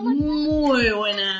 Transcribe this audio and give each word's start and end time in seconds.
Muy 0.00 0.90
buenas. 0.92 1.33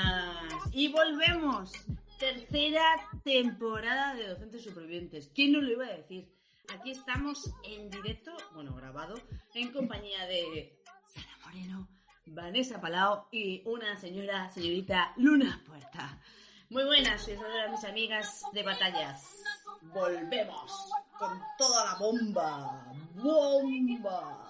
Volvemos. 0.94 1.72
Tercera 2.20 3.10
temporada 3.24 4.14
de 4.14 4.28
Docentes 4.28 4.62
Supervivientes. 4.62 5.28
¿Quién 5.34 5.50
no 5.50 5.60
lo 5.60 5.72
iba 5.72 5.86
a 5.86 5.96
decir? 5.96 6.32
Aquí 6.72 6.92
estamos 6.92 7.52
en 7.64 7.90
directo, 7.90 8.30
bueno, 8.54 8.76
grabado, 8.76 9.16
en 9.54 9.72
compañía 9.72 10.24
de 10.26 10.80
Sara 11.04 11.36
Moreno, 11.44 11.88
Vanessa 12.26 12.80
Palau 12.80 13.26
y 13.32 13.62
una 13.66 13.96
señora, 13.96 14.48
señorita 14.50 15.14
Luna 15.16 15.60
Puerta. 15.66 16.22
Muy 16.70 16.84
buenas, 16.84 17.22
soy 17.22 17.34
de 17.34 17.70
mis 17.72 17.84
amigas 17.84 18.44
de 18.52 18.62
batallas. 18.62 19.44
Volvemos 19.82 20.90
con 21.18 21.42
toda 21.58 21.86
la 21.86 21.94
bomba. 21.98 22.92
¡Bomba! 23.16 24.43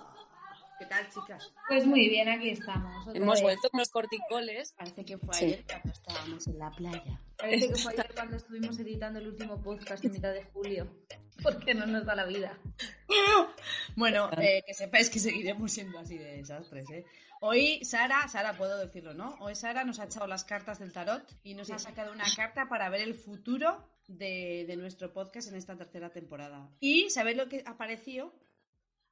¿Qué 0.79 0.87
tal, 0.87 1.09
chicas? 1.09 1.53
Pues 1.69 1.87
muy 1.87 2.09
bien, 2.09 2.29
aquí 2.29 2.51
estamos. 2.51 3.07
Hemos 3.15 3.41
vuelto 3.43 3.71
con 3.71 3.79
los 3.79 3.91
corticoles. 3.91 4.73
Parece 4.73 5.05
que 5.05 5.19
fue 5.19 5.37
ayer 5.37 5.65
cuando 5.67 5.93
estábamos 5.93 6.47
en 6.49 6.59
la 6.59 6.71
playa. 6.71 7.21
Parece 7.37 7.69
que 7.69 7.77
fue 7.77 7.93
ayer 7.93 8.11
cuando 8.15 8.37
estuvimos 8.37 8.79
editando 8.81 9.21
el 9.21 9.29
último 9.29 9.63
podcast 9.63 10.05
en 10.05 10.13
mitad 10.13 10.33
de 10.33 10.43
julio. 10.45 10.89
Porque 11.43 11.75
no 11.75 11.87
nos 11.87 12.05
da 12.05 12.17
la 12.17 12.25
vida. 12.25 12.59
bueno, 13.97 14.31
eh, 14.39 14.63
que 14.67 14.75
sepáis 14.75 15.11
que 15.11 15.21
seguiremos 15.21 15.71
siendo 15.71 15.99
así 15.99 16.19
de 16.19 16.39
desastres, 16.39 16.91
¿eh? 16.91 17.05
Hoy 17.41 17.85
Sara, 17.85 18.27
Sara 18.27 18.57
puedo 18.57 18.79
decirlo, 18.79 19.15
¿no? 19.15 19.37
Hoy 19.41 19.55
Sara 19.55 19.85
nos 19.85 20.01
ha 20.01 20.05
echado 20.05 20.27
las 20.27 20.45
cartas 20.45 20.79
del 20.79 20.93
tarot 20.93 21.23
y 21.43 21.55
nos 21.55 21.71
ha 21.71 21.79
sacado 21.79 22.13
una 22.13 22.25
carta 22.35 22.69
para 22.69 22.89
ver 22.89 23.03
el 23.03 23.15
futuro 23.15 23.87
de, 24.09 24.65
de, 24.67 24.77
nuestro 24.77 25.13
podcast 25.13 25.49
en 25.49 25.57
esta 25.57 25.77
tercera 25.77 26.11
temporada. 26.11 26.71
Y 26.81 27.11
¿sabéis 27.11 27.37
lo 27.37 27.49
que 27.49 27.63
apareció? 27.67 28.33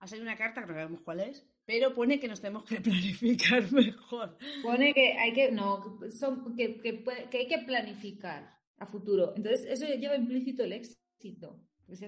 Ha 0.03 0.09
salido 0.09 0.25
una 0.25 0.37
carta, 0.37 0.63
que 0.63 0.67
no 0.67 0.75
sabemos 0.75 1.01
cuál 1.03 1.21
es, 1.21 1.47
pero 1.65 1.95
pone 1.95 2.19
que 2.19 2.27
nos 2.27 2.41
tenemos 2.41 2.65
que 2.65 2.81
planificar 2.81 3.71
mejor. 3.71 4.37
Pone 4.61 4.93
que 4.93 5.13
hay 5.13 5.33
que, 5.33 5.53
no, 5.53 6.01
son, 6.11 6.57
que, 6.57 6.81
que, 6.81 7.05
que 7.31 7.39
hay 7.39 7.47
que 7.47 7.59
planificar 7.59 8.59
a 8.79 8.87
futuro. 8.87 9.33
Entonces, 9.37 9.65
eso 9.69 9.87
lleva 9.87 10.17
implícito 10.17 10.65
el 10.65 10.73
éxito. 10.73 10.99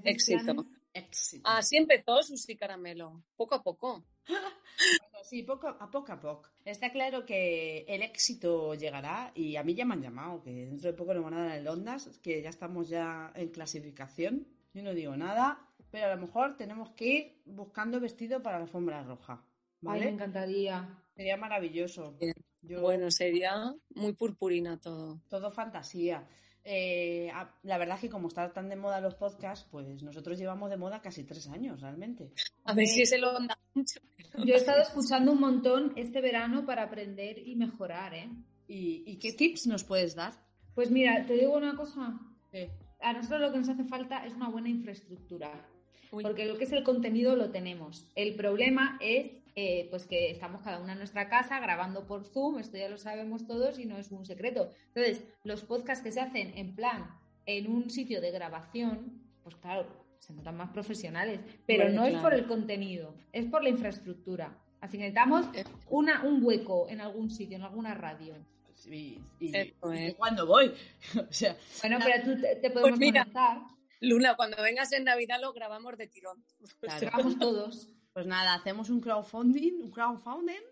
Éxito. 0.03 0.67
éxito. 0.93 1.49
Así 1.49 1.77
empezó 1.77 2.21
Susi 2.25 2.57
Caramelo, 2.57 3.23
poco 3.37 3.55
a 3.55 3.63
poco. 3.63 4.05
sí, 5.23 5.45
poco 5.45 5.69
a 5.69 5.89
poco 5.89 6.11
a 6.11 6.21
poco. 6.21 6.49
Está 6.65 6.91
claro 6.91 7.25
que 7.25 7.85
el 7.87 8.03
éxito 8.03 8.75
llegará 8.75 9.31
y 9.37 9.55
a 9.55 9.63
mí 9.63 9.77
ya 9.77 9.85
me 9.85 9.95
han 9.95 10.03
llamado, 10.03 10.43
que 10.43 10.51
dentro 10.51 10.91
de 10.91 10.97
poco 10.97 11.15
nos 11.15 11.23
van 11.23 11.35
a 11.35 11.47
dar 11.47 11.59
el 11.59 11.69
Ondas, 11.69 12.19
que 12.25 12.43
ya 12.43 12.49
estamos 12.49 12.89
ya 12.89 13.33
en 13.37 13.51
clasificación. 13.51 14.49
Yo 14.73 14.83
no 14.83 14.95
digo 14.95 15.17
nada, 15.17 15.71
pero 15.95 16.07
a 16.07 16.15
lo 16.17 16.23
mejor 16.23 16.57
tenemos 16.57 16.91
que 16.91 17.07
ir 17.07 17.43
buscando 17.45 18.01
vestido 18.01 18.43
para 18.43 18.57
la 18.57 18.65
alfombra 18.65 19.05
roja. 19.05 19.41
¿vale? 19.81 20.01
Ay, 20.01 20.07
me 20.07 20.15
encantaría. 20.15 20.99
Sería 21.15 21.37
maravilloso. 21.37 22.19
Bueno, 22.81 23.13
sería 23.13 23.73
muy 23.95 24.13
purpurina 24.15 24.81
todo. 24.81 25.21
Todo 25.29 25.53
fantasía. 25.53 26.27
Eh, 26.65 27.31
la 27.63 27.79
verdad 27.79 27.95
es 27.95 28.01
que 28.01 28.11
como 28.11 28.27
están 28.27 28.53
tan 28.53 28.69
de 28.69 28.75
moda 28.75 29.01
los 29.01 29.15
podcasts, 29.15 29.69
pues 29.71 30.03
nosotros 30.03 30.37
llevamos 30.37 30.69
de 30.69 30.79
moda 30.79 31.01
casi 31.01 31.23
tres 31.23 31.47
años 31.47 31.81
realmente. 31.81 32.33
A 32.65 32.75
ver 32.75 32.89
si 32.89 33.03
ese 33.03 33.19
lo 33.19 33.31
onda 33.31 33.57
mucho. 33.75 34.01
Yo 34.45 34.53
he 34.53 34.57
estado 34.57 34.83
escuchando 34.83 35.31
un 35.31 35.39
montón 35.39 35.93
este 35.95 36.21
verano 36.21 36.67
para 36.67 36.83
aprender 36.83 37.39
y 37.39 37.55
mejorar, 37.55 38.15
¿eh? 38.15 38.29
¿Y, 38.67 39.05
y 39.07 39.17
qué 39.21 39.33
tips 39.33 39.69
nos 39.69 39.85
puedes 39.85 40.17
dar? 40.17 40.33
Pues 40.75 40.91
mira, 40.91 41.25
te 41.25 41.35
digo 41.35 41.57
una 41.57 41.77
cosa. 41.77 42.19
A 43.01 43.13
nosotros 43.13 43.41
lo 43.43 43.53
que 43.53 43.59
nos 43.59 43.69
hace 43.69 43.85
falta 43.85 44.27
es 44.27 44.35
una 44.35 44.49
buena 44.49 44.69
infraestructura. 44.69 45.69
Porque 46.23 46.47
lo 46.47 46.59
que 46.59 46.65
es 46.65 46.73
el 46.73 46.85
contenido 46.85 47.37
lo 47.37 47.51
tenemos. 47.51 48.07
El 48.15 48.35
problema 48.35 48.99
es 49.01 49.41
eh, 49.57 49.87
pues 49.91 50.07
que 50.07 50.33
estamos 50.33 50.63
cada 50.63 50.81
una 50.81 50.93
en 50.93 50.99
nuestra 50.99 51.29
casa 51.29 51.61
grabando 51.61 52.09
por 52.09 52.25
Zoom, 52.25 52.59
esto 52.59 52.77
ya 52.77 52.89
lo 52.89 52.99
sabemos 52.99 53.47
todos 53.47 53.79
y 53.79 53.87
no 53.87 53.97
es 53.97 54.11
un 54.11 54.27
secreto. 54.27 54.69
Entonces, 54.89 55.23
los 55.45 55.63
podcasts 55.63 56.03
que 56.03 56.11
se 56.11 56.21
hacen 56.21 56.53
en 56.57 56.75
plan 56.75 57.09
en 57.47 57.71
un 57.71 57.89
sitio 57.89 58.21
de 58.21 58.33
grabación, 58.33 59.23
pues 59.45 59.55
claro, 59.57 59.87
se 60.19 60.33
notan 60.33 60.57
más 60.57 60.71
profesionales, 60.71 61.39
pero 61.67 61.89
no 61.89 62.05
es 62.05 62.17
por 62.17 62.35
el 62.35 62.47
contenido, 62.47 63.15
es 63.33 63.45
por 63.47 63.63
la 63.63 63.69
infraestructura. 63.69 64.59
Así 64.81 64.99
que 64.99 65.05
necesitamos 65.05 65.47
una, 65.89 66.25
un 66.25 66.45
hueco 66.45 66.89
en 66.89 67.01
algún 67.01 67.31
sitio, 67.31 67.57
en 67.57 67.63
alguna 67.63 67.95
radio. 67.95 68.35
y, 68.91 69.21
cuando 70.17 70.47
voy. 70.47 70.73
bueno, 71.83 71.99
pero 72.05 72.25
tú 72.25 72.41
te, 72.61 72.71
podemos 72.71 72.99
pues 72.99 73.13
Luna, 74.05 74.37
cuando 74.37 74.63
vengas 74.63 74.93
en 74.93 75.05
Navidad 75.05 75.41
lo 75.41 75.53
grabamos 75.53 75.97
de 75.97 76.07
tirón. 76.07 76.45
grabamos 77.01 77.39
todos. 77.39 77.89
Pues 78.13 78.27
nada, 78.27 78.55
hacemos 78.55 78.91
un 78.91 79.01
crowdfunding, 79.01 79.83
un 79.83 79.91
crowdfunding 79.91 80.63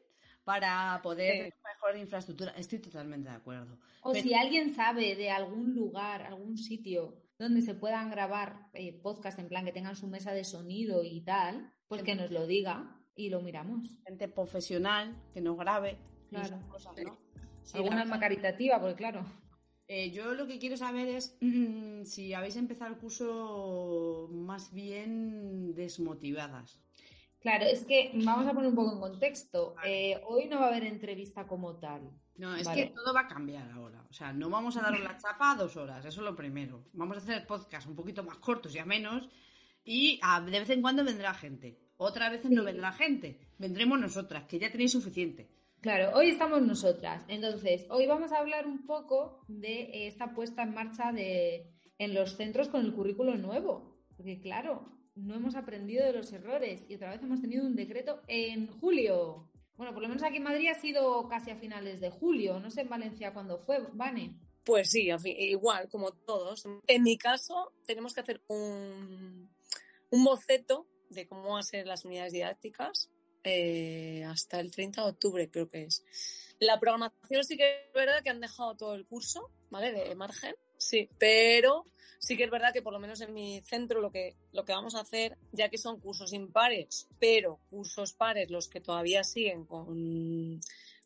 para 0.44 1.00
poder 1.03 1.32
tener 1.32 1.54
mejor 1.75 1.97
infraestructura. 1.97 2.53
Estoy 2.53 2.78
totalmente 2.78 3.28
de 3.28 3.34
acuerdo. 3.34 3.78
O 4.03 4.15
si 4.15 4.34
alguien 4.34 4.75
sabe 4.75 5.16
de 5.16 5.31
algún 5.31 5.75
lugar, 5.75 6.22
algún 6.22 6.56
sitio 6.56 7.16
donde 7.38 7.62
se 7.62 7.75
puedan 7.75 8.10
grabar 8.10 8.69
eh, 8.72 8.93
podcast 9.03 9.38
en 9.38 9.49
plan 9.49 9.64
que 9.64 9.72
tengan 9.72 9.97
su 9.97 10.06
mesa 10.06 10.32
de 10.32 10.44
sonido 10.44 11.03
y 11.03 11.22
tal, 11.22 11.72
pues 11.88 12.03
que 12.03 12.14
nos 12.14 12.31
lo 12.31 12.47
diga 12.47 12.97
y 13.16 13.31
lo 13.31 13.41
miramos. 13.41 13.97
Gente 14.06 14.28
profesional 14.28 15.20
que 15.34 15.41
nos 15.41 15.56
grabe. 15.56 15.99
Claro. 16.31 16.60
Cosas, 16.69 16.94
¿no? 17.04 17.19
Alguna 17.75 18.03
alma 18.03 18.19
caritativa, 18.19 18.81
porque 18.81 18.97
claro. 18.97 19.25
Eh, 19.94 20.10
yo 20.10 20.32
lo 20.32 20.47
que 20.47 20.58
quiero 20.58 20.75
saber 20.78 21.06
es 21.06 21.36
mm, 21.42 22.04
si 22.04 22.32
habéis 22.32 22.56
empezado 22.56 22.91
el 22.91 22.98
curso 22.98 24.26
más 24.32 24.72
bien 24.72 25.75
desmotivadas. 25.75 26.80
Claro, 27.41 27.66
es 27.66 27.84
que 27.84 28.10
vamos 28.14 28.47
a 28.47 28.54
poner 28.54 28.70
un 28.70 28.75
poco 28.75 28.94
en 28.94 29.00
contexto. 29.00 29.75
Eh, 29.84 30.19
hoy 30.26 30.47
no 30.47 30.60
va 30.60 30.64
a 30.64 30.69
haber 30.69 30.84
entrevista 30.84 31.47
como 31.47 31.76
tal. 31.76 32.10
No, 32.38 32.56
es 32.56 32.66
que 32.69 32.86
todo 32.86 33.12
va 33.12 33.20
a 33.20 33.28
cambiar 33.28 33.70
ahora. 33.72 34.02
O 34.08 34.14
sea, 34.14 34.32
no 34.32 34.48
vamos 34.48 34.78
a 34.78 34.81
dar 34.81 34.98
la 34.98 35.19
chapa 35.19 35.50
a 35.50 35.56
dos 35.56 35.76
horas, 35.76 36.02
eso 36.06 36.20
es 36.20 36.25
lo 36.25 36.34
primero. 36.34 36.86
Vamos 36.94 37.19
a 37.19 37.20
hacer 37.20 37.47
podcast 37.47 37.86
un 37.86 37.94
poquito 37.94 38.22
más 38.22 38.38
cortos 38.38 38.75
y 38.75 38.78
a 38.78 38.86
menos. 38.86 39.28
Y 39.84 40.19
de 40.47 40.58
vez 40.58 40.70
en 40.70 40.81
cuando 40.81 41.04
vendrá 41.04 41.34
gente. 41.34 41.78
Otra 41.98 42.31
vez 42.31 42.47
no 42.47 42.64
vendrá 42.64 42.92
gente. 42.92 43.38
Vendremos 43.58 44.00
nosotras, 44.00 44.44
que 44.44 44.58
ya 44.58 44.72
tenéis 44.72 44.92
suficiente. 44.92 45.50
Claro, 45.82 46.16
hoy 46.16 46.28
estamos 46.28 46.62
nosotras. 46.62 47.25
Entonces, 47.26 47.87
hoy 47.91 48.06
vamos 48.06 48.31
a 48.31 48.38
hablar 48.38 48.69
un 48.69 48.87
poco 48.87 49.44
de 49.48 50.06
esta 50.06 50.32
puesta 50.32 50.62
en 50.62 50.75
marcha 50.75 51.10
de, 51.10 51.72
en 51.98 52.15
los 52.15 52.37
centros 52.37 52.69
con 52.69 52.87
el 52.87 52.94
currículo 52.94 53.34
nuevo. 53.34 53.98
Porque, 54.16 54.41
claro, 54.41 54.87
no 55.16 55.34
hemos 55.34 55.56
aprendido 55.56 56.06
de 56.06 56.12
los 56.12 56.32
errores 56.32 56.87
y 56.88 56.94
otra 56.94 57.10
vez 57.10 57.20
hemos 57.20 57.41
tenido 57.41 57.66
un 57.66 57.75
decreto 57.75 58.22
en 58.28 58.69
julio. 58.69 59.50
Bueno, 59.75 59.93
por 59.93 60.04
lo 60.04 60.09
menos 60.09 60.22
aquí 60.22 60.37
en 60.37 60.44
Madrid 60.44 60.69
ha 60.70 60.81
sido 60.81 61.28
casi 61.28 61.50
a 61.50 61.56
finales 61.56 62.00
de 62.00 62.10
julio. 62.10 62.60
No 62.60 62.70
sé 62.70 62.82
en 62.82 62.88
Valencia 62.88 63.32
cuándo 63.32 63.59
fue, 63.59 63.81
Vane. 63.93 64.38
Pues 64.64 64.88
sí, 64.88 65.10
igual, 65.25 65.88
como 65.88 66.12
todos. 66.12 66.64
En 66.87 67.03
mi 67.03 67.19
caso, 67.19 67.72
tenemos 67.87 68.14
que 68.14 68.20
hacer 68.20 68.41
un, 68.47 69.50
un 70.10 70.25
boceto 70.25 70.87
de 71.10 71.26
cómo 71.26 71.50
van 71.50 71.59
a 71.59 71.64
ser 71.64 71.88
las 71.88 72.04
unidades 72.04 72.32
didácticas 72.32 73.10
eh, 73.44 74.25
hasta 74.25 74.60
el 74.60 74.70
30 74.70 75.03
de 75.03 75.08
octubre, 75.10 75.50
creo 75.50 75.69
que 75.69 75.84
es. 75.84 76.04
La 76.58 76.78
programación 76.78 77.44
sí 77.44 77.56
que 77.56 77.87
es 77.87 77.93
verdad 77.93 78.22
que 78.22 78.31
han 78.31 78.40
dejado 78.40 78.76
todo 78.76 78.94
el 78.94 79.05
curso, 79.05 79.50
¿vale? 79.70 79.93
De 79.93 80.14
margen, 80.14 80.55
sí, 80.78 81.08
pero 81.19 81.84
sí 82.20 82.37
que 82.37 82.44
es 82.44 82.50
verdad 82.50 82.72
que 82.72 82.82
por 82.82 82.93
lo 82.93 83.00
menos 83.00 83.20
en 83.20 83.34
mi 83.34 83.61
centro 83.62 84.00
lo 84.00 84.12
que, 84.12 84.37
lo 84.52 84.64
que 84.64 84.72
vamos 84.72 84.94
a 84.94 85.00
hacer, 85.00 85.37
ya 85.50 85.69
que 85.69 85.78
son 85.78 85.99
cursos 85.99 86.32
impares, 86.32 87.08
pero 87.19 87.58
cursos 87.69 88.12
pares 88.12 88.50
los 88.50 88.69
que 88.69 88.81
todavía 88.81 89.25
siguen 89.25 89.64
con, 89.64 90.61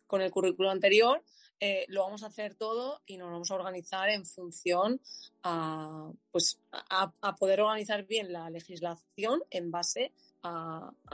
con 0.06 0.20
el 0.20 0.31
currículo 0.31 0.70
anterior, 0.70 1.25
eh, 1.58 1.87
lo 1.88 2.02
vamos 2.02 2.22
a 2.22 2.26
hacer 2.26 2.55
todo 2.55 3.00
y 3.06 3.16
nos 3.16 3.31
vamos 3.31 3.50
a 3.50 3.55
organizar 3.55 4.11
en 4.11 4.26
función 4.26 5.00
a, 5.43 6.12
pues, 6.31 6.61
a, 6.70 7.14
a 7.22 7.37
poder 7.37 7.62
organizar 7.62 8.05
bien 8.05 8.31
la 8.31 8.50
legislación 8.50 9.43
en 9.49 9.70
base 9.70 10.12
a, 10.12 10.12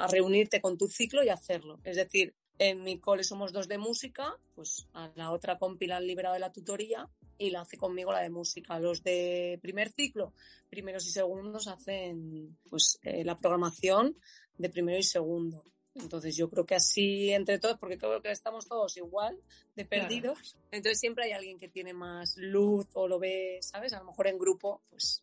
reunirte 0.08 0.60
con 0.60 0.78
tu 0.78 0.88
ciclo 0.88 1.22
y 1.22 1.28
hacerlo. 1.28 1.80
Es 1.84 1.96
decir, 1.96 2.34
en 2.58 2.84
mi 2.84 2.98
cole 2.98 3.24
somos 3.24 3.52
dos 3.52 3.68
de 3.68 3.78
música, 3.78 4.36
pues 4.54 4.86
a 4.92 5.10
la 5.14 5.32
otra 5.32 5.58
compi 5.58 5.86
la 5.86 5.96
han 5.96 6.06
liberado 6.06 6.34
de 6.34 6.40
la 6.40 6.52
tutoría 6.52 7.08
y 7.38 7.50
la 7.50 7.62
hace 7.62 7.76
conmigo 7.76 8.12
la 8.12 8.20
de 8.20 8.30
música. 8.30 8.78
Los 8.78 9.02
de 9.02 9.58
primer 9.62 9.90
ciclo, 9.90 10.32
primeros 10.70 11.06
y 11.06 11.10
segundos, 11.10 11.66
hacen 11.66 12.56
pues 12.68 12.98
eh, 13.02 13.24
la 13.24 13.36
programación 13.36 14.16
de 14.58 14.68
primero 14.70 14.98
y 14.98 15.02
segundo. 15.02 15.64
Entonces 15.94 16.36
yo 16.36 16.48
creo 16.48 16.64
que 16.64 16.74
así 16.74 17.30
entre 17.32 17.58
todos, 17.58 17.78
porque 17.78 17.98
creo 17.98 18.22
que 18.22 18.30
estamos 18.30 18.66
todos 18.66 18.96
igual 18.96 19.38
de 19.76 19.84
perdidos, 19.84 20.56
entonces 20.70 20.98
siempre 20.98 21.24
hay 21.24 21.32
alguien 21.32 21.58
que 21.58 21.68
tiene 21.68 21.92
más 21.92 22.36
luz 22.36 22.88
o 22.94 23.08
lo 23.08 23.18
ve, 23.18 23.58
¿sabes? 23.60 23.92
A 23.92 23.98
lo 23.98 24.06
mejor 24.06 24.26
en 24.28 24.38
grupo, 24.38 24.82
pues... 24.88 25.20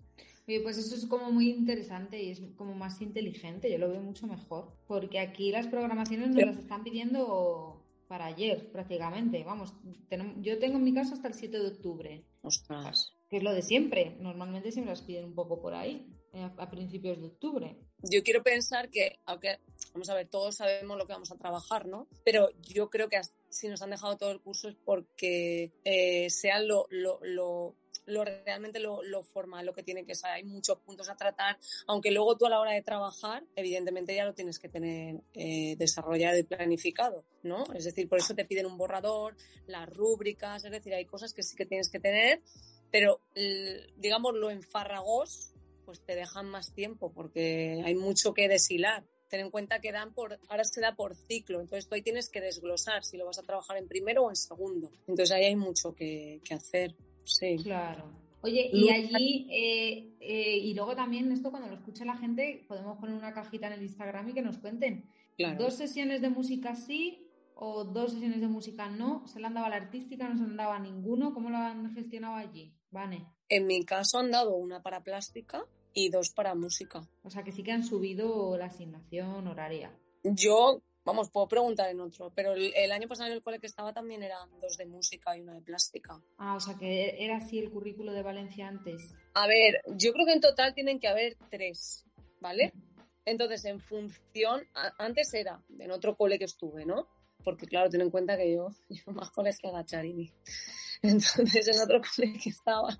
Oye, 0.49 0.61
pues 0.61 0.79
eso 0.79 0.95
es 0.95 1.05
como 1.05 1.31
muy 1.31 1.47
interesante 1.51 2.23
y 2.23 2.31
es 2.31 2.41
como 2.57 2.73
más 2.73 3.01
inteligente, 3.01 3.69
yo 3.69 3.77
lo 3.77 3.87
veo 3.87 4.01
mucho 4.01 4.25
mejor, 4.25 4.73
porque 4.87 5.19
aquí 5.19 5.51
las 5.51 5.67
programaciones 5.67 6.29
nos 6.29 6.43
las 6.43 6.57
están 6.57 6.83
pidiendo 6.83 7.85
para 8.07 8.25
ayer 8.25 8.71
prácticamente, 8.71 9.43
vamos, 9.43 9.75
yo 10.41 10.57
tengo 10.57 10.77
en 10.77 10.83
mi 10.83 10.91
caso 10.91 11.13
hasta 11.13 11.27
el 11.27 11.35
7 11.35 11.59
de 11.59 11.67
octubre. 11.67 12.25
Ostras. 12.41 13.13
Que 13.29 13.37
es 13.37 13.43
lo 13.43 13.53
de 13.53 13.61
siempre, 13.61 14.17
normalmente 14.21 14.71
siempre 14.71 14.91
las 14.91 15.03
piden 15.03 15.25
un 15.25 15.35
poco 15.35 15.61
por 15.61 15.75
ahí, 15.75 16.17
eh, 16.33 16.49
a 16.57 16.71
principios 16.71 17.21
de 17.21 17.27
octubre 17.27 17.77
yo 18.03 18.23
quiero 18.23 18.43
pensar 18.43 18.89
que, 18.89 19.19
aunque, 19.25 19.59
vamos 19.93 20.09
a 20.09 20.15
ver, 20.15 20.27
todos 20.27 20.55
sabemos 20.55 20.97
lo 20.97 21.05
que 21.05 21.13
vamos 21.13 21.31
a 21.31 21.37
trabajar, 21.37 21.87
¿no? 21.87 22.07
Pero 22.23 22.49
yo 22.61 22.89
creo 22.89 23.09
que 23.09 23.19
si 23.49 23.67
nos 23.67 23.81
han 23.81 23.89
dejado 23.89 24.17
todo 24.17 24.31
el 24.31 24.39
curso 24.39 24.69
es 24.69 24.75
porque 24.85 25.73
eh, 25.83 26.29
sean 26.29 26.67
lo, 26.67 26.85
lo, 26.89 27.19
lo, 27.23 27.75
lo 28.09 28.25
realmente 28.25 28.79
lo, 28.79 29.01
formal, 29.23 29.65
lo 29.65 29.73
que 29.73 29.83
tiene 29.83 30.05
que 30.05 30.15
ser. 30.15 30.31
Hay 30.31 30.43
muchos 30.43 30.79
puntos 30.79 31.09
a 31.09 31.15
tratar, 31.15 31.57
aunque 31.87 32.11
luego 32.11 32.37
tú 32.37 32.45
a 32.45 32.49
la 32.49 32.59
hora 32.59 32.73
de 32.73 32.81
trabajar, 32.81 33.43
evidentemente 33.55 34.15
ya 34.15 34.25
lo 34.25 34.33
tienes 34.33 34.59
que 34.59 34.69
tener 34.69 35.21
eh, 35.33 35.75
desarrollado 35.77 36.37
y 36.37 36.43
planificado, 36.43 37.25
¿no? 37.43 37.65
Es 37.73 37.85
decir, 37.85 38.07
por 38.07 38.19
eso 38.19 38.35
te 38.35 38.45
piden 38.45 38.65
un 38.65 38.77
borrador, 38.77 39.35
las 39.67 39.89
rúbricas, 39.89 40.65
es 40.65 40.71
decir, 40.71 40.93
hay 40.93 41.05
cosas 41.05 41.33
que 41.33 41.43
sí 41.43 41.55
que 41.55 41.65
tienes 41.65 41.89
que 41.89 41.99
tener, 41.99 42.41
pero 42.91 43.21
digamos 43.97 44.33
lo 44.33 44.49
enfarragos 44.49 45.53
pues 45.89 46.01
te 46.05 46.13
dejan 46.13 46.45
más 46.45 46.71
tiempo 46.75 47.11
porque 47.11 47.81
hay 47.83 47.95
mucho 47.95 48.31
que 48.35 48.47
deshilar. 48.47 49.03
Ten 49.27 49.39
en 49.39 49.49
cuenta 49.49 49.79
que 49.79 49.91
dan 49.91 50.13
por, 50.13 50.39
ahora 50.47 50.63
se 50.63 50.81
da 50.81 50.93
por 50.95 51.15
ciclo, 51.15 51.61
entonces 51.61 51.87
tú 51.87 51.95
ahí 51.95 52.03
tienes 52.03 52.29
que 52.29 52.41
desglosar 52.41 53.03
si 53.03 53.17
lo 53.17 53.25
vas 53.25 53.39
a 53.39 53.41
trabajar 53.41 53.75
en 53.77 53.87
primero 53.87 54.25
o 54.25 54.29
en 54.29 54.35
segundo. 54.35 54.91
Entonces 55.07 55.31
ahí 55.31 55.45
hay 55.45 55.55
mucho 55.55 55.95
que, 55.95 56.41
hacer. 56.51 56.95
Sí. 57.29 57.57
Claro. 57.63 58.11
Oye, 58.41 58.69
y 58.71 58.89
allí, 58.89 59.47
eh, 59.51 60.15
eh, 60.21 60.57
y 60.57 60.73
luego 60.73 60.95
también 60.95 61.31
esto 61.31 61.51
cuando 61.51 61.67
lo 61.67 61.75
escucha 61.75 62.05
la 62.05 62.15
gente, 62.15 62.63
podemos 62.67 62.97
poner 62.97 63.15
una 63.15 63.33
cajita 63.33 63.67
en 63.67 63.73
el 63.73 63.83
Instagram 63.83 64.29
y 64.29 64.33
que 64.33 64.41
nos 64.41 64.57
cuenten. 64.57 65.09
Dos 65.57 65.75
sesiones 65.75 66.21
de 66.21 66.29
música 66.29 66.75
sí 66.75 67.25
o 67.55 67.83
dos 67.85 68.13
sesiones 68.13 68.41
de 68.41 68.47
música 68.47 68.89
no. 68.89 69.25
¿Se 69.27 69.39
le 69.39 69.47
han 69.47 69.53
dado 69.53 69.65
a 69.65 69.69
la 69.69 69.77
artística? 69.77 70.27
¿No 70.27 70.35
se 70.35 70.43
le 70.43 70.49
han 70.49 70.57
dado 70.57 70.71
a 70.71 70.79
ninguno? 70.79 71.33
¿Cómo 71.33 71.49
lo 71.49 71.57
han 71.57 71.93
gestionado 71.93 72.35
allí? 72.35 72.73
Vane. 72.91 73.25
En 73.47 73.67
mi 73.67 73.83
caso 73.83 74.19
han 74.19 74.31
dado 74.31 74.55
una 74.55 74.81
para 74.81 75.03
plástica 75.03 75.65
y 75.93 76.09
dos 76.09 76.29
para 76.29 76.55
música. 76.55 77.07
O 77.23 77.29
sea 77.29 77.43
que 77.43 77.51
sí 77.51 77.63
que 77.63 77.71
han 77.71 77.83
subido 77.83 78.57
la 78.57 78.65
asignación 78.65 79.47
horaria. 79.47 79.91
Yo, 80.23 80.81
vamos, 81.05 81.29
puedo 81.29 81.47
preguntar 81.47 81.89
en 81.89 81.99
otro, 81.99 82.31
pero 82.35 82.53
el, 82.53 82.91
año 82.91 83.07
pasado 83.07 83.29
en 83.29 83.35
el 83.35 83.41
cole 83.41 83.59
que 83.59 83.67
estaba 83.67 83.93
también 83.93 84.23
eran 84.23 84.49
dos 84.59 84.77
de 84.77 84.85
música 84.85 85.35
y 85.37 85.41
una 85.41 85.53
de 85.53 85.61
plástica. 85.61 86.21
Ah, 86.37 86.55
o 86.55 86.59
sea 86.59 86.75
que 86.75 87.23
era 87.23 87.37
así 87.37 87.59
el 87.59 87.69
currículo 87.69 88.13
de 88.13 88.23
Valencia 88.23 88.67
antes. 88.67 89.13
A 89.33 89.47
ver, 89.47 89.81
yo 89.95 90.13
creo 90.13 90.25
que 90.25 90.33
en 90.33 90.41
total 90.41 90.73
tienen 90.73 90.99
que 90.99 91.07
haber 91.07 91.37
tres, 91.49 92.05
¿vale? 92.39 92.73
Entonces, 93.25 93.63
en 93.65 93.79
función, 93.79 94.67
antes 94.97 95.33
era 95.33 95.63
en 95.77 95.91
otro 95.91 96.15
cole 96.15 96.39
que 96.39 96.45
estuve, 96.45 96.85
¿no? 96.85 97.07
Porque 97.43 97.67
claro, 97.67 97.89
ten 97.89 98.01
en 98.01 98.09
cuenta 98.09 98.37
que 98.37 98.53
yo 98.53 98.69
llevo 98.89 99.13
más 99.13 99.31
coles 99.31 99.59
que 99.59 99.67
Agacharini. 99.67 100.33
Entonces, 101.01 101.67
en 101.67 101.79
otro 101.81 102.01
cole 102.01 102.33
que 102.41 102.49
estaba, 102.49 102.97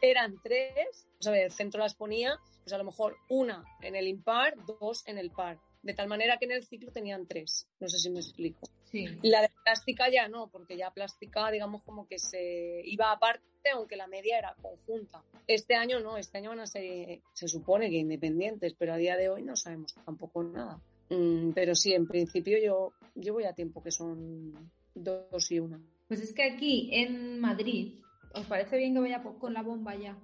eran 0.00 0.40
tres, 0.42 1.08
o 1.18 1.22
sea, 1.22 1.36
el 1.36 1.52
centro 1.52 1.80
las 1.80 1.94
ponía, 1.94 2.38
pues 2.62 2.72
a 2.72 2.78
lo 2.78 2.84
mejor 2.84 3.16
una 3.28 3.64
en 3.82 3.96
el 3.96 4.06
impar, 4.06 4.54
dos 4.64 5.02
en 5.06 5.18
el 5.18 5.30
par. 5.30 5.58
De 5.82 5.94
tal 5.94 6.08
manera 6.08 6.36
que 6.38 6.44
en 6.44 6.52
el 6.52 6.64
ciclo 6.64 6.92
tenían 6.92 7.26
tres. 7.26 7.68
No 7.80 7.88
sé 7.88 7.98
si 7.98 8.10
me 8.10 8.20
explico. 8.20 8.68
Sí. 8.84 9.06
La 9.22 9.42
de 9.42 9.50
plástica 9.64 10.10
ya 10.10 10.28
no, 10.28 10.48
porque 10.48 10.76
ya 10.76 10.90
plástica, 10.92 11.50
digamos, 11.50 11.82
como 11.84 12.06
que 12.06 12.18
se 12.18 12.82
iba 12.84 13.12
aparte, 13.12 13.70
aunque 13.74 13.96
la 13.96 14.06
media 14.06 14.38
era 14.38 14.54
conjunta. 14.60 15.22
Este 15.46 15.74
año 15.74 16.00
no, 16.00 16.16
este 16.16 16.38
año 16.38 16.50
van 16.50 16.60
a 16.60 16.66
ser, 16.66 17.20
se 17.32 17.48
supone 17.48 17.88
que 17.88 17.96
independientes, 17.96 18.74
pero 18.74 18.92
a 18.92 18.96
día 18.96 19.16
de 19.16 19.30
hoy 19.30 19.42
no 19.42 19.56
sabemos 19.56 19.94
tampoco 20.04 20.42
nada. 20.42 20.80
Mm, 21.08 21.52
pero 21.52 21.74
sí, 21.74 21.94
en 21.94 22.06
principio 22.06 22.58
yo, 22.58 22.92
yo 23.14 23.32
voy 23.32 23.44
a 23.44 23.54
tiempo 23.54 23.82
que 23.82 23.90
son 23.90 24.70
dos 24.94 25.50
y 25.50 25.60
una. 25.60 25.80
Pues 26.08 26.20
es 26.20 26.34
que 26.34 26.42
aquí 26.42 26.90
en 26.92 27.40
Madrid 27.40 28.00
¿Os 28.32 28.46
parece 28.46 28.76
bien 28.76 28.94
que 28.94 29.00
vaya 29.00 29.22
con 29.22 29.52
la 29.52 29.62
bomba 29.62 29.94
ya? 29.96 30.16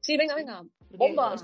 Sí, 0.00 0.16
venga, 0.16 0.34
venga. 0.34 0.62
Bomba. 0.90 1.36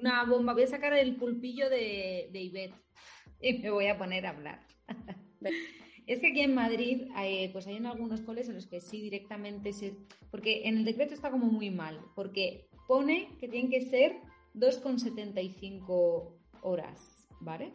Una 0.00 0.24
bomba. 0.24 0.52
Voy 0.52 0.62
a 0.62 0.68
sacar 0.68 0.92
el 0.94 1.16
pulpillo 1.16 1.68
de, 1.68 2.28
de 2.32 2.72
y 3.40 3.58
me 3.58 3.70
voy 3.70 3.86
a 3.86 3.98
poner 3.98 4.26
a 4.26 4.30
hablar. 4.30 4.66
es 6.06 6.20
que 6.20 6.28
aquí 6.28 6.40
en 6.40 6.54
Madrid 6.54 7.08
hay, 7.14 7.48
pues 7.48 7.66
hay 7.66 7.76
en 7.76 7.86
algunos 7.86 8.20
coles 8.22 8.48
en 8.48 8.54
los 8.54 8.66
que 8.66 8.80
sí 8.80 9.00
directamente 9.00 9.72
se... 9.72 9.94
Porque 10.30 10.68
en 10.68 10.78
el 10.78 10.84
decreto 10.84 11.14
está 11.14 11.30
como 11.30 11.46
muy 11.46 11.70
mal, 11.70 12.00
porque 12.14 12.68
pone 12.86 13.36
que 13.38 13.48
tienen 13.48 13.70
que 13.70 13.82
ser 13.82 14.16
2,75 14.54 16.34
horas, 16.62 17.28
¿vale? 17.40 17.72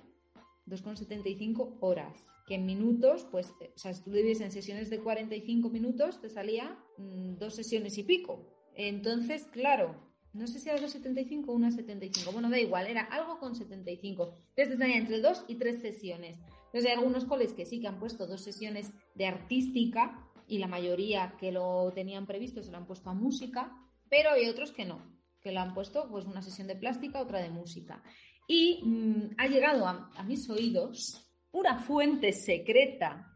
2,75 0.67 1.77
horas 1.81 2.33
que 2.47 2.55
en 2.55 2.65
minutos, 2.65 3.25
pues, 3.31 3.53
eh, 3.61 3.71
o 3.75 3.79
sea, 3.79 3.93
si 3.93 4.03
tú 4.03 4.11
vives 4.11 4.41
en 4.41 4.51
sesiones 4.51 4.89
de 4.89 4.99
45 4.99 5.69
minutos, 5.69 6.21
te 6.21 6.29
salía 6.29 6.77
mm, 6.97 7.37
dos 7.37 7.55
sesiones 7.55 7.97
y 7.97 8.03
pico. 8.03 8.47
Entonces, 8.75 9.45
claro, 9.45 10.12
no 10.33 10.47
sé 10.47 10.59
si 10.59 10.69
era 10.69 10.79
2,75 10.79 11.45
o 11.47 11.57
1,75, 11.57 12.33
bueno, 12.33 12.49
da 12.49 12.59
igual, 12.59 12.87
era 12.87 13.03
algo 13.03 13.39
con 13.39 13.55
75. 13.55 14.33
Entonces 14.49 14.69
te 14.69 14.77
salía 14.77 14.97
entre 14.97 15.21
dos 15.21 15.45
y 15.47 15.55
tres 15.55 15.81
sesiones. 15.81 16.37
Entonces 16.65 16.85
hay 16.85 16.97
algunos 16.97 17.25
coles 17.25 17.53
que 17.53 17.65
sí 17.65 17.79
que 17.79 17.87
han 17.87 17.99
puesto 17.99 18.25
dos 18.25 18.41
sesiones 18.41 18.91
de 19.15 19.27
artística 19.27 20.27
y 20.47 20.57
la 20.57 20.67
mayoría 20.67 21.35
que 21.39 21.51
lo 21.51 21.91
tenían 21.93 22.25
previsto 22.25 22.63
se 22.63 22.71
lo 22.71 22.77
han 22.77 22.87
puesto 22.87 23.09
a 23.09 23.13
música, 23.13 23.71
pero 24.09 24.31
hay 24.31 24.49
otros 24.49 24.71
que 24.71 24.85
no, 24.85 25.01
que 25.41 25.51
lo 25.51 25.59
han 25.59 25.73
puesto 25.73 26.09
pues 26.09 26.25
una 26.25 26.41
sesión 26.41 26.67
de 26.67 26.75
plástica, 26.75 27.21
otra 27.21 27.39
de 27.39 27.49
música. 27.49 28.03
Y 28.47 28.81
mm, 28.83 29.35
ha 29.37 29.47
llegado 29.47 29.87
a 29.87 30.23
mis 30.23 30.49
oídos 30.49 31.29
una 31.51 31.77
fuente 31.77 32.33
secreta 32.33 33.29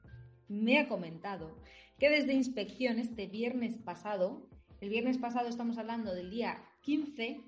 me 0.48 0.80
ha 0.80 0.88
comentado 0.88 1.62
que 2.00 2.10
desde 2.10 2.34
inspección 2.34 3.00
este 3.00 3.28
viernes 3.28 3.78
pasado, 3.78 4.50
el 4.82 4.90
viernes 4.90 5.18
pasado 5.18 5.48
estamos 5.48 5.78
hablando 5.78 6.14
del 6.14 6.30
día 6.30 6.64
15 6.82 7.42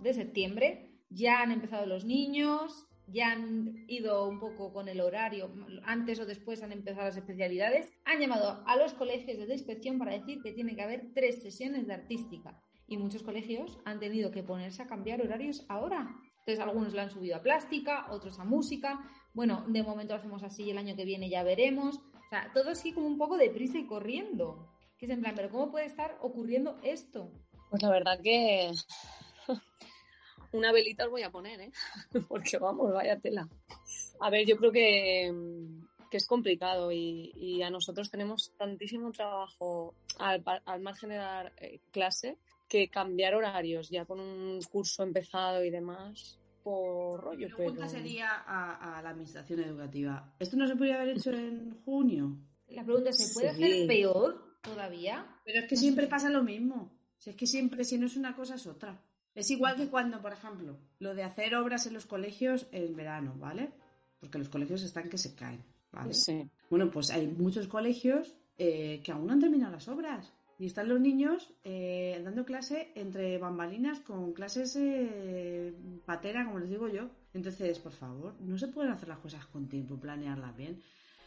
de 0.00 0.14
septiembre, 0.14 0.90
ya 1.10 1.42
han 1.42 1.52
empezado 1.52 1.86
los 1.86 2.04
niños, 2.04 2.86
ya 3.06 3.32
han 3.32 3.84
ido 3.88 4.26
un 4.28 4.40
poco 4.40 4.72
con 4.72 4.88
el 4.88 5.00
horario, 5.00 5.50
antes 5.84 6.18
o 6.20 6.26
después 6.26 6.62
han 6.62 6.72
empezado 6.72 7.06
las 7.06 7.16
especialidades, 7.16 7.92
han 8.04 8.20
llamado 8.20 8.62
a 8.66 8.76
los 8.76 8.94
colegios 8.94 9.46
de 9.46 9.54
inspección 9.54 9.98
para 9.98 10.12
decir 10.12 10.40
que 10.42 10.52
tiene 10.52 10.74
que 10.74 10.82
haber 10.82 11.12
tres 11.14 11.42
sesiones 11.42 11.86
de 11.86 11.94
artística. 11.94 12.60
Y 12.86 12.98
muchos 12.98 13.22
colegios 13.22 13.78
han 13.84 13.98
tenido 13.98 14.30
que 14.30 14.42
ponerse 14.42 14.82
a 14.82 14.86
cambiar 14.86 15.22
horarios 15.22 15.64
ahora. 15.68 16.16
Entonces 16.40 16.60
algunos 16.60 16.92
lo 16.92 17.00
han 17.00 17.10
subido 17.10 17.36
a 17.36 17.42
plástica, 17.42 18.06
otros 18.10 18.38
a 18.38 18.44
música, 18.44 19.00
bueno, 19.34 19.64
de 19.66 19.82
momento 19.82 20.14
lo 20.14 20.20
hacemos 20.20 20.42
así, 20.44 20.70
el 20.70 20.78
año 20.78 20.94
que 20.94 21.04
viene 21.04 21.28
ya 21.28 21.42
veremos. 21.42 21.96
O 21.96 22.28
sea, 22.30 22.50
todo 22.54 22.70
así 22.70 22.92
como 22.92 23.08
un 23.08 23.18
poco 23.18 23.36
deprisa 23.36 23.78
y 23.78 23.86
corriendo. 23.86 24.70
Que 24.96 25.06
es 25.06 25.10
en 25.10 25.20
plan, 25.20 25.34
pero 25.34 25.50
¿cómo 25.50 25.72
puede 25.72 25.86
estar 25.86 26.16
ocurriendo 26.22 26.78
esto? 26.82 27.32
Pues 27.70 27.82
la 27.82 27.90
verdad 27.90 28.20
que 28.22 28.72
una 30.52 30.72
velita 30.72 31.04
os 31.04 31.10
voy 31.10 31.22
a 31.22 31.30
poner, 31.30 31.60
¿eh? 31.60 31.72
Porque 32.28 32.58
vamos, 32.58 32.92
vaya 32.92 33.18
tela. 33.18 33.48
A 34.20 34.30
ver, 34.30 34.46
yo 34.46 34.56
creo 34.56 34.72
que, 34.72 35.32
es 36.10 36.26
complicado 36.28 36.92
y, 36.92 37.60
a 37.62 37.70
nosotros 37.70 38.08
tenemos 38.08 38.52
tantísimo 38.56 39.10
trabajo 39.10 39.94
al, 40.18 40.44
margen 40.80 41.10
de 41.10 41.16
dar 41.16 41.52
eh, 41.56 41.80
clase 41.90 42.38
que 42.68 42.88
cambiar 42.88 43.34
horarios 43.34 43.90
ya 43.90 44.04
con 44.04 44.20
un 44.20 44.60
curso 44.70 45.02
empezado 45.02 45.64
y 45.64 45.70
demás 45.70 46.38
por 46.64 47.20
rollo. 47.20 47.48
La 47.48 47.54
pregunta 47.54 47.88
sería 47.88 48.30
a, 48.46 49.00
la 49.02 49.10
administración 49.10 49.60
educativa. 49.60 50.34
¿Esto 50.38 50.56
no 50.56 50.66
se 50.66 50.74
podría 50.74 50.96
haber 50.96 51.16
hecho 51.16 51.30
en 51.30 51.82
junio? 51.84 52.38
La 52.68 52.84
pregunta 52.84 53.10
es, 53.10 53.18
¿se 53.18 53.34
puede 53.34 53.50
hacer 53.50 53.86
peor 53.86 54.58
todavía? 54.62 55.40
Pero 55.44 55.60
es 55.60 55.68
que 55.68 55.76
siempre 55.76 56.06
pasa 56.06 56.30
lo 56.30 56.42
mismo. 56.42 56.93
Si 57.24 57.30
es 57.30 57.36
que 57.36 57.46
siempre, 57.46 57.84
si 57.84 57.96
no 57.96 58.04
es 58.04 58.18
una 58.18 58.36
cosa, 58.36 58.56
es 58.56 58.66
otra. 58.66 59.00
Es 59.34 59.50
igual 59.50 59.76
que 59.76 59.88
cuando, 59.88 60.20
por 60.20 60.34
ejemplo, 60.34 60.76
lo 60.98 61.14
de 61.14 61.22
hacer 61.22 61.54
obras 61.54 61.86
en 61.86 61.94
los 61.94 62.04
colegios 62.04 62.66
en 62.70 62.94
verano, 62.94 63.34
¿vale? 63.38 63.70
Porque 64.20 64.36
los 64.36 64.50
colegios 64.50 64.82
están 64.82 65.08
que 65.08 65.16
se 65.16 65.34
caen, 65.34 65.64
¿vale? 65.90 66.12
Sí. 66.12 66.46
Bueno, 66.68 66.90
pues 66.90 67.08
hay 67.10 67.26
muchos 67.26 67.66
colegios 67.66 68.34
eh, 68.58 69.00
que 69.02 69.10
aún 69.10 69.26
no 69.26 69.32
han 69.32 69.40
terminado 69.40 69.72
las 69.72 69.88
obras. 69.88 70.34
Y 70.58 70.66
están 70.66 70.86
los 70.86 71.00
niños 71.00 71.50
eh, 71.64 72.20
dando 72.22 72.44
clase 72.44 72.92
entre 72.94 73.38
bambalinas 73.38 74.00
con 74.00 74.34
clases 74.34 74.76
eh, 74.76 75.74
patera, 76.04 76.44
como 76.44 76.58
les 76.58 76.68
digo 76.68 76.88
yo. 76.88 77.08
Entonces, 77.32 77.78
por 77.78 77.92
favor, 77.92 78.34
no 78.40 78.58
se 78.58 78.68
pueden 78.68 78.92
hacer 78.92 79.08
las 79.08 79.20
cosas 79.20 79.46
con 79.46 79.66
tiempo, 79.66 79.98
planearlas 79.98 80.54
bien. 80.54 80.82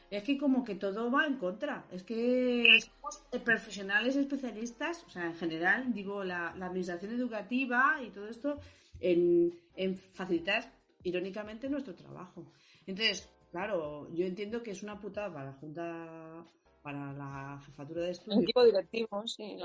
Es 0.09 0.23
que 0.23 0.37
como 0.37 0.63
que 0.63 0.75
todo 0.75 1.11
va 1.11 1.25
en 1.25 1.37
contra. 1.37 1.85
Es 1.91 2.03
que 2.03 2.79
somos 2.79 3.23
profesionales 3.43 4.15
especialistas, 4.15 5.03
o 5.05 5.09
sea, 5.09 5.25
en 5.25 5.35
general, 5.35 5.93
digo, 5.93 6.23
la, 6.23 6.49
administración 6.49 7.13
educativa 7.13 8.01
y 8.01 8.09
todo 8.11 8.27
esto, 8.27 8.59
en, 8.99 9.53
en 9.75 9.97
facilitar, 9.97 10.71
irónicamente, 11.03 11.69
nuestro 11.69 11.93
trabajo. 11.93 12.45
Entonces, 12.85 13.29
claro, 13.51 14.07
yo 14.13 14.25
entiendo 14.25 14.63
que 14.63 14.71
es 14.71 14.83
una 14.83 14.99
putada 14.99 15.31
para 15.31 15.45
la 15.47 15.53
Junta, 15.53 16.45
para 16.81 17.11
la 17.11 17.61
jefatura 17.65 18.01
de 18.03 18.11
estudio. 18.11 18.37
El 18.37 18.43
equipo 18.43 18.63
directivo, 18.63 19.27
sí. 19.27 19.57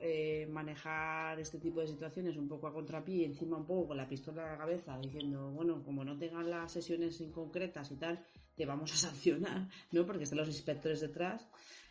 Eh, 0.00 0.46
manejar 0.50 1.38
este 1.38 1.58
tipo 1.58 1.80
de 1.80 1.86
situaciones 1.86 2.34
un 2.38 2.48
poco 2.48 2.66
a 2.66 2.72
contrapié 2.72 3.26
encima 3.26 3.58
un 3.58 3.66
poco 3.66 3.88
con 3.88 3.98
la 3.98 4.08
pistola 4.08 4.44
en 4.44 4.52
la 4.52 4.58
cabeza 4.58 4.98
diciendo, 4.98 5.50
bueno, 5.50 5.82
como 5.84 6.02
no 6.02 6.16
tengan 6.16 6.48
las 6.48 6.72
sesiones 6.72 7.20
inconcretas 7.20 7.90
y 7.90 7.96
tal, 7.96 8.24
te 8.60 8.66
vamos 8.66 8.92
a 8.92 8.96
sancionar, 8.96 9.68
¿no? 9.90 10.04
Porque 10.04 10.24
están 10.24 10.36
los 10.36 10.48
inspectores 10.48 11.00
detrás. 11.00 11.48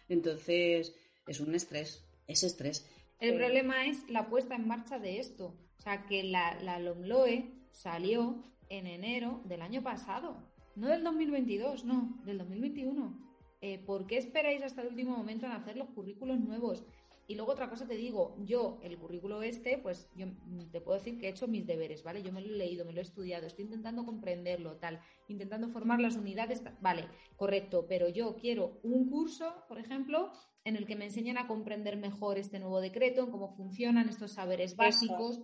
Entonces, 0.08 0.96
es 1.26 1.40
un 1.40 1.56
estrés, 1.56 2.06
es 2.28 2.44
estrés. 2.44 2.88
El 3.20 3.38
problema 3.38 3.88
es 3.88 4.08
la 4.08 4.30
puesta 4.30 4.54
en 4.56 4.68
marcha 4.68 5.00
de 5.00 5.18
esto. 5.20 5.56
O 5.80 5.82
sea, 5.82 6.06
que 6.06 6.22
la, 6.22 6.62
la 6.62 6.78
LOMLOE 6.78 7.52
salió 7.72 8.44
en 8.70 8.86
enero 8.86 9.42
del 9.46 9.64
año 9.64 9.82
pasado, 9.82 10.44
no 10.76 10.90
del 10.90 11.04
2022, 11.04 11.86
no, 11.86 12.22
del 12.24 12.38
2021. 12.38 13.18
Eh, 13.62 13.80
¿Por 13.80 14.06
qué 14.06 14.20
esperáis 14.20 14.62
hasta 14.62 14.84
el 14.84 14.90
último 14.90 15.18
momento 15.18 15.48
en 15.48 15.54
hacer 15.54 15.76
los 15.76 15.90
currículos 15.90 16.40
nuevos? 16.40 16.84
Y 17.30 17.36
luego 17.36 17.52
otra 17.52 17.70
cosa 17.70 17.88
te 17.88 17.96
digo, 17.96 18.36
yo 18.40 18.80
el 18.82 18.98
currículo 18.98 19.44
este, 19.44 19.78
pues 19.78 20.10
yo 20.16 20.26
te 20.72 20.82
puedo 20.82 20.98
decir 20.98 21.20
que 21.20 21.28
he 21.28 21.30
hecho 21.30 21.48
mis 21.48 21.68
deberes, 21.68 22.02
¿vale? 22.02 22.24
Yo 22.24 22.32
me 22.32 22.42
lo 22.42 22.48
he 22.48 22.58
leído, 22.58 22.86
me 22.86 22.92
lo 22.92 22.98
he 22.98 23.04
estudiado, 23.04 23.46
estoy 23.46 23.66
intentando 23.66 24.04
comprenderlo, 24.04 24.78
tal, 24.78 25.00
intentando 25.28 25.70
formar 25.70 26.00
las 26.00 26.16
unidades, 26.16 26.64
vale, 26.82 27.08
correcto, 27.36 27.86
pero 27.88 28.10
yo 28.10 28.36
quiero 28.36 28.80
un 28.82 29.12
curso, 29.12 29.64
por 29.68 29.78
ejemplo, 29.78 30.32
en 30.64 30.76
el 30.76 30.88
que 30.88 30.96
me 30.96 31.06
enseñen 31.06 31.38
a 31.38 31.46
comprender 31.46 31.98
mejor 31.98 32.40
este 32.40 32.58
nuevo 32.58 32.82
decreto, 32.82 33.26
en 33.26 33.30
cómo 33.30 33.56
funcionan 33.56 34.10
estos 34.10 34.32
saberes 34.32 34.76
básicos 34.76 35.40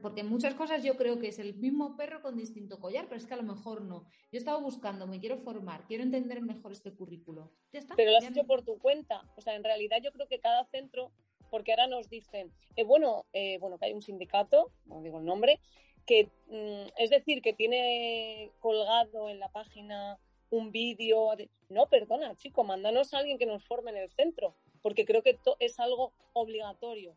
porque 0.00 0.22
muchas 0.22 0.54
cosas 0.54 0.84
yo 0.84 0.96
creo 0.96 1.18
que 1.18 1.28
es 1.28 1.38
el 1.38 1.54
mismo 1.54 1.96
perro 1.96 2.22
con 2.22 2.36
distinto 2.36 2.78
collar, 2.78 3.06
pero 3.08 3.16
es 3.16 3.26
que 3.26 3.34
a 3.34 3.38
lo 3.38 3.42
mejor 3.42 3.82
no. 3.82 4.04
Yo 4.30 4.34
he 4.34 4.38
estado 4.38 4.60
buscando, 4.60 5.06
me 5.06 5.18
quiero 5.18 5.38
formar, 5.38 5.86
quiero 5.86 6.04
entender 6.04 6.40
mejor 6.40 6.72
este 6.72 6.94
currículo. 6.94 7.52
Pero 7.96 8.12
lo 8.12 8.18
has 8.18 8.30
hecho 8.30 8.44
por 8.44 8.64
tu 8.64 8.78
cuenta. 8.78 9.24
O 9.36 9.40
sea, 9.40 9.56
en 9.56 9.64
realidad 9.64 9.98
yo 10.02 10.12
creo 10.12 10.28
que 10.28 10.38
cada 10.38 10.64
centro, 10.66 11.10
porque 11.50 11.72
ahora 11.72 11.88
nos 11.88 12.08
dicen, 12.08 12.52
eh, 12.76 12.84
bueno, 12.84 13.26
eh, 13.32 13.58
bueno, 13.58 13.78
que 13.78 13.86
hay 13.86 13.92
un 13.92 14.02
sindicato, 14.02 14.70
no 14.84 15.02
digo 15.02 15.18
el 15.18 15.24
nombre, 15.24 15.60
que 16.06 16.30
mm, 16.48 16.92
es 16.98 17.10
decir, 17.10 17.42
que 17.42 17.52
tiene 17.52 18.52
colgado 18.60 19.28
en 19.28 19.40
la 19.40 19.50
página 19.50 20.20
un 20.48 20.70
vídeo. 20.70 21.30
No, 21.70 21.88
perdona, 21.88 22.36
chico, 22.36 22.62
mándanos 22.62 23.12
a 23.12 23.18
alguien 23.18 23.36
que 23.36 23.46
nos 23.46 23.64
forme 23.64 23.90
en 23.90 23.96
el 23.96 24.10
centro, 24.10 24.54
porque 24.80 25.04
creo 25.04 25.24
que 25.24 25.40
es 25.58 25.80
algo 25.80 26.12
obligatorio 26.34 27.16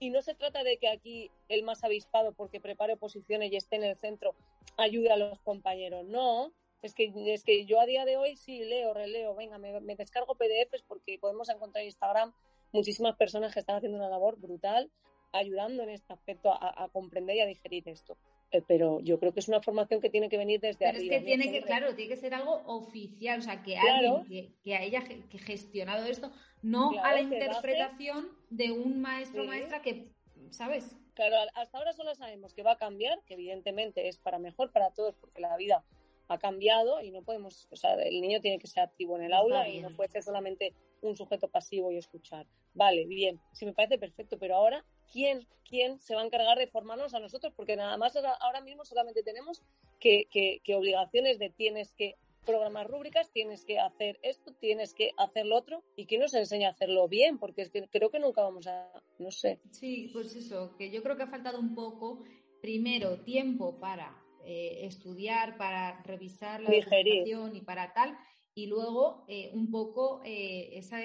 y 0.00 0.10
no 0.10 0.22
se 0.22 0.34
trata 0.34 0.64
de 0.64 0.78
que 0.78 0.88
aquí 0.88 1.30
el 1.48 1.62
más 1.62 1.84
avispado, 1.84 2.32
porque 2.32 2.58
prepare 2.58 2.96
posiciones 2.96 3.52
y 3.52 3.56
esté 3.56 3.76
en 3.76 3.84
el 3.84 3.96
centro, 3.96 4.34
ayude 4.78 5.12
a 5.12 5.16
los 5.16 5.40
compañeros. 5.42 6.06
No, 6.06 6.52
es 6.82 6.94
que, 6.94 7.12
es 7.26 7.44
que 7.44 7.66
yo 7.66 7.78
a 7.78 7.86
día 7.86 8.06
de 8.06 8.16
hoy 8.16 8.36
sí 8.36 8.64
leo, 8.64 8.94
releo, 8.94 9.34
venga, 9.34 9.58
me, 9.58 9.96
descargo 9.96 10.34
PDFs 10.34 10.82
porque 10.88 11.18
podemos 11.18 11.50
encontrar 11.50 11.82
en 11.82 11.88
Instagram 11.88 12.32
muchísimas 12.72 13.14
personas 13.16 13.52
que 13.52 13.60
están 13.60 13.76
haciendo 13.76 13.98
una 13.98 14.08
labor 14.08 14.40
brutal 14.40 14.90
ayudando 15.32 15.82
en 15.82 15.90
este 15.90 16.12
aspecto 16.12 16.50
a, 16.50 16.88
comprender 16.88 17.36
y 17.36 17.40
a 17.40 17.46
digerir 17.46 17.88
esto. 17.88 18.16
Eh, 18.52 18.62
pero 18.66 19.00
yo 19.00 19.20
creo 19.20 19.32
que 19.32 19.40
es 19.40 19.48
una 19.48 19.60
formación 19.60 20.00
que 20.00 20.10
tiene 20.10 20.28
que 20.28 20.36
venir 20.36 20.60
desde 20.60 20.78
Pero 20.78 20.98
arriba. 20.98 21.14
es 21.14 21.20
que 21.20 21.26
tiene 21.26 21.52
que, 21.52 21.62
claro, 21.62 21.94
tiene 21.94 22.14
que 22.14 22.20
ser 22.20 22.34
algo 22.34 22.62
oficial, 22.66 23.38
o 23.38 23.42
sea, 23.42 23.62
que 23.62 23.78
alguien 23.78 24.24
que, 24.24 24.54
que 24.62 24.74
haya 24.74 25.04
que 25.04 25.38
gestionado 25.38 26.04
esto, 26.06 26.32
no 26.62 26.90
a 27.02 27.12
la 27.12 27.20
interpretación 27.20 28.28
de 28.50 28.72
un 28.72 29.00
maestro 29.00 29.42
o 29.42 29.46
maestra 29.46 29.82
que, 29.82 30.08
¿sabes? 30.50 30.96
Claro, 31.14 31.36
hasta 31.54 31.78
ahora 31.78 31.92
solo 31.92 32.14
sabemos 32.14 32.52
que 32.52 32.62
va 32.62 32.72
a 32.72 32.78
cambiar, 32.78 33.20
que 33.24 33.34
evidentemente 33.34 34.08
es 34.08 34.18
para 34.18 34.38
mejor 34.38 34.72
para 34.72 34.90
todos, 34.90 35.14
porque 35.16 35.40
la 35.40 35.56
vida 35.56 35.84
ha 36.28 36.38
cambiado 36.38 37.02
y 37.02 37.10
no 37.10 37.22
podemos, 37.22 37.68
o 37.70 37.76
sea, 37.76 37.94
el 37.94 38.20
niño 38.20 38.40
tiene 38.40 38.58
que 38.58 38.66
ser 38.66 38.82
activo 38.82 39.16
en 39.16 39.24
el 39.24 39.32
aula 39.32 39.68
y 39.68 39.80
no 39.80 39.90
puede 39.90 40.10
ser 40.10 40.22
solamente 40.22 40.74
un 41.02 41.16
sujeto 41.16 41.48
pasivo 41.48 41.90
y 41.90 41.98
escuchar. 41.98 42.46
Vale, 42.74 43.06
bien, 43.06 43.40
sí 43.52 43.66
me 43.66 43.72
parece 43.72 43.98
perfecto, 43.98 44.38
pero 44.38 44.56
ahora, 44.56 44.84
¿quién, 45.12 45.46
quién 45.64 46.00
se 46.00 46.14
va 46.14 46.22
a 46.22 46.24
encargar 46.24 46.58
de 46.58 46.66
formarnos 46.66 47.14
a 47.14 47.20
nosotros? 47.20 47.52
Porque 47.56 47.76
nada 47.76 47.96
más 47.96 48.16
ahora 48.16 48.60
mismo 48.60 48.84
solamente 48.84 49.22
tenemos 49.22 49.62
que, 49.98 50.26
que, 50.30 50.60
que 50.64 50.74
obligaciones 50.74 51.38
de 51.38 51.50
tienes 51.50 51.94
que 51.94 52.16
programar 52.44 52.88
rúbricas, 52.88 53.30
tienes 53.30 53.64
que 53.64 53.78
hacer 53.78 54.18
esto, 54.22 54.52
tienes 54.54 54.94
que 54.94 55.10
hacer 55.16 55.46
lo 55.46 55.56
otro 55.56 55.84
y 55.96 56.06
que 56.06 56.18
nos 56.18 56.34
enseña 56.34 56.68
a 56.68 56.70
hacerlo 56.72 57.08
bien, 57.08 57.38
porque 57.38 57.62
es 57.62 57.70
que 57.70 57.86
creo 57.88 58.10
que 58.10 58.18
nunca 58.18 58.42
vamos 58.42 58.66
a, 58.66 58.90
no 59.18 59.30
sé. 59.30 59.60
Sí, 59.70 60.10
pues 60.12 60.34
eso, 60.34 60.74
que 60.76 60.90
yo 60.90 61.02
creo 61.02 61.16
que 61.16 61.24
ha 61.24 61.28
faltado 61.28 61.60
un 61.60 61.74
poco, 61.74 62.24
primero, 62.60 63.20
tiempo 63.20 63.78
para 63.78 64.16
eh, 64.44 64.86
estudiar, 64.86 65.56
para 65.58 66.02
revisar 66.02 66.62
la 66.62 66.70
documentación 66.70 67.56
y 67.56 67.60
para 67.60 67.92
tal, 67.92 68.16
y 68.60 68.66
luego 68.66 69.24
eh, 69.26 69.50
un 69.54 69.70
poco 69.70 70.20
eh, 70.22 70.68
esa, 70.76 70.98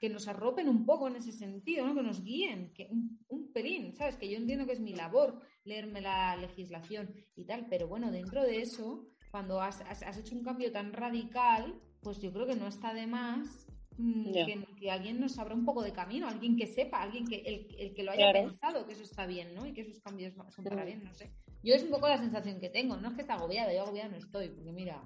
que 0.00 0.08
nos 0.08 0.26
arropen 0.26 0.70
un 0.70 0.86
poco 0.86 1.06
en 1.06 1.16
ese 1.16 1.32
sentido, 1.32 1.86
¿no? 1.86 1.94
que 1.94 2.02
nos 2.02 2.24
guíen, 2.24 2.72
que 2.72 2.88
un, 2.90 3.18
un, 3.28 3.52
pelín, 3.52 3.94
¿sabes? 3.94 4.16
Que 4.16 4.30
yo 4.30 4.38
entiendo 4.38 4.64
que 4.64 4.72
es 4.72 4.80
mi 4.80 4.94
labor 4.94 5.42
leerme 5.64 6.00
la 6.00 6.34
legislación 6.36 7.14
y 7.36 7.44
tal, 7.44 7.66
pero 7.68 7.88
bueno, 7.88 8.10
dentro 8.10 8.42
de 8.42 8.62
eso 8.62 9.06
cuando 9.30 9.60
has, 9.60 9.82
hecho 10.16 10.34
un 10.34 10.44
cambio 10.44 10.72
tan 10.72 10.94
radical, 10.94 11.78
pues 12.00 12.22
yo 12.22 12.32
creo 12.32 12.46
que 12.46 12.54
no 12.54 12.68
está 12.68 12.94
de 12.94 13.06
más 13.06 13.66
mm, 13.98 14.32
que, 14.78 14.90
alguien 14.90 15.20
nos 15.20 15.38
abra 15.38 15.54
un 15.54 15.66
poco 15.66 15.82
de 15.82 15.92
camino, 15.92 16.26
alguien 16.26 16.56
que 16.56 16.68
sepa, 16.68 17.02
alguien 17.02 17.26
que 17.26 17.42
el, 17.44 17.92
que 17.92 18.02
lo 18.02 18.12
haya 18.12 18.32
pensado 18.32 18.86
que 18.86 18.94
eso 18.94 19.02
está 19.02 19.26
bien, 19.26 19.54
¿no? 19.54 19.66
Y 19.66 19.74
que 19.74 19.82
esos 19.82 20.00
cambios 20.00 20.32
son 20.48 20.64
para 20.64 20.84
bien, 20.86 21.04
no 21.04 21.12
sé. 21.12 21.32
Yo 21.62 21.74
es 21.74 21.82
un 21.82 21.90
poco 21.90 22.08
la 22.08 22.16
sensación 22.16 22.60
que 22.60 22.70
tengo, 22.70 22.96
no 22.96 23.08
es 23.08 23.14
que 23.14 23.22
esté 23.22 23.32
agobiada, 23.34 23.74
yo 23.74 23.82
agobiada 23.82 24.08
no 24.08 24.16
estoy, 24.16 24.48
porque 24.48 24.72
mira, 24.72 25.02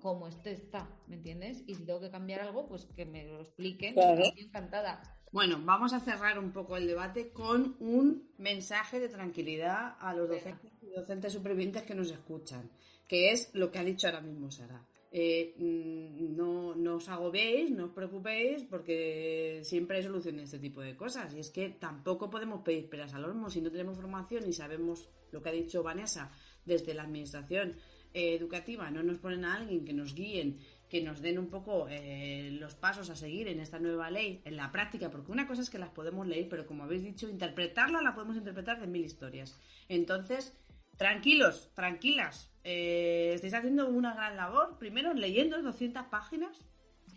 como 0.00 0.28
este 0.28 0.52
está, 0.52 0.88
¿me 1.06 1.16
entiendes? 1.16 1.62
Y 1.66 1.74
si 1.74 1.84
tengo 1.84 2.00
que 2.00 2.10
cambiar 2.10 2.40
algo, 2.40 2.66
pues 2.66 2.86
que 2.86 3.06
me 3.06 3.24
lo 3.24 3.40
expliquen, 3.40 3.98
estoy 3.98 4.44
encantada. 4.44 5.18
Bueno, 5.32 5.60
vamos 5.64 5.92
a 5.92 6.00
cerrar 6.00 6.38
un 6.38 6.52
poco 6.52 6.76
el 6.76 6.86
debate 6.86 7.32
con 7.32 7.76
un 7.80 8.30
mensaje 8.38 9.00
de 9.00 9.08
tranquilidad 9.08 9.96
a 9.98 10.14
los 10.14 10.28
docentes 10.28 10.70
y 10.80 10.90
docentes 10.90 11.32
supervivientes 11.32 11.82
que 11.82 11.94
nos 11.94 12.10
escuchan 12.10 12.70
que 13.08 13.30
es 13.30 13.50
lo 13.54 13.70
que 13.70 13.78
ha 13.78 13.84
dicho 13.84 14.06
ahora 14.06 14.20
mismo 14.20 14.50
Sara. 14.50 14.84
Eh, 15.16 15.54
mm, 15.56 16.34
no, 16.34 16.74
no, 16.74 16.96
os 16.96 17.08
agobiéis, 17.08 17.70
no 17.70 17.86
os 17.86 17.92
preocupéis, 17.92 18.64
porque 18.64 19.60
siempre 19.62 19.98
hay 19.98 20.02
soluciones 20.02 20.42
a 20.42 20.44
este 20.44 20.58
tipo 20.58 20.80
de 20.80 20.96
cosas. 20.96 21.32
Y 21.34 21.38
es 21.38 21.50
que 21.50 21.70
tampoco 21.70 22.28
podemos 22.28 22.62
pedir 22.62 22.88
peras 22.88 23.14
al 23.14 23.24
olmo 23.24 23.48
si 23.50 23.60
no 23.60 23.70
tenemos 23.70 23.96
formación 23.96 24.48
y 24.48 24.52
sabemos 24.52 25.08
lo 25.30 25.40
que 25.40 25.50
ha 25.50 25.52
dicho 25.52 25.82
Vanessa 25.82 26.32
desde 26.64 26.94
la 26.94 27.04
administración 27.04 27.76
eh, 28.14 28.34
educativa. 28.34 28.90
No 28.90 29.02
nos 29.02 29.18
ponen 29.18 29.44
a 29.44 29.56
alguien 29.56 29.84
que 29.84 29.92
nos 29.92 30.14
guíen, 30.14 30.58
que 30.88 31.02
nos 31.02 31.20
den 31.20 31.38
un 31.38 31.48
poco 31.48 31.88
eh, 31.90 32.50
los 32.60 32.76
pasos 32.76 33.10
a 33.10 33.16
seguir 33.16 33.48
en 33.48 33.58
esta 33.58 33.80
nueva 33.80 34.10
ley, 34.10 34.40
en 34.44 34.56
la 34.56 34.70
práctica, 34.70 35.10
porque 35.10 35.32
una 35.32 35.48
cosa 35.48 35.62
es 35.62 35.68
que 35.68 35.78
las 35.78 35.90
podemos 35.90 36.24
leer, 36.26 36.48
pero 36.48 36.64
como 36.64 36.84
habéis 36.84 37.02
dicho, 37.02 37.28
interpretarla 37.28 38.00
la 38.00 38.14
podemos 38.14 38.36
interpretar 38.36 38.80
de 38.80 38.86
mil 38.86 39.04
historias. 39.04 39.58
Entonces, 39.88 40.56
tranquilos, 40.96 41.72
tranquilas, 41.74 42.52
eh, 42.62 43.32
estáis 43.34 43.54
haciendo 43.54 43.88
una 43.88 44.14
gran 44.14 44.36
labor, 44.36 44.78
primero 44.78 45.12
leyendo 45.12 45.60
200 45.60 46.04
páginas, 46.04 46.56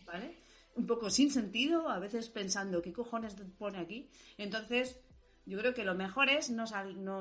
¿vale? 0.06 0.36
Un 0.76 0.88
poco 0.88 1.12
sin 1.12 1.30
sentido, 1.30 1.90
a 1.90 2.00
veces 2.00 2.30
pensando, 2.30 2.82
¿qué 2.82 2.94
cojones 2.94 3.36
pone 3.60 3.78
aquí? 3.78 4.10
Entonces, 4.38 5.00
yo 5.48 5.58
creo 5.58 5.74
que 5.74 5.86
lo 5.86 5.96
mejor 5.96 6.30
es 6.30 6.50
no, 6.50 6.66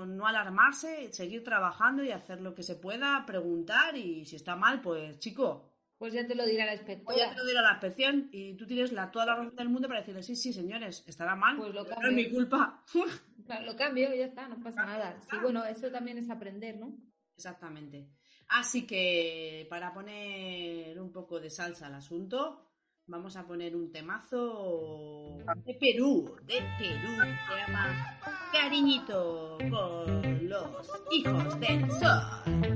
no, 0.04 0.26
alarmarse, 0.26 1.12
seguir 1.12 1.44
trabajando 1.44 2.02
y 2.02 2.10
hacer 2.10 2.40
lo 2.40 2.54
que 2.54 2.64
se 2.64 2.74
pueda, 2.74 3.24
preguntar 3.24 3.96
y 3.96 4.24
si 4.24 4.36
está 4.36 4.56
mal, 4.56 4.80
pues 4.80 5.18
chico. 5.18 5.72
Pues 5.96 6.12
ya 6.12 6.26
te 6.26 6.34
lo 6.34 6.44
dirá 6.44 6.66
la 6.66 6.74
inspectora. 6.74 7.04
Pues 7.04 7.18
ya 7.18 7.30
te 7.30 7.38
lo 7.38 7.46
dirá 7.46 7.62
la 7.62 7.72
inspección 7.72 8.28
y 8.32 8.54
tú 8.54 8.66
tienes 8.66 8.92
la, 8.92 9.10
toda 9.10 9.26
la 9.26 9.36
razón 9.36 9.56
del 9.56 9.68
mundo 9.68 9.88
para 9.88 10.00
decirle, 10.00 10.22
sí, 10.22 10.36
sí, 10.36 10.52
señores, 10.52 11.04
estará 11.06 11.36
mal, 11.36 11.56
pues 11.56 11.72
lo 11.72 11.84
no 11.84 12.08
es 12.08 12.12
mi 12.12 12.30
culpa. 12.30 12.84
lo 13.64 13.76
cambio 13.76 14.12
y 14.14 14.18
ya 14.18 14.24
está, 14.26 14.48
no 14.48 14.60
pasa 14.62 14.84
nada. 14.84 15.18
Sí, 15.30 15.36
bueno, 15.40 15.64
eso 15.64 15.90
también 15.90 16.18
es 16.18 16.28
aprender, 16.28 16.76
¿no? 16.76 16.98
Exactamente. 17.36 18.10
Así 18.48 18.86
que 18.86 19.66
para 19.70 19.92
poner 19.92 21.00
un 21.00 21.12
poco 21.12 21.40
de 21.40 21.50
salsa 21.50 21.86
al 21.86 21.94
asunto, 21.94 22.65
vamos 23.08 23.36
a 23.36 23.46
poner 23.46 23.76
un 23.76 23.90
temazo 23.90 25.38
de 25.64 25.74
Perú, 25.74 26.36
de 26.44 26.60
Perú, 26.78 27.08
se 27.48 27.66
llama 27.66 28.18
Cariñito 28.52 29.58
con 29.70 30.48
los 30.48 30.90
hijos 31.12 31.60
del 31.60 31.90
sol. 31.92 32.75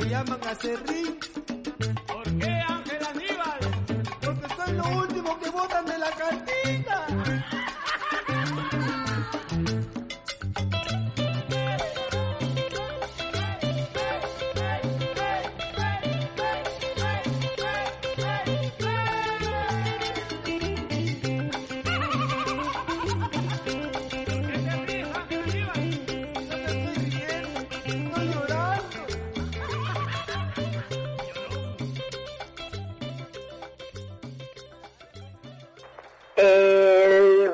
se 0.00 0.08
llaman 0.08 0.40
acerrillos. 0.48 1.09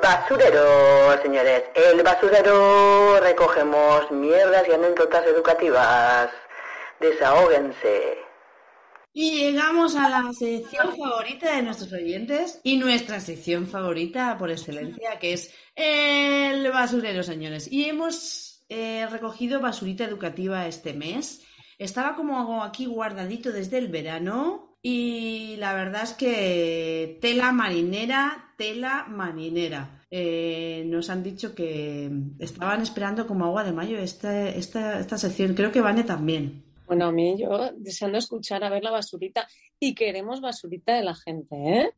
Basurero, 0.07 1.21
señores. 1.21 1.63
El 1.75 2.01
basurero 2.01 3.19
recogemos 3.19 4.09
mierdas 4.11 4.65
y 4.67 4.71
anécdotas 4.71 5.25
educativas. 5.27 6.29
Desahóguense. 7.01 8.17
Y 9.13 9.31
llegamos 9.39 9.95
a 9.95 10.07
la 10.09 10.31
sección 10.31 10.95
favorita 10.95 11.55
de 11.55 11.63
nuestros 11.63 11.91
oyentes 11.91 12.61
y 12.63 12.77
nuestra 12.77 13.19
sección 13.19 13.67
favorita 13.67 14.37
por 14.37 14.49
excelencia, 14.49 15.19
que 15.19 15.33
es 15.33 15.53
el 15.75 16.71
basurero, 16.71 17.23
señores. 17.23 17.69
Y 17.69 17.89
hemos 17.89 18.63
eh, 18.69 19.07
recogido 19.11 19.59
basurita 19.59 20.05
educativa 20.05 20.67
este 20.67 20.93
mes. 20.93 21.45
Estaba 21.79 22.15
como 22.15 22.63
aquí 22.63 22.85
guardadito 22.85 23.51
desde 23.51 23.77
el 23.77 23.89
verano 23.89 24.77
y 24.81 25.55
la 25.57 25.73
verdad 25.73 26.03
es 26.03 26.13
que 26.13 27.17
tela 27.21 27.51
marinera, 27.51 28.53
tela 28.57 29.05
marinera. 29.09 29.96
Eh, 30.09 30.83
nos 30.87 31.09
han 31.09 31.23
dicho 31.23 31.53
que 31.53 32.09
estaban 32.39 32.81
esperando 32.81 33.27
como 33.27 33.45
agua 33.45 33.63
de 33.63 33.73
mayo 33.73 33.97
esta, 33.97 34.49
esta, 34.49 34.99
esta 34.99 35.17
sección. 35.17 35.53
Creo 35.53 35.71
que 35.71 35.81
Vane 35.81 36.03
también. 36.03 36.63
Bueno, 36.87 37.07
a 37.07 37.11
mí 37.11 37.35
yo 37.37 37.71
deseando 37.75 38.17
escuchar 38.17 38.63
a 38.63 38.69
ver 38.69 38.83
la 38.83 38.91
basurita 38.91 39.47
y 39.79 39.93
queremos 39.93 40.39
basurita 40.39 40.95
de 40.95 41.03
la 41.03 41.15
gente, 41.15 41.55
¿eh? 41.55 41.89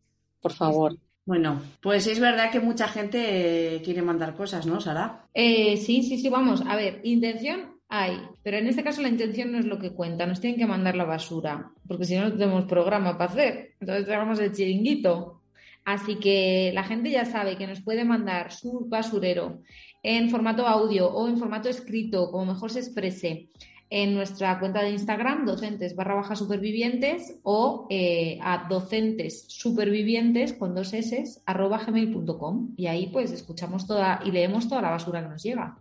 Por 0.42 0.54
favor. 0.54 0.98
Bueno, 1.26 1.62
pues 1.80 2.08
es 2.08 2.20
verdad 2.20 2.52
que 2.52 2.60
mucha 2.60 2.88
gente 2.88 3.82
quiere 3.86 4.02
mandar 4.02 4.36
cosas, 4.36 4.66
¿no, 4.66 4.82
Sara? 4.82 5.28
Eh, 5.36 5.78
sí, 5.78 6.02
sí, 6.02 6.18
sí, 6.18 6.28
vamos. 6.28 6.64
A 6.66 6.76
ver, 6.76 7.02
intención 7.04 7.80
hay, 7.88 8.20
pero 8.42 8.58
en 8.58 8.68
este 8.68 8.84
caso 8.84 9.04
la 9.04 9.10
intención 9.10 9.52
no 9.52 9.60
es 9.60 9.66
lo 9.66 9.78
que 9.78 9.92
cuenta, 9.92 10.26
nos 10.26 10.42
tienen 10.42 10.60
que 10.60 10.66
mandar 10.66 10.96
la 10.96 11.06
basura, 11.06 11.72
porque 11.88 12.06
si 12.06 12.16
no, 12.16 12.30
no 12.30 12.32
tenemos 12.32 12.66
programa 12.66 13.16
para 13.16 13.32
hacer. 13.32 13.76
Entonces 13.80 14.08
tenemos 14.08 14.40
el 14.40 14.54
chiringuito. 14.54 15.39
Así 15.86 16.16
que 16.16 16.72
la 16.74 16.84
gente 16.84 17.10
ya 17.10 17.26
sabe 17.26 17.58
que 17.58 17.68
nos 17.68 17.82
puede 17.82 18.04
mandar 18.06 18.52
su 18.52 18.86
basurero 18.88 19.62
en 20.04 20.30
formato 20.30 20.68
audio 20.68 21.10
o 21.10 21.28
en 21.28 21.38
formato 21.38 21.70
escrito, 21.70 22.32
como 22.32 22.54
mejor 22.54 22.72
se 22.72 22.80
exprese, 22.80 23.50
en 23.90 24.14
nuestra 24.14 24.60
cuenta 24.60 24.84
de 24.84 24.92
Instagram, 24.92 25.46
docentes 25.46 25.96
barra 25.96 26.14
baja 26.14 26.36
supervivientes, 26.36 27.40
o 27.44 27.88
eh, 27.90 28.38
a 28.42 28.68
docentes 28.70 29.46
supervivientes 29.48 30.54
con 30.54 30.76
dos 30.76 30.94
s 30.94 31.42
arroba 31.46 31.84
gmail.com. 31.84 32.74
Y 32.78 32.86
ahí 32.86 33.08
pues 33.08 33.32
escuchamos 33.32 33.88
toda 33.88 34.22
y 34.24 34.32
leemos 34.32 34.70
toda 34.70 34.84
la 34.84 34.92
basura 34.92 35.24
que 35.24 35.30
nos 35.30 35.44
llega. 35.44 35.78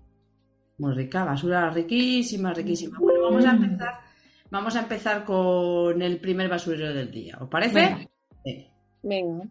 Muy 0.78 0.94
rica, 0.94 1.24
basura 1.24 1.68
riquísima, 1.70 2.54
riquísima. 2.54 2.98
Bueno, 2.98 3.22
vamos 3.24 3.44
a 3.44 3.50
empezar, 3.50 3.94
vamos 4.50 4.76
a 4.76 4.80
empezar 4.80 5.24
con 5.24 6.00
el 6.00 6.18
primer 6.18 6.48
basurero 6.48 6.94
del 6.94 7.10
día. 7.10 7.36
¿Os 7.40 7.48
parece? 7.48 8.08
Venga. 9.02 9.44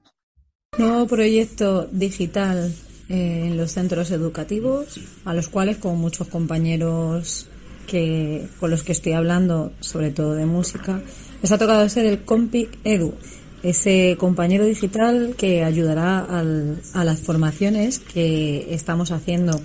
Nuevo 0.75 1.07
proyecto 1.07 1.87
digital 1.91 2.71
eh, 3.09 3.45
en 3.47 3.57
los 3.57 3.71
centros 3.71 4.11
educativos, 4.11 4.99
a 5.25 5.33
los 5.33 5.47
cuales 5.47 5.77
con 5.77 5.97
muchos 5.97 6.27
compañeros 6.27 7.47
que, 7.87 8.47
con 8.59 8.69
los 8.69 8.83
que 8.83 8.91
estoy 8.91 9.13
hablando, 9.13 9.71
sobre 9.79 10.11
todo 10.11 10.35
de 10.35 10.45
música, 10.45 11.01
les 11.41 11.51
ha 11.51 11.57
tocado 11.57 11.87
ser 11.89 12.05
el 12.05 12.25
Compic 12.25 12.77
Edu, 12.83 13.15
ese 13.63 14.17
compañero 14.19 14.65
digital 14.65 15.33
que 15.35 15.63
ayudará 15.63 16.19
a 16.19 17.03
las 17.03 17.19
formaciones 17.21 17.97
que 17.97 18.67
estamos 18.71 19.11
haciendo 19.11 19.59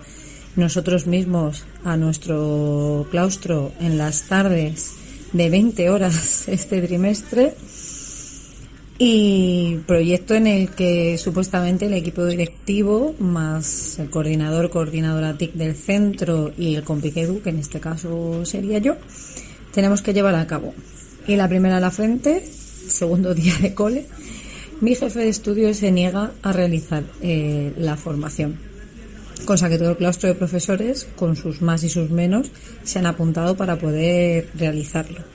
nosotros 0.57 1.07
mismos 1.07 1.65
a 1.85 1.99
nuestro 1.99 3.07
claustro 3.11 3.73
en 3.81 3.99
las 3.99 4.29
tardes 4.29 4.93
de 5.33 5.51
20 5.51 5.91
horas 5.91 6.45
este 6.49 6.81
trimestre 6.81 7.55
y 9.05 9.79
proyecto 9.85 10.37
en 10.37 10.47
el 10.47 10.71
que 10.71 11.19
supuestamente 11.19 11.87
el 11.87 11.95
equipo 11.95 12.25
directivo 12.25 13.17
más 13.19 13.99
el 13.99 14.09
coordinador, 14.11 14.71
coordinadora 14.71 15.37
TIC 15.37 15.55
del 15.55 15.75
centro 15.75 16.53
y 16.57 16.77
el 16.77 16.85
Compiquedu, 16.85 17.43
que 17.43 17.51
en 17.51 17.59
este 17.59 17.81
caso 17.81 18.45
sería 18.45 18.79
yo, 18.79 18.95
tenemos 19.75 20.03
que 20.03 20.15
llevar 20.15 20.37
a 20.37 20.47
cabo. 20.47 20.73
Y 21.27 21.35
la 21.35 21.49
primera 21.49 21.79
a 21.79 21.81
la 21.81 21.91
frente, 21.91 22.47
segundo 22.47 23.35
día 23.35 23.55
de 23.61 23.75
cole, 23.75 24.07
mi 24.81 24.95
jefe 24.95 25.19
de 25.19 25.31
estudio 25.31 25.75
se 25.75 25.91
niega 25.91 26.31
a 26.41 26.53
realizar 26.53 27.03
eh, 27.23 27.73
la 27.79 27.97
formación 27.97 28.57
cosa 29.45 29.69
que 29.69 29.77
todo 29.77 29.91
el 29.91 29.97
claustro 29.97 30.29
de 30.29 30.37
profesores, 30.37 31.09
con 31.17 31.35
sus 31.35 31.63
más 31.63 31.83
y 31.83 31.89
sus 31.89 32.11
menos, 32.11 32.53
se 32.85 33.01
han 33.01 33.07
apuntado 33.07 33.57
para 33.57 33.77
poder 33.77 34.49
realizarlo. 34.55 35.32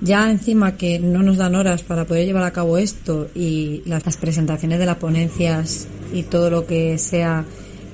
Ya 0.00 0.30
encima 0.30 0.76
que 0.76 0.98
no 0.98 1.22
nos 1.22 1.36
dan 1.36 1.54
horas 1.54 1.82
para 1.82 2.04
poder 2.04 2.26
llevar 2.26 2.44
a 2.44 2.52
cabo 2.52 2.78
esto 2.78 3.28
y 3.34 3.82
las, 3.86 4.16
presentaciones 4.16 4.78
de 4.78 4.86
las 4.86 4.96
ponencias 4.96 5.86
y 6.12 6.24
todo 6.24 6.50
lo 6.50 6.66
que 6.66 6.98
sea, 6.98 7.44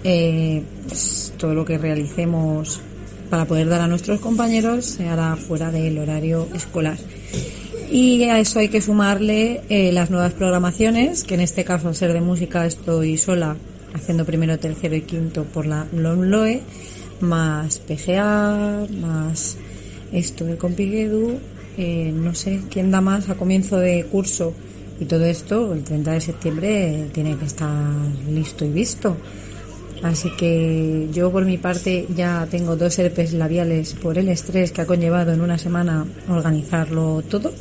eh, 0.02 0.62
pues, 0.88 1.32
todo 1.36 1.54
lo 1.54 1.64
que 1.64 1.78
realicemos 1.78 2.80
para 3.28 3.44
poder 3.44 3.68
dar 3.68 3.80
a 3.80 3.86
nuestros 3.86 4.20
compañeros 4.20 4.86
se 4.86 5.08
hará 5.08 5.36
fuera 5.36 5.70
del 5.70 5.98
horario 5.98 6.48
escolar. 6.54 6.98
Y 7.90 8.24
a 8.24 8.38
eso 8.38 8.58
hay 8.58 8.68
que 8.68 8.80
sumarle 8.80 9.62
eh, 9.68 9.92
las 9.92 10.10
nuevas 10.10 10.32
programaciones, 10.32 11.24
que 11.24 11.34
en 11.34 11.40
este 11.40 11.64
caso 11.64 11.88
al 11.88 11.96
ser 11.96 12.12
de 12.12 12.20
música 12.20 12.66
estoy 12.66 13.16
sola 13.16 13.56
haciendo 13.94 14.24
primero, 14.24 14.58
tercero 14.58 14.94
y 14.94 15.02
quinto 15.02 15.44
por 15.44 15.66
la 15.66 15.86
LOMLOE, 15.92 16.62
más 17.20 17.78
PGA, 17.80 18.86
más 19.00 19.56
esto 20.12 20.44
de 20.44 20.56
Compiguedu, 20.56 21.38
eh, 21.76 22.12
no 22.14 22.35
sé 22.35 22.61
quién 22.70 22.90
da 22.90 23.00
más 23.00 23.28
a 23.28 23.37
comienzo 23.37 23.78
de 23.78 24.04
curso 24.04 24.54
y 25.00 25.06
todo 25.06 25.24
esto 25.24 25.72
el 25.72 25.83
30 25.83 26.12
de 26.12 26.20
septiembre 26.20 27.09
tiene 27.12 27.37
que 27.37 27.46
estar 27.46 27.70
listo 28.28 28.64
y 28.64 28.70
visto. 28.70 29.16
Así 30.02 30.30
que 30.37 31.09
yo 31.12 31.30
por 31.30 31.44
mi 31.44 31.59
parte 31.59 32.06
ya 32.14 32.46
tengo 32.50 32.76
dos 32.76 32.98
herpes 32.98 33.33
labiales 33.35 33.94
por 33.94 34.16
el 34.16 34.28
estrés 34.28 34.72
que 34.72 34.80
ha 34.80 34.87
conllevado 34.87 35.33
en 35.33 35.40
una 35.40 35.59
semana 35.59 36.06
organizarlo 36.28 37.22
todo. 37.28 37.52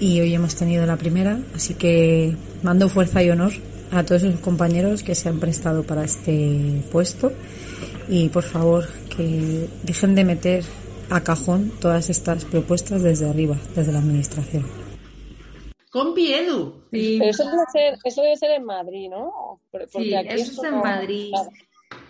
Y 0.00 0.20
hoy 0.20 0.34
hemos 0.34 0.54
tenido 0.54 0.86
la 0.86 0.96
primera, 0.96 1.38
así 1.54 1.74
que 1.74 2.34
mando 2.62 2.88
fuerza 2.88 3.22
y 3.22 3.30
honor 3.30 3.52
a 3.90 4.04
todos 4.04 4.22
los 4.22 4.40
compañeros 4.40 5.02
que 5.02 5.14
se 5.14 5.28
han 5.28 5.38
prestado 5.38 5.82
para 5.82 6.04
este 6.04 6.82
puesto 6.90 7.32
y 8.08 8.28
por 8.28 8.42
favor 8.42 8.86
que 9.16 9.68
dejen 9.82 10.14
de 10.14 10.24
meter 10.24 10.64
a 11.10 11.22
cajón 11.22 11.72
todas 11.80 12.10
estas 12.10 12.44
propuestas 12.44 13.02
desde 13.02 13.28
arriba, 13.28 13.56
desde 13.74 13.92
la 13.92 13.98
administración. 13.98 14.64
Compi 15.90 16.34
Edu. 16.34 16.86
eso, 16.90 17.44
debe 17.44 17.62
ser, 17.72 17.98
eso 18.02 18.22
debe 18.22 18.36
ser 18.36 18.50
en 18.50 18.64
Madrid, 18.64 19.08
¿no? 19.08 19.60
sí, 19.92 20.12
eso 20.12 20.62
es 20.62 20.72
en 20.72 20.78
Madrid. 20.78 21.32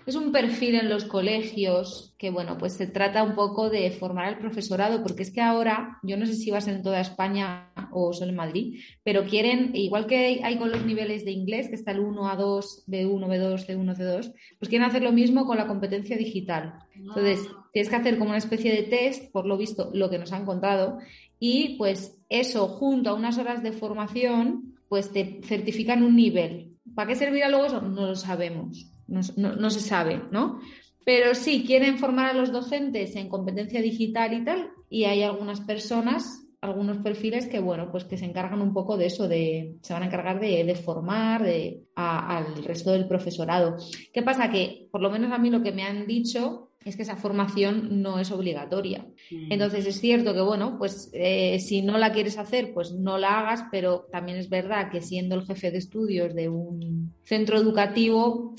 Es 0.06 0.16
un 0.16 0.32
perfil 0.32 0.74
en 0.74 0.90
los 0.90 1.06
colegios 1.06 2.14
que, 2.18 2.28
bueno, 2.28 2.58
pues 2.58 2.74
se 2.74 2.86
trata 2.86 3.22
un 3.22 3.34
poco 3.34 3.70
de 3.70 3.90
formar 3.90 4.26
al 4.26 4.38
profesorado, 4.38 5.02
porque 5.02 5.22
es 5.22 5.30
que 5.30 5.40
ahora, 5.40 5.98
yo 6.02 6.18
no 6.18 6.26
sé 6.26 6.34
si 6.34 6.50
vas 6.50 6.68
en 6.68 6.82
toda 6.82 7.00
España 7.00 7.72
o 7.90 8.12
solo 8.12 8.30
en 8.30 8.36
Madrid, 8.36 8.80
pero 9.02 9.24
quieren, 9.24 9.70
igual 9.74 10.06
que 10.06 10.42
hay 10.44 10.58
con 10.58 10.70
los 10.70 10.84
niveles 10.84 11.24
de 11.24 11.30
inglés, 11.30 11.68
que 11.68 11.76
está 11.76 11.92
el 11.92 12.00
1 12.00 12.28
a 12.28 12.36
2, 12.36 12.84
B1, 12.86 13.26
B2, 13.26 13.66
C1, 13.66 13.96
C2, 13.96 14.34
pues 14.58 14.68
quieren 14.68 14.86
hacer 14.86 15.02
lo 15.02 15.12
mismo 15.12 15.46
con 15.46 15.56
la 15.56 15.66
competencia 15.66 16.18
digital. 16.18 16.74
Entonces, 16.94 17.40
tienes 17.72 17.88
que 17.88 17.96
hacer 17.96 18.18
como 18.18 18.30
una 18.30 18.38
especie 18.38 18.72
de 18.72 18.82
test, 18.82 19.32
por 19.32 19.46
lo 19.46 19.56
visto, 19.56 19.90
lo 19.94 20.10
que 20.10 20.18
nos 20.18 20.32
han 20.32 20.44
contado, 20.44 20.98
y 21.38 21.76
pues 21.78 22.18
eso, 22.28 22.68
junto 22.68 23.08
a 23.08 23.14
unas 23.14 23.38
horas 23.38 23.62
de 23.62 23.72
formación, 23.72 24.74
pues 24.90 25.12
te 25.12 25.40
certifican 25.44 26.02
un 26.02 26.14
nivel. 26.14 26.76
¿Para 26.94 27.08
qué 27.08 27.16
servirá 27.16 27.48
luego 27.48 27.64
eso? 27.64 27.80
No 27.80 28.08
lo 28.08 28.16
sabemos 28.16 28.93
no, 29.06 29.70
se 29.70 29.80
sabe, 29.80 30.22
¿no? 30.30 30.60
Pero 31.04 31.34
sí, 31.34 31.64
quieren 31.66 31.98
formar 31.98 32.30
a 32.30 32.34
los 32.34 32.50
docentes 32.50 33.14
en 33.16 33.28
competencia 33.28 33.82
digital 33.82 34.32
y 34.32 34.44
tal, 34.44 34.70
y 34.88 35.04
hay 35.04 35.22
algunas 35.22 35.60
personas, 35.60 36.46
algunos 36.60 36.98
perfiles 36.98 37.46
que, 37.46 37.60
bueno, 37.60 37.90
pues 37.90 38.04
que 38.04 38.16
se 38.16 38.24
encargan 38.24 38.62
un 38.62 38.72
poco 38.72 38.96
de 38.96 39.06
eso, 39.06 39.28
de, 39.28 39.76
se 39.82 39.92
van 39.92 40.02
a 40.02 40.06
encargar 40.06 40.40
de, 40.40 40.74
formar 40.76 41.42
de, 41.42 41.82
al 41.94 42.64
resto 42.64 42.92
del 42.92 43.06
profesorado. 43.06 43.76
¿Qué 44.12 44.22
pasa? 44.22 44.50
Que, 44.50 44.88
por 44.90 45.02
lo 45.02 45.10
menos 45.10 45.32
a 45.32 45.38
mí 45.38 45.50
lo 45.50 45.62
que 45.62 45.72
me 45.72 45.82
han 45.82 46.06
dicho 46.06 46.70
es 46.84 46.96
que 46.96 47.02
esa 47.02 47.16
formación 47.16 48.02
no 48.02 48.18
es 48.18 48.30
obligatoria. 48.30 49.06
Mm. 49.30 49.52
Entonces 49.52 49.86
es 49.86 50.00
cierto 50.00 50.34
que, 50.34 50.40
bueno, 50.40 50.76
pues 50.78 51.10
eh, 51.14 51.58
si 51.60 51.82
no 51.82 51.98
la 51.98 52.12
quieres 52.12 52.38
hacer, 52.38 52.72
pues 52.74 52.92
no 52.92 53.18
la 53.18 53.40
hagas, 53.40 53.64
pero 53.70 54.06
también 54.12 54.38
es 54.38 54.48
verdad 54.48 54.90
que 54.90 55.00
siendo 55.00 55.34
el 55.34 55.46
jefe 55.46 55.70
de 55.70 55.78
estudios 55.78 56.34
de 56.34 56.48
un 56.48 57.14
centro 57.22 57.56
educativo, 57.56 58.54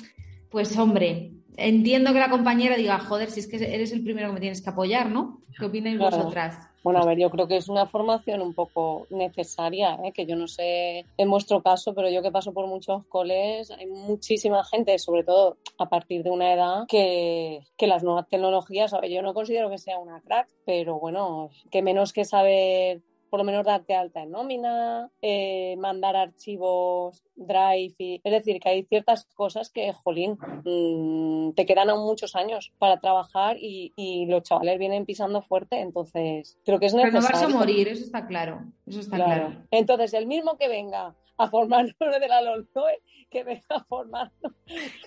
pues 0.56 0.78
hombre, 0.78 1.34
entiendo 1.58 2.14
que 2.14 2.20
la 2.20 2.30
compañera 2.30 2.78
diga, 2.78 2.98
joder, 2.98 3.30
si 3.30 3.42
es 3.42 3.48
que 3.48 3.58
eres 3.58 3.92
el 3.92 4.02
primero 4.06 4.30
que 4.30 4.36
me 4.36 4.40
tienes 4.40 4.62
que 4.62 4.70
apoyar, 4.70 5.12
¿no? 5.12 5.42
¿Qué 5.60 5.66
opináis 5.66 5.98
Claro. 5.98 6.16
vosotras? 6.16 6.58
Bueno, 6.82 7.02
a 7.02 7.06
ver, 7.06 7.18
yo 7.18 7.30
creo 7.30 7.46
que 7.46 7.58
es 7.58 7.68
una 7.68 7.88
formación 7.88 8.42
un 8.42 8.54
poco 8.54 9.06
necesaria, 9.10 10.00
¿eh? 10.06 10.14
que 10.14 10.26
yo 10.26 10.38
no 10.38 10.48
sé 10.48 11.06
en 11.18 11.30
vuestro 11.30 11.62
caso, 11.62 11.94
pero 11.94 12.10
yo 12.10 12.22
que 12.22 12.32
paso 12.32 12.54
por 12.54 12.68
muchos 12.68 13.06
coles, 13.08 13.70
hay 13.70 13.86
muchísima 13.88 14.64
gente, 14.64 14.98
sobre 14.98 15.26
todo 15.26 15.58
a 15.78 15.90
partir 15.90 16.24
de 16.24 16.30
una 16.30 16.54
edad, 16.54 16.86
que, 16.88 17.60
que 17.76 17.88
las 17.88 18.02
nuevas 18.02 18.30
tecnologías, 18.30 18.94
a 18.94 19.02
ver, 19.02 19.12
yo 19.12 19.22
no 19.22 19.34
considero 19.34 19.70
que 19.70 19.78
sea 19.78 20.00
una 20.00 20.22
crack, 20.22 20.48
pero 20.66 20.98
bueno, 21.02 21.50
que 21.70 21.82
menos 21.82 22.14
que 22.14 22.24
saber 22.24 23.02
por 23.30 23.40
lo 23.40 23.44
menos 23.44 23.66
darte 23.66 23.96
alta 23.96 24.24
en 24.24 24.32
nómina, 24.32 25.10
eh, 25.22 25.76
mandar 25.78 26.16
archivos 26.16 27.24
Drive, 27.36 27.96
y, 27.98 28.22
es 28.24 28.32
decir, 28.32 28.60
que 28.62 28.70
hay 28.70 28.84
ciertas 28.84 29.26
cosas 29.36 29.70
que, 29.70 29.92
jolín, 29.92 30.38
mm, 30.64 31.52
te 31.54 31.66
quedan 31.66 31.90
aún 31.90 32.06
muchos 32.06 32.36
años 32.36 32.72
para 32.78 33.00
trabajar 33.00 33.58
y, 33.60 33.92
y 33.98 34.26
los 34.28 34.44
chavales 34.44 34.80
vienen 34.80 35.06
pisando 35.06 35.42
fuerte, 35.42 35.80
entonces 35.82 36.58
creo 36.64 36.80
que 36.80 36.86
es 36.86 36.94
necesario. 36.94 37.20
Renovarse 37.22 37.46
o 37.54 37.58
morir, 37.58 37.88
eso 37.90 38.04
está 38.04 38.26
claro. 38.26 38.64
Eso 38.88 39.02
está 39.02 39.18
Claro. 39.18 39.48
claro. 39.48 39.66
Entonces, 39.72 40.14
el 40.14 40.28
mismo 40.28 40.58
que 40.58 40.68
venga 40.70 41.14
a 41.38 41.50
formarnos 41.50 41.96
de 42.22 42.28
la 42.28 42.42
LOLCOE, 42.42 43.02
que 43.30 43.44
venga 43.44 43.64
a 43.70 43.84
formarnos 43.86 44.54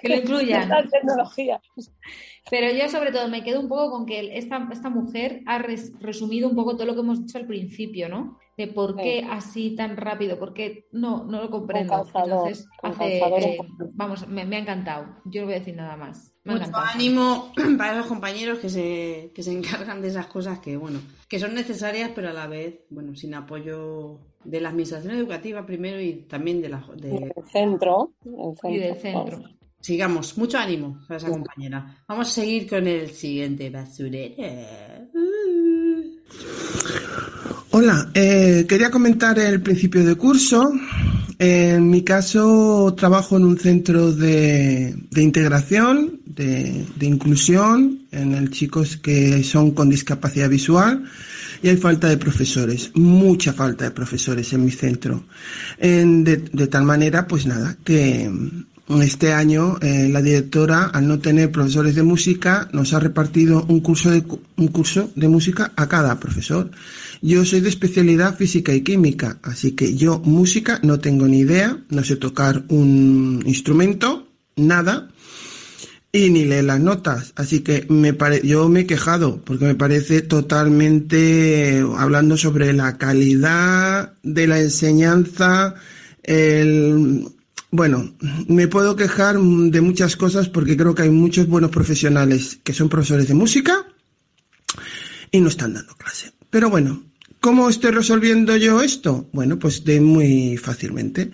Que 0.00 0.08
lo 0.08 0.14
incluyan. 0.16 0.68
las 0.68 0.90
tecnologías. 0.90 1.60
Pero 2.50 2.70
yo 2.72 2.88
sobre 2.88 3.12
todo 3.12 3.28
me 3.28 3.42
quedo 3.44 3.60
un 3.60 3.68
poco 3.68 3.90
con 3.90 4.06
que 4.06 4.36
esta, 4.38 4.68
esta 4.72 4.88
mujer 4.90 5.42
ha 5.46 5.58
res- 5.58 5.92
resumido 6.00 6.48
un 6.48 6.56
poco 6.56 6.74
todo 6.76 6.86
lo 6.86 6.94
que 6.94 7.00
hemos 7.00 7.20
dicho 7.26 7.38
al 7.38 7.46
principio, 7.46 8.08
¿no? 8.08 8.38
De 8.56 8.66
por 8.66 8.96
qué 8.96 9.24
así 9.30 9.76
tan 9.76 9.96
rápido, 9.96 10.36
por 10.38 10.52
qué 10.52 10.88
no, 10.90 11.24
no 11.24 11.40
lo 11.42 11.48
comprendo. 11.50 11.92
calzador, 11.92 12.48
Entonces, 12.48 12.68
con 12.76 12.90
hace, 12.90 13.20
calzador 13.20 13.42
eh, 13.42 13.58
vamos, 13.94 14.26
me, 14.26 14.44
me 14.46 14.56
ha 14.56 14.58
encantado. 14.58 15.06
Yo 15.26 15.42
no 15.42 15.46
voy 15.46 15.54
a 15.54 15.58
decir 15.60 15.76
nada 15.76 15.96
más. 15.96 16.34
Me 16.42 16.54
Mucho 16.54 16.64
encantado. 16.66 16.86
ánimo 16.94 17.52
para 17.78 17.92
esos 17.92 18.06
compañeros 18.06 18.58
que 18.58 18.68
se, 18.68 19.30
que 19.32 19.42
se 19.44 19.52
encargan 19.52 20.02
de 20.02 20.08
esas 20.08 20.26
cosas 20.26 20.58
que, 20.58 20.76
bueno, 20.76 20.98
que 21.28 21.38
son 21.38 21.54
necesarias, 21.54 22.10
pero 22.16 22.30
a 22.30 22.32
la 22.32 22.48
vez, 22.48 22.80
bueno, 22.90 23.14
sin 23.14 23.34
apoyo 23.34 24.18
de 24.44 24.60
la 24.60 24.68
administración 24.70 25.14
educativa 25.14 25.64
primero 25.66 26.00
y 26.00 26.24
también 26.28 26.60
de 26.62 26.68
la... 26.68 26.84
de- 26.96 27.32
El 27.36 27.44
centro. 27.52 28.12
el 28.24 28.32
centro, 28.32 28.70
Y 28.70 28.78
del 28.78 28.96
centro. 28.96 29.42
Sigamos, 29.80 30.36
mucho 30.36 30.58
ánimo 30.58 31.00
a 31.08 31.16
esa 31.16 31.28
compañera. 31.28 32.02
Vamos 32.08 32.28
a 32.28 32.30
seguir 32.30 32.68
con 32.68 32.86
el 32.86 33.10
siguiente 33.10 33.70
basurero. 33.70 34.34
Hola, 37.70 38.10
eh, 38.14 38.66
quería 38.68 38.90
comentar 38.90 39.38
el 39.38 39.62
principio 39.62 40.04
de 40.04 40.14
curso. 40.16 40.70
En 41.38 41.88
mi 41.88 42.02
caso, 42.02 42.92
trabajo 42.96 43.36
en 43.36 43.44
un 43.44 43.58
centro 43.58 44.12
de, 44.12 44.94
de 45.10 45.22
integración, 45.22 46.20
de, 46.26 46.84
de 46.96 47.06
inclusión, 47.06 47.97
en 48.10 48.34
el 48.34 48.50
chicos 48.50 48.96
que 48.96 49.42
son 49.44 49.72
con 49.72 49.90
discapacidad 49.90 50.48
visual 50.48 51.04
y 51.62 51.68
hay 51.68 51.76
falta 51.76 52.08
de 52.08 52.16
profesores, 52.16 52.90
mucha 52.94 53.52
falta 53.52 53.84
de 53.84 53.90
profesores 53.90 54.52
en 54.52 54.64
mi 54.64 54.70
centro. 54.70 55.24
En- 55.78 56.24
de, 56.24 56.36
de 56.38 56.66
tal 56.68 56.84
manera, 56.84 57.26
pues 57.26 57.46
nada, 57.46 57.76
que 57.84 58.30
este 59.02 59.32
año 59.34 59.76
eh, 59.82 60.08
la 60.10 60.22
directora, 60.22 60.84
al 60.86 61.06
no 61.06 61.18
tener 61.18 61.52
profesores 61.52 61.94
de 61.94 62.02
música, 62.02 62.68
nos 62.72 62.94
ha 62.94 63.00
repartido 63.00 63.64
un 63.68 63.80
curso 63.80 64.10
un 64.56 64.68
curso 64.68 65.10
de 65.14 65.28
música 65.28 65.72
a 65.76 65.88
cada 65.88 66.18
profesor. 66.18 66.70
Yo 67.20 67.44
soy 67.44 67.60
de 67.60 67.68
especialidad 67.68 68.36
física 68.36 68.72
y 68.72 68.80
química, 68.82 69.38
así 69.42 69.72
que 69.72 69.94
yo 69.94 70.20
música 70.20 70.80
no 70.82 71.00
tengo 71.00 71.26
ni 71.28 71.40
idea, 71.40 71.76
no 71.90 72.02
sé 72.02 72.16
tocar 72.16 72.64
un 72.68 73.42
instrumento, 73.44 74.26
nada, 74.56 75.08
y 76.12 76.30
ni 76.30 76.44
leer 76.44 76.64
las 76.64 76.80
notas. 76.80 77.32
Así 77.36 77.60
que 77.60 77.86
me 77.88 78.14
pare- 78.14 78.46
yo 78.46 78.68
me 78.68 78.80
he 78.80 78.86
quejado 78.86 79.40
porque 79.44 79.64
me 79.66 79.74
parece 79.74 80.22
totalmente, 80.22 81.84
hablando 81.96 82.36
sobre 82.36 82.72
la 82.72 82.96
calidad 82.98 84.14
de 84.22 84.46
la 84.46 84.60
enseñanza, 84.60 85.74
el, 86.22 87.26
bueno, 87.70 88.14
me 88.48 88.68
puedo 88.68 88.96
quejar 88.96 89.38
de 89.38 89.80
muchas 89.80 90.16
cosas 90.16 90.48
porque 90.48 90.76
creo 90.76 90.94
que 90.94 91.02
hay 91.02 91.10
muchos 91.10 91.46
buenos 91.46 91.70
profesionales 91.70 92.58
que 92.64 92.72
son 92.72 92.88
profesores 92.88 93.28
de 93.28 93.34
música 93.34 93.86
y 95.30 95.40
no 95.40 95.48
están 95.48 95.74
dando 95.74 95.94
clase. 95.96 96.32
Pero 96.50 96.70
bueno, 96.70 97.02
¿cómo 97.40 97.68
estoy 97.68 97.90
resolviendo 97.90 98.56
yo 98.56 98.82
esto? 98.82 99.28
Bueno, 99.32 99.58
pues 99.58 99.84
de 99.84 100.00
muy 100.00 100.56
fácilmente. 100.56 101.30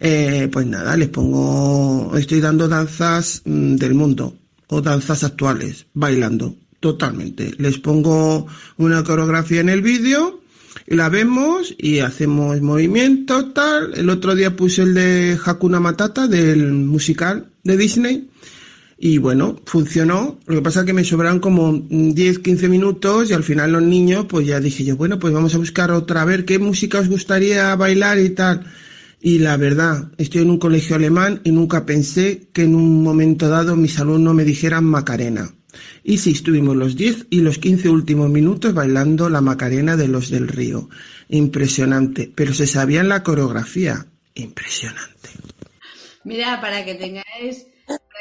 Eh, 0.00 0.48
pues 0.52 0.66
nada, 0.66 0.96
les 0.96 1.08
pongo, 1.08 2.16
estoy 2.16 2.40
dando 2.40 2.68
danzas 2.68 3.42
mm, 3.44 3.76
del 3.76 3.94
mundo 3.94 4.36
o 4.68 4.80
danzas 4.80 5.24
actuales, 5.24 5.86
bailando, 5.94 6.56
totalmente. 6.80 7.54
Les 7.58 7.78
pongo 7.78 8.46
una 8.76 9.04
coreografía 9.04 9.60
en 9.60 9.68
el 9.68 9.82
vídeo 9.82 10.40
y 10.86 10.96
la 10.96 11.08
vemos 11.08 11.74
y 11.78 12.00
hacemos 12.00 12.60
movimientos, 12.60 13.54
tal. 13.54 13.94
El 13.94 14.10
otro 14.10 14.34
día 14.34 14.56
puse 14.56 14.82
el 14.82 14.94
de 14.94 15.38
Hakuna 15.44 15.80
Matata 15.80 16.26
del 16.26 16.72
musical 16.72 17.48
de 17.62 17.76
Disney 17.76 18.28
y 19.04 19.18
bueno, 19.18 19.60
funcionó. 19.66 20.38
Lo 20.46 20.54
que 20.54 20.62
pasa 20.62 20.80
es 20.80 20.86
que 20.86 20.94
me 20.94 21.04
sobraron 21.04 21.38
como 21.38 21.72
mm, 21.72 22.14
10, 22.14 22.38
15 22.38 22.68
minutos 22.70 23.28
y 23.28 23.34
al 23.34 23.44
final 23.44 23.72
los 23.72 23.82
niños, 23.82 24.24
pues 24.26 24.46
ya 24.46 24.60
dije 24.60 24.82
yo, 24.82 24.96
bueno, 24.96 25.18
pues 25.18 25.34
vamos 25.34 25.54
a 25.54 25.58
buscar 25.58 25.90
otra, 25.90 26.22
a 26.22 26.24
ver 26.24 26.46
qué 26.46 26.58
música 26.58 27.00
os 27.00 27.10
gustaría 27.10 27.76
bailar 27.76 28.18
y 28.18 28.30
tal. 28.30 28.64
Y 29.20 29.40
la 29.40 29.58
verdad, 29.58 30.10
estoy 30.16 30.40
en 30.40 30.48
un 30.48 30.58
colegio 30.58 30.96
alemán 30.96 31.42
y 31.44 31.52
nunca 31.52 31.84
pensé 31.84 32.48
que 32.54 32.62
en 32.62 32.74
un 32.74 33.02
momento 33.02 33.50
dado 33.50 33.76
mis 33.76 34.00
alumnos 34.00 34.34
me 34.34 34.44
dijeran 34.44 34.84
Macarena. 34.84 35.52
Y 36.02 36.16
sí, 36.16 36.30
estuvimos 36.30 36.74
los 36.74 36.96
10 36.96 37.26
y 37.28 37.40
los 37.42 37.58
15 37.58 37.90
últimos 37.90 38.30
minutos 38.30 38.72
bailando 38.72 39.28
la 39.28 39.42
Macarena 39.42 39.98
de 39.98 40.08
los 40.08 40.30
del 40.30 40.48
Río. 40.48 40.88
Impresionante. 41.28 42.32
Pero 42.34 42.54
se 42.54 42.66
sabían 42.66 43.10
la 43.10 43.22
coreografía. 43.22 44.06
Impresionante. 44.34 45.28
Mira, 46.24 46.58
para 46.62 46.86
que 46.86 46.94
tengáis, 46.94 47.66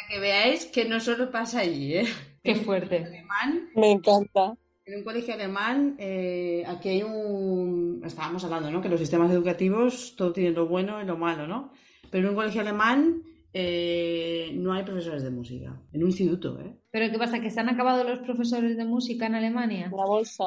para 0.04 0.08
que 0.08 0.20
veáis 0.20 0.66
que 0.66 0.86
no 0.86 1.00
solo 1.00 1.32
pasa 1.32 1.60
allí, 1.60 1.96
¿eh? 1.96 2.06
Qué 2.44 2.56
fuerte. 2.56 2.98
Alemán, 3.06 3.70
Me 3.76 3.92
encanta. 3.92 4.54
en 4.86 4.98
un 4.98 5.04
colegio 5.04 5.34
alemán, 5.34 5.96
eh, 5.98 6.64
aquí 6.68 6.90
hay 6.90 7.04
un... 7.04 8.02
Estábamos 8.06 8.44
hablando, 8.44 8.70
¿no? 8.70 8.82
Que 8.82 8.90
los 8.90 9.00
sistemas 9.00 9.32
educativos 9.32 10.16
todo 10.18 10.34
tiene 10.34 10.52
lo 10.52 10.68
bueno 10.68 11.02
y 11.02 11.06
lo 11.06 11.18
malo, 11.18 11.48
¿no? 11.48 11.72
Pero 12.12 12.26
en 12.26 12.30
un 12.32 12.36
colegio 12.36 12.62
alemán 12.62 13.24
eh, 13.54 14.52
no 14.56 14.74
hay 14.74 14.84
profesores 14.84 15.24
de 15.24 15.30
música. 15.32 15.80
En 15.94 16.02
un 16.04 16.10
instituto, 16.10 16.60
¿eh? 16.60 16.76
Pero 16.92 17.12
¿qué 17.12 17.18
pasa? 17.18 17.40
¿Que 17.40 17.50
se 17.50 17.60
han 17.62 17.70
acabado 17.70 18.04
los 18.04 18.20
profesores 18.20 18.76
de 18.76 18.84
música 18.86 19.26
en 19.28 19.36
Alemania? 19.36 19.90
La 19.96 20.06
bolsa. 20.06 20.44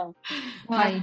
No 0.68 0.78
hay- 0.78 1.02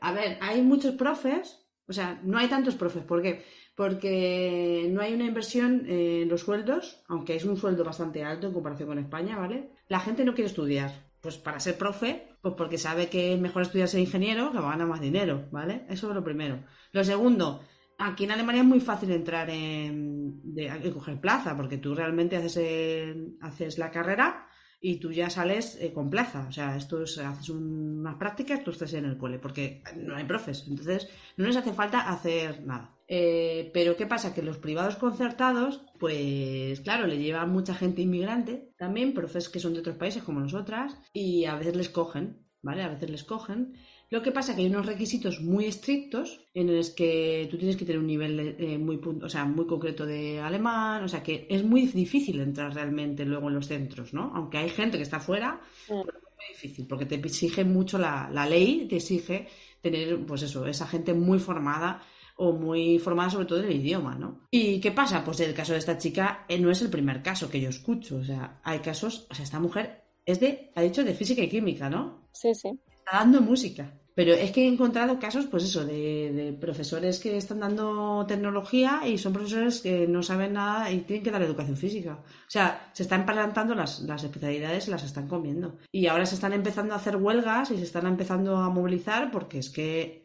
a 0.00 0.12
ver, 0.12 0.38
hay 0.40 0.62
muchos 0.62 0.94
profes, 0.96 1.64
o 1.86 1.92
sea, 1.92 2.20
no 2.24 2.38
hay 2.38 2.48
tantos 2.48 2.74
profes. 2.74 3.04
¿Por 3.04 3.22
qué? 3.22 3.44
Porque 3.74 4.88
no 4.92 5.00
hay 5.02 5.14
una 5.14 5.24
inversión 5.26 5.84
en 5.88 6.28
los 6.28 6.42
sueldos, 6.42 7.02
aunque 7.08 7.34
es 7.36 7.44
un 7.44 7.56
sueldo 7.56 7.84
bastante 7.84 8.22
alto 8.22 8.46
en 8.46 8.52
comparación 8.52 8.88
con 8.88 8.98
España, 8.98 9.36
¿vale? 9.36 9.70
La 9.88 10.00
gente 10.00 10.24
no 10.24 10.34
quiere 10.34 10.48
estudiar. 10.48 10.92
Pues 11.20 11.38
para 11.38 11.58
ser 11.58 11.76
profe, 11.78 12.28
pues 12.42 12.54
porque 12.56 12.78
sabe 12.78 13.08
que 13.08 13.32
es 13.34 13.40
mejor 13.40 13.62
estudiar 13.62 13.88
ser 13.88 14.00
ingeniero, 14.00 14.52
que 14.52 14.58
va 14.58 14.68
a 14.68 14.72
ganar 14.72 14.86
más 14.86 15.00
dinero, 15.00 15.48
¿vale? 15.50 15.86
Eso 15.88 16.08
es 16.10 16.14
lo 16.14 16.22
primero. 16.22 16.62
Lo 16.92 17.02
segundo, 17.02 17.62
aquí 17.98 18.24
en 18.24 18.30
Alemania 18.32 18.60
es 18.60 18.66
muy 18.68 18.80
fácil 18.80 19.10
entrar 19.10 19.48
en, 19.50 20.40
de, 20.54 20.92
coger 20.92 21.20
plaza, 21.20 21.56
porque 21.56 21.78
tú 21.78 21.94
realmente 21.94 22.36
haces, 22.36 22.56
el- 22.58 23.38
haces 23.40 23.78
la 23.78 23.90
carrera 23.90 24.46
y 24.80 25.00
tú 25.00 25.10
ya 25.12 25.30
sales 25.30 25.78
eh, 25.80 25.92
con 25.94 26.10
plaza. 26.10 26.46
O 26.48 26.52
sea, 26.52 26.76
esto 26.76 27.02
es, 27.02 27.16
haces 27.18 27.48
un- 27.48 28.00
unas 28.00 28.16
prácticas, 28.16 28.62
tú 28.62 28.70
estás 28.70 28.92
en 28.92 29.06
el 29.06 29.16
cole, 29.16 29.38
porque 29.38 29.82
no 29.96 30.14
hay 30.14 30.24
profes. 30.24 30.66
Entonces, 30.68 31.08
no 31.38 31.46
les 31.46 31.56
hace 31.56 31.72
falta 31.72 32.00
hacer 32.10 32.62
nada. 32.64 32.93
Eh, 33.16 33.70
pero 33.72 33.96
¿qué 33.96 34.06
pasa? 34.06 34.34
Que 34.34 34.42
los 34.42 34.58
privados 34.58 34.96
concertados, 34.96 35.82
pues 36.00 36.80
claro, 36.80 37.06
le 37.06 37.18
llevan 37.18 37.52
mucha 37.52 37.72
gente 37.72 38.02
inmigrante, 38.02 38.72
también 38.76 39.14
profes 39.14 39.48
que 39.48 39.60
son 39.60 39.72
de 39.72 39.78
otros 39.78 39.96
países 39.96 40.24
como 40.24 40.40
nosotras, 40.40 40.96
y 41.12 41.44
a 41.44 41.54
veces 41.54 41.76
les 41.76 41.90
cogen, 41.90 42.44
¿vale? 42.60 42.82
A 42.82 42.88
veces 42.88 43.10
les 43.10 43.22
cogen. 43.22 43.74
Lo 44.10 44.20
que 44.20 44.32
pasa 44.32 44.56
que 44.56 44.62
hay 44.62 44.66
unos 44.66 44.86
requisitos 44.86 45.40
muy 45.40 45.66
estrictos 45.66 46.40
en 46.54 46.76
los 46.76 46.90
que 46.90 47.46
tú 47.52 47.56
tienes 47.56 47.76
que 47.76 47.84
tener 47.84 48.00
un 48.00 48.08
nivel 48.08 48.56
eh, 48.58 48.78
muy, 48.78 49.00
o 49.22 49.28
sea, 49.28 49.44
muy 49.44 49.68
concreto 49.68 50.04
de 50.06 50.40
alemán, 50.40 51.04
o 51.04 51.08
sea 51.08 51.22
que 51.22 51.46
es 51.48 51.62
muy 51.62 51.86
difícil 51.86 52.40
entrar 52.40 52.74
realmente 52.74 53.24
luego 53.24 53.46
en 53.48 53.54
los 53.54 53.68
centros, 53.68 54.12
¿no? 54.12 54.32
Aunque 54.34 54.58
hay 54.58 54.70
gente 54.70 54.96
que 54.96 55.04
está 55.04 55.20
fuera, 55.20 55.60
pero 55.86 56.18
es 56.18 56.34
muy 56.36 56.46
difícil 56.48 56.88
porque 56.88 57.06
te 57.06 57.14
exige 57.14 57.64
mucho 57.64 57.96
la, 57.96 58.28
la 58.32 58.44
ley, 58.44 58.88
te 58.88 58.96
exige 58.96 59.46
tener, 59.80 60.26
pues 60.26 60.42
eso, 60.42 60.66
esa 60.66 60.88
gente 60.88 61.14
muy 61.14 61.38
formada 61.38 62.02
o 62.36 62.52
muy 62.52 62.98
formada 62.98 63.30
sobre 63.30 63.46
todo 63.46 63.60
en 63.60 63.66
el 63.66 63.76
idioma, 63.76 64.14
¿no? 64.14 64.46
¿Y 64.50 64.80
qué 64.80 64.92
pasa? 64.92 65.24
Pues 65.24 65.40
el 65.40 65.54
caso 65.54 65.72
de 65.72 65.78
esta 65.78 65.98
chica 65.98 66.44
eh, 66.48 66.58
no 66.58 66.70
es 66.70 66.82
el 66.82 66.90
primer 66.90 67.22
caso 67.22 67.48
que 67.48 67.60
yo 67.60 67.68
escucho, 67.68 68.16
o 68.16 68.24
sea, 68.24 68.60
hay 68.64 68.80
casos, 68.80 69.26
o 69.30 69.34
sea, 69.34 69.44
esta 69.44 69.60
mujer 69.60 70.04
es 70.26 70.40
de, 70.40 70.72
ha 70.74 70.82
dicho 70.82 71.04
de 71.04 71.14
física 71.14 71.42
y 71.42 71.48
química, 71.48 71.88
¿no? 71.88 72.28
Sí, 72.32 72.54
sí. 72.54 72.78
Está 72.88 73.18
dando 73.18 73.40
música. 73.40 74.00
Pero 74.14 74.32
es 74.32 74.52
que 74.52 74.62
he 74.62 74.68
encontrado 74.68 75.18
casos, 75.18 75.46
pues 75.46 75.64
eso, 75.64 75.84
de, 75.84 76.32
de, 76.32 76.52
profesores 76.52 77.18
que 77.18 77.36
están 77.36 77.58
dando 77.58 78.24
tecnología 78.28 79.02
y 79.06 79.18
son 79.18 79.32
profesores 79.32 79.80
que 79.80 80.06
no 80.06 80.22
saben 80.22 80.52
nada 80.52 80.90
y 80.92 81.00
tienen 81.00 81.24
que 81.24 81.32
dar 81.32 81.42
educación 81.42 81.76
física. 81.76 82.20
O 82.22 82.50
sea, 82.50 82.90
se 82.92 83.02
están 83.02 83.20
implantando 83.20 83.74
las, 83.74 84.02
las 84.02 84.22
especialidades 84.22 84.86
y 84.86 84.92
las 84.92 85.02
están 85.02 85.26
comiendo. 85.26 85.78
Y 85.90 86.06
ahora 86.06 86.26
se 86.26 86.36
están 86.36 86.52
empezando 86.52 86.94
a 86.94 86.98
hacer 86.98 87.16
huelgas 87.16 87.72
y 87.72 87.76
se 87.76 87.82
están 87.82 88.06
empezando 88.06 88.56
a 88.56 88.70
movilizar 88.70 89.32
porque 89.32 89.58
es 89.58 89.68
que 89.68 90.23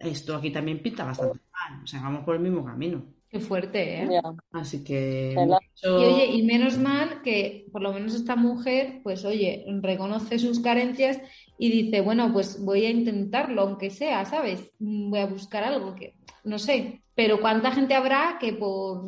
esto 0.00 0.36
aquí 0.36 0.50
también 0.50 0.82
pinta 0.82 1.04
bastante 1.04 1.40
mal. 1.52 1.82
O 1.82 1.86
sea, 1.86 2.00
vamos 2.02 2.24
por 2.24 2.36
el 2.36 2.42
mismo 2.42 2.64
camino. 2.64 3.04
Qué 3.28 3.40
fuerte, 3.40 4.02
¿eh? 4.02 4.20
Así 4.52 4.84
que... 4.84 5.34
Y 5.82 5.88
oye, 5.88 6.26
y 6.26 6.42
menos 6.44 6.78
mal 6.78 7.20
que 7.22 7.66
por 7.72 7.82
lo 7.82 7.92
menos 7.92 8.14
esta 8.14 8.36
mujer, 8.36 9.00
pues 9.02 9.24
oye, 9.24 9.66
reconoce 9.80 10.38
sus 10.38 10.60
carencias 10.60 11.20
y 11.58 11.70
dice, 11.70 12.00
bueno, 12.00 12.32
pues 12.32 12.64
voy 12.64 12.86
a 12.86 12.90
intentarlo, 12.90 13.62
aunque 13.62 13.90
sea, 13.90 14.24
¿sabes? 14.24 14.70
Voy 14.78 15.18
a 15.18 15.26
buscar 15.26 15.64
algo 15.64 15.96
que, 15.96 16.14
no 16.44 16.60
sé, 16.60 17.02
pero 17.16 17.40
¿cuánta 17.40 17.72
gente 17.72 17.94
habrá 17.94 18.38
que 18.40 18.52
por 18.52 19.04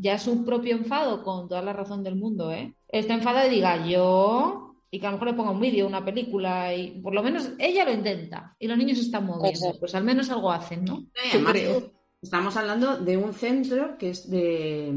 ya 0.00 0.18
su 0.18 0.44
propio 0.44 0.76
enfado, 0.76 1.22
con 1.22 1.48
toda 1.48 1.62
la 1.62 1.72
razón 1.72 2.02
del 2.02 2.16
mundo, 2.16 2.52
¿eh? 2.52 2.74
Está 2.88 3.14
enfadada 3.14 3.46
y 3.46 3.50
diga, 3.50 3.86
yo, 3.86 4.69
y 4.90 4.98
que 4.98 5.06
a 5.06 5.10
lo 5.10 5.16
mejor 5.16 5.28
le 5.28 5.34
ponga 5.34 5.52
un 5.52 5.60
vídeo, 5.60 5.86
una 5.86 6.04
película, 6.04 6.74
y 6.74 7.00
por 7.00 7.14
lo 7.14 7.22
menos 7.22 7.50
ella 7.58 7.84
lo 7.84 7.92
intenta, 7.92 8.56
y 8.58 8.66
los 8.66 8.76
niños 8.76 8.98
están 8.98 9.26
moviendo, 9.26 9.76
pues 9.78 9.94
al 9.94 10.04
menos 10.04 10.30
algo 10.30 10.50
hacen, 10.50 10.84
¿no? 10.84 11.06
Sí, 11.14 11.38
Yo 11.38 11.44
creo. 11.44 11.92
Estamos 12.20 12.56
hablando 12.56 12.98
de 12.98 13.16
un 13.16 13.32
centro 13.32 13.96
que 13.96 14.10
es 14.10 14.28
de... 14.28 14.92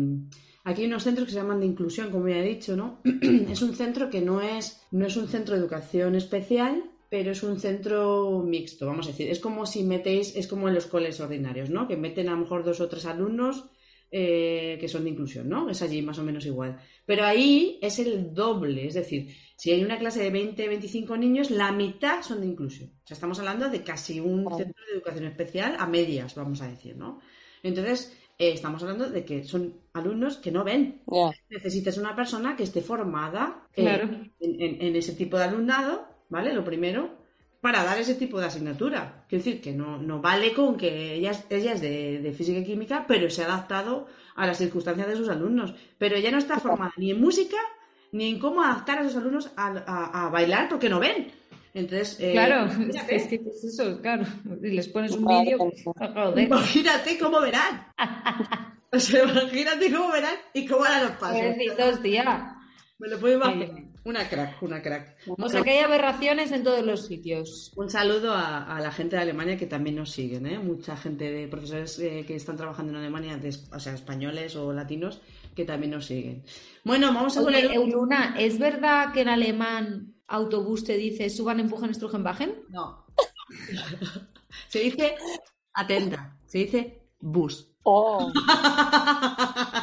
Aquí 0.65 0.81
hay 0.81 0.87
unos 0.87 1.03
centros 1.03 1.25
que 1.25 1.33
se 1.33 1.39
llaman 1.39 1.59
de 1.59 1.67
inclusión, 1.67 2.09
como 2.09 2.27
ya 2.27 2.37
he 2.37 2.47
dicho, 2.47 2.75
¿no? 2.75 3.01
es 3.49 3.61
un 3.61 3.75
centro 3.75 4.09
que 4.09 4.21
no 4.21 4.41
es, 4.41 4.81
no 4.91 5.05
es 5.05 5.15
un 5.15 5.27
centro 5.27 5.55
de 5.55 5.61
educación 5.61 6.15
especial, 6.15 6.83
pero 7.09 7.31
es 7.31 7.43
un 7.43 7.59
centro 7.59 8.43
mixto, 8.45 8.87
vamos 8.87 9.05
a 9.05 9.11
decir. 9.11 9.29
Es 9.29 9.39
como 9.39 9.65
si 9.65 9.83
metéis, 9.83 10.35
es 10.35 10.47
como 10.47 10.67
en 10.67 10.73
los 10.73 10.87
coles 10.87 11.19
ordinarios, 11.19 11.69
¿no? 11.69 11.87
Que 11.87 11.95
meten 11.95 12.27
a 12.27 12.31
lo 12.31 12.37
mejor 12.37 12.63
dos 12.63 12.81
o 12.81 12.89
tres 12.89 13.05
alumnos 13.05 13.65
eh, 14.15 14.77
que 14.79 14.87
son 14.87 15.03
de 15.03 15.09
inclusión, 15.09 15.49
¿no? 15.49 15.69
Es 15.69 15.81
allí 15.81 16.01
más 16.01 16.19
o 16.19 16.23
menos 16.23 16.45
igual. 16.45 16.77
Pero 17.05 17.25
ahí 17.25 17.79
es 17.81 17.99
el 17.99 18.33
doble, 18.33 18.87
es 18.87 18.93
decir, 18.93 19.35
si 19.57 19.71
hay 19.71 19.83
una 19.83 19.99
clase 19.99 20.21
de 20.23 20.29
20, 20.29 20.67
25 20.67 21.17
niños, 21.17 21.51
la 21.51 21.71
mitad 21.71 22.21
son 22.21 22.41
de 22.41 22.47
inclusión. 22.47 22.89
O 23.03 23.07
sea, 23.07 23.15
estamos 23.15 23.39
hablando 23.39 23.69
de 23.69 23.83
casi 23.83 24.19
un 24.19 24.43
centro 24.57 24.83
de 24.87 24.93
educación 24.93 25.25
especial 25.25 25.75
a 25.79 25.85
medias, 25.87 26.33
vamos 26.35 26.61
a 26.61 26.67
decir, 26.69 26.95
¿no? 26.95 27.19
Entonces, 27.61 28.17
eh, 28.37 28.51
estamos 28.53 28.81
hablando 28.83 29.09
de 29.09 29.23
que 29.25 29.43
son 29.43 29.81
alumnos 29.93 30.37
que 30.37 30.51
no 30.51 30.63
ven. 30.63 31.01
Necesitas 31.49 31.97
una 31.97 32.15
persona 32.15 32.55
que 32.55 32.63
esté 32.63 32.81
formada 32.81 33.67
eh, 33.75 33.81
Claro. 33.81 34.05
en, 34.39 34.61
en- 34.61 34.81
en 34.81 34.95
ese 34.95 35.13
tipo 35.13 35.37
de 35.37 35.43
alumnado, 35.43 36.07
¿vale? 36.29 36.53
Lo 36.53 36.63
primero, 36.63 37.17
para 37.63 37.83
dar 37.85 37.97
ese 37.97 38.15
tipo 38.15 38.39
de 38.41 38.47
asignatura. 38.47 39.23
Quiero 39.29 39.43
decir 39.43 39.61
que 39.61 39.71
no, 39.71 39.97
no 39.97 40.19
vale 40.21 40.53
con 40.53 40.75
que 40.75 41.13
ella, 41.15 41.31
es- 41.31 41.45
ella 41.49 41.71
es 41.73 41.81
de, 41.81 42.19
de 42.19 42.31
física 42.33 42.59
y 42.59 42.65
química, 42.65 43.05
pero 43.07 43.29
se 43.29 43.41
ha 43.41 43.45
adaptado 43.45 44.07
a 44.35 44.45
las 44.45 44.57
circunstancias 44.57 45.07
de 45.07 45.15
sus 45.15 45.29
alumnos. 45.29 45.73
Pero 45.97 46.15
ella 46.17 46.29
no 46.29 46.37
está 46.39 46.59
formada 46.59 46.91
ni 46.97 47.11
en 47.11 47.21
música 47.21 47.57
ni 48.11 48.29
en 48.29 48.37
cómo 48.39 48.61
adaptar 48.61 48.99
a 48.99 49.03
sus 49.05 49.15
alumnos 49.15 49.49
a, 49.55 49.67
a- 49.87 50.25
a 50.25 50.29
bailar 50.29 50.67
porque 50.69 50.89
no 50.89 50.99
ven. 50.99 51.31
Entonces, 51.73 52.17
eh, 52.19 52.33
Claro, 52.33 52.65
es 52.65 52.75
imagínate, 52.75 53.07
que, 53.07 53.15
es 53.15 53.27
que 53.27 53.35
es 53.35 53.63
eso, 53.63 53.99
claro. 54.01 54.25
Y 54.61 54.67
les 54.71 54.87
pones 54.89 55.13
un 55.13 55.25
vídeo, 55.25 55.57
joder. 55.85 56.39
imagínate 56.45 57.17
cómo 57.17 57.39
verán. 57.41 57.87
O 58.95 58.99
sea, 58.99 59.23
imagínate 59.23 59.91
cómo 59.91 60.11
verán 60.11 60.35
y 60.53 60.67
cómo 60.67 60.83
harán 60.83 61.03
los 61.05 61.11
pasos. 61.13 61.37
Pobrecitos, 61.41 62.01
tía. 62.03 62.55
Me 62.99 63.07
lo 63.07 63.19
puedo 63.19 63.37
imaginar. 63.37 63.82
Una 64.05 64.27
crack, 64.27 64.61
una 64.61 64.81
crack. 64.81 65.15
O 65.27 65.47
sea 65.47 65.61
que 65.63 65.71
hay 65.71 65.79
aberraciones 65.79 66.51
en 66.51 66.63
todos 66.63 66.85
los 66.85 67.05
sitios. 67.05 67.71
Un 67.75 67.89
saludo 67.89 68.33
a, 68.33 68.75
a 68.75 68.81
la 68.81 68.91
gente 68.91 69.15
de 69.15 69.21
Alemania 69.21 69.57
que 69.57 69.65
también 69.65 69.95
nos 69.95 70.11
siguen, 70.11 70.45
¿eh? 70.45 70.59
Mucha 70.59 70.97
gente 70.97 71.31
de 71.31 71.47
profesores 71.47 71.97
eh, 71.99 72.25
que 72.27 72.35
están 72.35 72.57
trabajando 72.57 72.91
en 72.91 72.97
Alemania, 72.97 73.37
de- 73.37 73.55
o 73.71 73.79
sea, 73.79 73.93
españoles 73.93 74.57
o 74.57 74.73
latinos, 74.73 75.21
que 75.55 75.63
también 75.63 75.91
nos 75.91 76.05
siguen. 76.05 76.43
Bueno, 76.83 77.13
vamos 77.13 77.37
a 77.37 77.41
Oye, 77.43 77.61
poner... 77.61 77.71
Euluna, 77.75 78.35
¿es 78.37 78.59
verdad 78.59 79.13
que 79.13 79.21
en 79.21 79.29
alemán 79.29 80.13
autobús 80.27 80.83
te 80.83 80.97
dice 80.97 81.29
suban, 81.29 81.61
empujen, 81.61 81.89
estrujen, 81.91 82.23
bajen? 82.23 82.55
No. 82.69 83.05
se 84.67 84.79
dice, 84.79 85.15
atenta, 85.73 86.37
se 86.45 86.57
dice 86.57 87.01
bus. 87.21 87.69
Oh, 87.85 88.31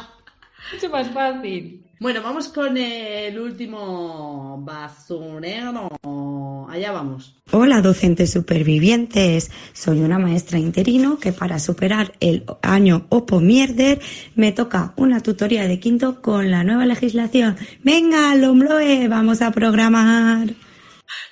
Mucho 0.73 0.89
más 0.89 1.09
fácil. 1.11 1.85
Bueno, 1.99 2.23
vamos 2.23 2.47
con 2.47 2.77
el 2.77 3.39
último 3.39 4.59
basurero. 4.63 5.87
Allá 6.69 6.91
vamos. 6.91 7.35
Hola 7.51 7.81
docentes 7.81 8.31
supervivientes, 8.31 9.51
soy 9.73 9.99
una 9.99 10.17
maestra 10.17 10.57
interino 10.57 11.19
que 11.19 11.33
para 11.33 11.59
superar 11.59 12.13
el 12.19 12.45
año 12.61 13.05
Opo 13.09 13.39
Mierder 13.39 14.01
me 14.35 14.51
toca 14.51 14.93
una 14.95 15.21
tutoría 15.21 15.67
de 15.67 15.79
quinto 15.79 16.21
con 16.21 16.49
la 16.49 16.63
nueva 16.63 16.85
legislación. 16.85 17.57
Venga, 17.83 18.33
Lombloe, 18.35 19.07
vamos 19.07 19.41
a 19.41 19.51
programar. 19.51 20.55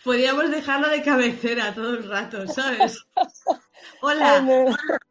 Podríamos 0.03 0.51
dejarlo 0.51 0.89
de 0.89 1.01
cabecera 1.01 1.73
todo 1.73 1.95
el 1.95 2.07
rato, 2.07 2.45
¿sabes? 2.47 3.05
Hola, 4.01 4.45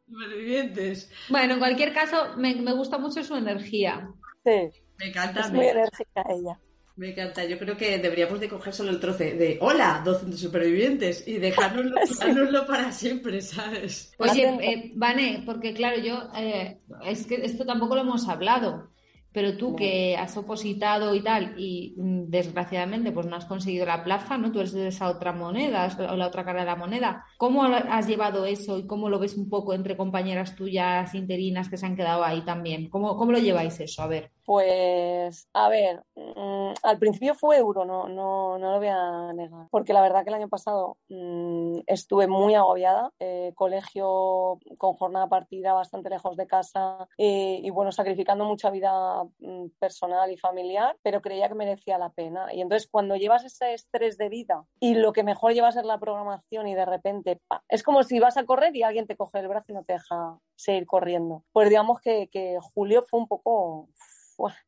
supervivientes. 0.06 1.10
Bueno, 1.28 1.54
en 1.54 1.58
cualquier 1.58 1.92
caso, 1.92 2.36
me, 2.36 2.54
me 2.56 2.72
gusta 2.72 2.98
mucho 2.98 3.22
su 3.22 3.34
energía. 3.36 4.08
Sí, 4.44 4.72
Me 4.98 5.06
encanta, 5.08 5.40
es 5.40 5.50
me 5.50 5.58
muy 5.58 5.66
encanta. 5.66 5.80
enérgica 5.80 6.22
ella. 6.28 6.58
Me 6.96 7.10
encanta. 7.10 7.44
Yo 7.44 7.58
creo 7.58 7.76
que 7.76 7.98
deberíamos 7.98 8.40
de 8.40 8.48
coger 8.48 8.74
solo 8.74 8.90
el 8.90 8.98
troce 9.00 9.34
de 9.34 9.58
hola, 9.60 10.02
docentes 10.04 10.40
supervivientes 10.40 11.26
y 11.28 11.38
dejárnoslo, 11.38 11.94
dejárnoslo 12.08 12.66
para 12.66 12.90
siempre, 12.92 13.40
¿sabes? 13.40 14.12
Oye, 14.18 14.48
eh, 14.60 14.92
Vane, 14.96 15.42
porque 15.46 15.74
claro, 15.74 15.98
yo, 16.00 16.28
eh, 16.36 16.80
es 17.04 17.26
que 17.26 17.36
esto 17.44 17.64
tampoco 17.64 17.94
lo 17.94 18.00
hemos 18.00 18.28
hablado, 18.28 18.90
pero 19.32 19.56
tú 19.56 19.76
que 19.76 20.16
has 20.16 20.36
opositado 20.36 21.14
y 21.14 21.22
tal, 21.22 21.54
y 21.58 21.94
mm, 21.96 22.24
desgraciadamente 22.28 23.12
pues 23.12 23.26
no 23.26 23.36
has 23.36 23.44
conseguido 23.44 23.86
la 23.86 24.04
plaza, 24.04 24.38
¿no? 24.38 24.52
Tú 24.52 24.60
eres 24.60 24.72
de 24.72 24.88
esa 24.88 25.08
otra 25.10 25.32
moneda, 25.32 25.88
la 25.98 26.16
la 26.16 26.26
otra 26.26 26.44
cara 26.44 26.60
de 26.60 26.66
la 26.66 26.76
moneda. 26.76 27.24
¿Cómo 27.36 27.64
has 27.64 28.06
llevado 28.06 28.44
eso 28.46 28.78
y 28.78 28.86
cómo 28.86 29.08
lo 29.08 29.18
ves 29.18 29.36
un 29.36 29.48
poco 29.48 29.74
entre 29.74 29.96
compañeras 29.96 30.56
tuyas 30.56 31.14
interinas 31.14 31.68
que 31.68 31.76
se 31.76 31.86
han 31.86 31.96
quedado 31.96 32.24
ahí 32.24 32.42
también? 32.44 32.88
¿Cómo, 32.88 33.16
cómo 33.16 33.32
lo 33.32 33.38
lleváis 33.38 33.78
eso? 33.80 34.02
A 34.02 34.06
ver. 34.06 34.37
Pues, 34.48 35.46
a 35.52 35.68
ver, 35.68 36.02
mm, 36.16 36.72
al 36.82 36.98
principio 36.98 37.34
fue 37.34 37.58
duro, 37.58 37.84
no, 37.84 38.08
no, 38.08 38.56
no 38.56 38.72
lo 38.72 38.78
voy 38.78 38.88
a 38.88 39.30
negar, 39.34 39.66
porque 39.70 39.92
la 39.92 40.00
verdad 40.00 40.24
que 40.24 40.30
el 40.30 40.36
año 40.36 40.48
pasado 40.48 40.96
mm, 41.10 41.80
estuve 41.86 42.28
muy 42.28 42.54
agobiada, 42.54 43.12
eh, 43.18 43.52
colegio 43.54 44.58
con 44.78 44.94
jornada 44.94 45.28
partida 45.28 45.74
bastante 45.74 46.08
lejos 46.08 46.34
de 46.38 46.46
casa 46.46 47.06
eh, 47.18 47.60
y 47.62 47.68
bueno, 47.68 47.92
sacrificando 47.92 48.46
mucha 48.46 48.70
vida 48.70 49.22
mm, 49.38 49.66
personal 49.78 50.32
y 50.32 50.38
familiar, 50.38 50.96
pero 51.02 51.20
creía 51.20 51.48
que 51.48 51.54
merecía 51.54 51.98
la 51.98 52.08
pena. 52.08 52.46
Y 52.54 52.62
entonces 52.62 52.88
cuando 52.90 53.16
llevas 53.16 53.44
ese 53.44 53.74
estrés 53.74 54.16
de 54.16 54.30
vida 54.30 54.64
y 54.80 54.94
lo 54.94 55.12
que 55.12 55.24
mejor 55.24 55.52
lleva 55.52 55.68
a 55.68 55.72
ser 55.72 55.84
la 55.84 56.00
programación 56.00 56.68
y 56.68 56.74
de 56.74 56.86
repente, 56.86 57.42
es 57.68 57.82
como 57.82 58.02
si 58.02 58.18
vas 58.18 58.38
a 58.38 58.46
correr 58.46 58.74
y 58.74 58.82
alguien 58.82 59.06
te 59.06 59.14
coge 59.14 59.40
el 59.40 59.48
brazo 59.48 59.66
y 59.72 59.74
no 59.74 59.84
te 59.84 59.92
deja 59.92 60.38
seguir 60.56 60.86
corriendo. 60.86 61.44
Pues 61.52 61.68
digamos 61.68 62.00
que 62.00 62.56
julio 62.62 63.02
fue 63.02 63.20
un 63.20 63.28
poco 63.28 63.90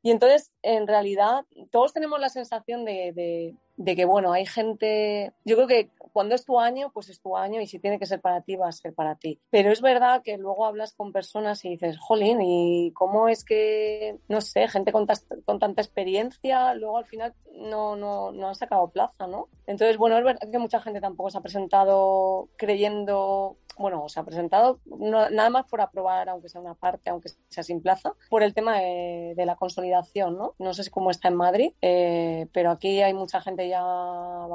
Y 0.02 0.11
entonces, 0.11 0.50
en 0.62 0.87
realidad, 0.87 1.44
todos 1.70 1.92
tenemos 1.92 2.18
la 2.20 2.28
sensación 2.28 2.85
de, 2.85 3.12
de- 3.12 3.54
de 3.76 3.96
que, 3.96 4.04
bueno, 4.04 4.33
hay 4.33 4.44
gente, 4.44 5.33
yo 5.44 5.56
creo 5.56 5.66
que 5.66 5.88
cuando 6.12 6.35
es 6.35 6.44
tu 6.44 6.61
año, 6.61 6.90
pues 6.92 7.09
es 7.09 7.20
tu 7.22 7.35
año 7.37 7.62
y 7.62 7.66
si 7.66 7.78
tiene 7.78 7.98
que 7.98 8.04
ser 8.04 8.20
para 8.20 8.42
ti, 8.42 8.56
va 8.56 8.68
a 8.68 8.72
ser 8.72 8.92
para 8.92 9.14
ti. 9.14 9.38
Pero 9.48 9.70
es 9.72 9.80
verdad 9.80 10.20
que 10.22 10.37
luego 10.37 10.66
hablas 10.66 10.92
con 10.92 11.12
personas 11.12 11.64
y 11.64 11.70
dices, 11.70 11.96
jolín, 11.98 12.42
¿y 12.42 12.92
cómo 12.92 13.28
es 13.28 13.42
que, 13.42 14.18
no 14.28 14.42
sé, 14.42 14.68
gente 14.68 14.92
con, 14.92 15.06
con 15.46 15.59
tanta 15.59 15.80
experiencia, 15.80 16.74
luego 16.74 16.98
al 16.98 17.06
final 17.06 17.33
no, 17.54 17.96
no, 17.96 18.33
no 18.33 18.48
han 18.48 18.54
sacado 18.54 18.90
plaza, 18.90 19.26
¿no? 19.26 19.48
Entonces, 19.66 19.96
bueno, 19.96 20.18
es 20.18 20.24
verdad 20.24 20.50
que 20.50 20.59
mucha 20.59 20.80
gente 20.83 21.00
tampoco 21.00 21.30
se 21.30 21.38
ha 21.38 21.42
presentado 21.42 22.48
creyendo, 22.56 23.56
bueno, 23.81 24.09
se 24.09 24.21
ha 24.21 24.25
presentado 24.25 24.79
no- 24.85 25.31
nada 25.31 25.51
más 25.51 25.66
por 25.66 25.81
aprobar, 25.81 26.29
aunque 26.29 26.49
sea 26.49 26.61
una 26.61 26.75
parte, 26.75 27.11
aunque 27.11 27.31
sea 27.49 27.62
sin 27.64 27.81
plaza, 27.81 28.12
por 28.29 28.43
el 28.43 28.53
tema 28.55 28.79
de, 28.79 29.35
de 29.37 29.47
la 29.47 29.57
consolidación, 29.57 30.37
¿no? 30.37 30.55
No 30.59 30.75
sé 30.75 30.85
si 30.85 30.90
cómo 30.90 31.11
está 31.11 31.29
en 31.29 31.35
Madrid, 31.37 31.73
eh, 31.81 32.47
pero 32.53 32.71
aquí 32.71 33.01
hay 33.03 33.14
mucha 33.14 33.40
gente 33.40 33.69
ya 33.69 33.83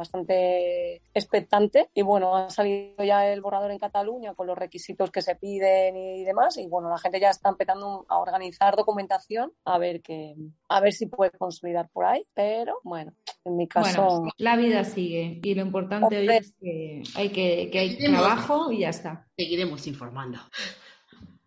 bastante 0.06 1.02
expectante 1.14 1.90
y 1.94 2.02
bueno, 2.02 2.36
ha 2.36 2.50
salido 2.50 3.04
ya 3.04 3.28
el 3.32 3.42
borrador 3.42 3.72
en 3.72 3.80
Cataluña 3.80 4.34
con 4.34 4.48
los 4.48 4.58
requisitos 4.58 5.12
que 5.12 5.22
se 5.22 5.36
piden 5.36 5.96
y 5.98 6.24
demás 6.24 6.58
y 6.58 6.68
bueno, 6.68 6.90
la 6.90 6.98
gente 6.98 7.20
ya 7.20 7.30
está 7.30 7.50
empezando 7.50 8.06
a 8.08 8.20
organizar 8.20 8.76
documentación 8.76 9.52
a 9.66 9.78
ver 9.78 10.02
que 10.02 10.36
a 10.70 10.80
ver 10.80 10.94
si 10.94 11.08
puede 11.08 11.32
consolidar 11.32 11.90
por 11.90 12.06
ahí, 12.06 12.26
pero 12.34 12.80
bueno, 12.84 13.14
en 13.44 13.58
mi 13.58 13.68
caso 13.68 14.02
Bueno, 14.22 14.32
la 14.38 14.56
vida 14.56 14.84
sigue 14.84 15.40
y 15.44 15.56
lo 15.56 15.62
importante 15.62 16.18
hoy 16.18 16.28
es 16.30 16.54
que 16.60 17.04
hay 17.16 17.30
que, 17.30 17.70
que 17.72 17.80
hay 17.80 17.98
trabajo 17.98 18.72
y 18.72 18.80
ya 18.80 18.90
está. 18.90 19.15
Seguiremos 19.38 19.88
informando. 19.88 20.40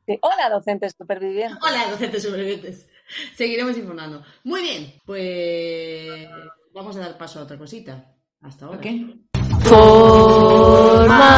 sí. 0.07 0.18
hola 0.20 0.50
docentes 0.50 0.94
supervivientes. 0.96 1.59
Hola, 1.62 1.90
docentes 1.90 2.22
supervivientes. 2.22 2.88
Seguiremos 3.35 3.76
informando. 3.76 4.22
Muy 4.44 4.62
bien, 4.62 4.94
pues 5.04 6.28
Vamos 6.78 6.96
a 6.96 7.00
dar 7.00 7.18
paso 7.18 7.40
a 7.40 7.42
otra 7.42 7.59
cosita. 7.59 8.14
Hasta 8.40 8.66
ahora. 8.66 8.81
¿Qué? 8.81 9.04
Formaciones. 9.64 11.28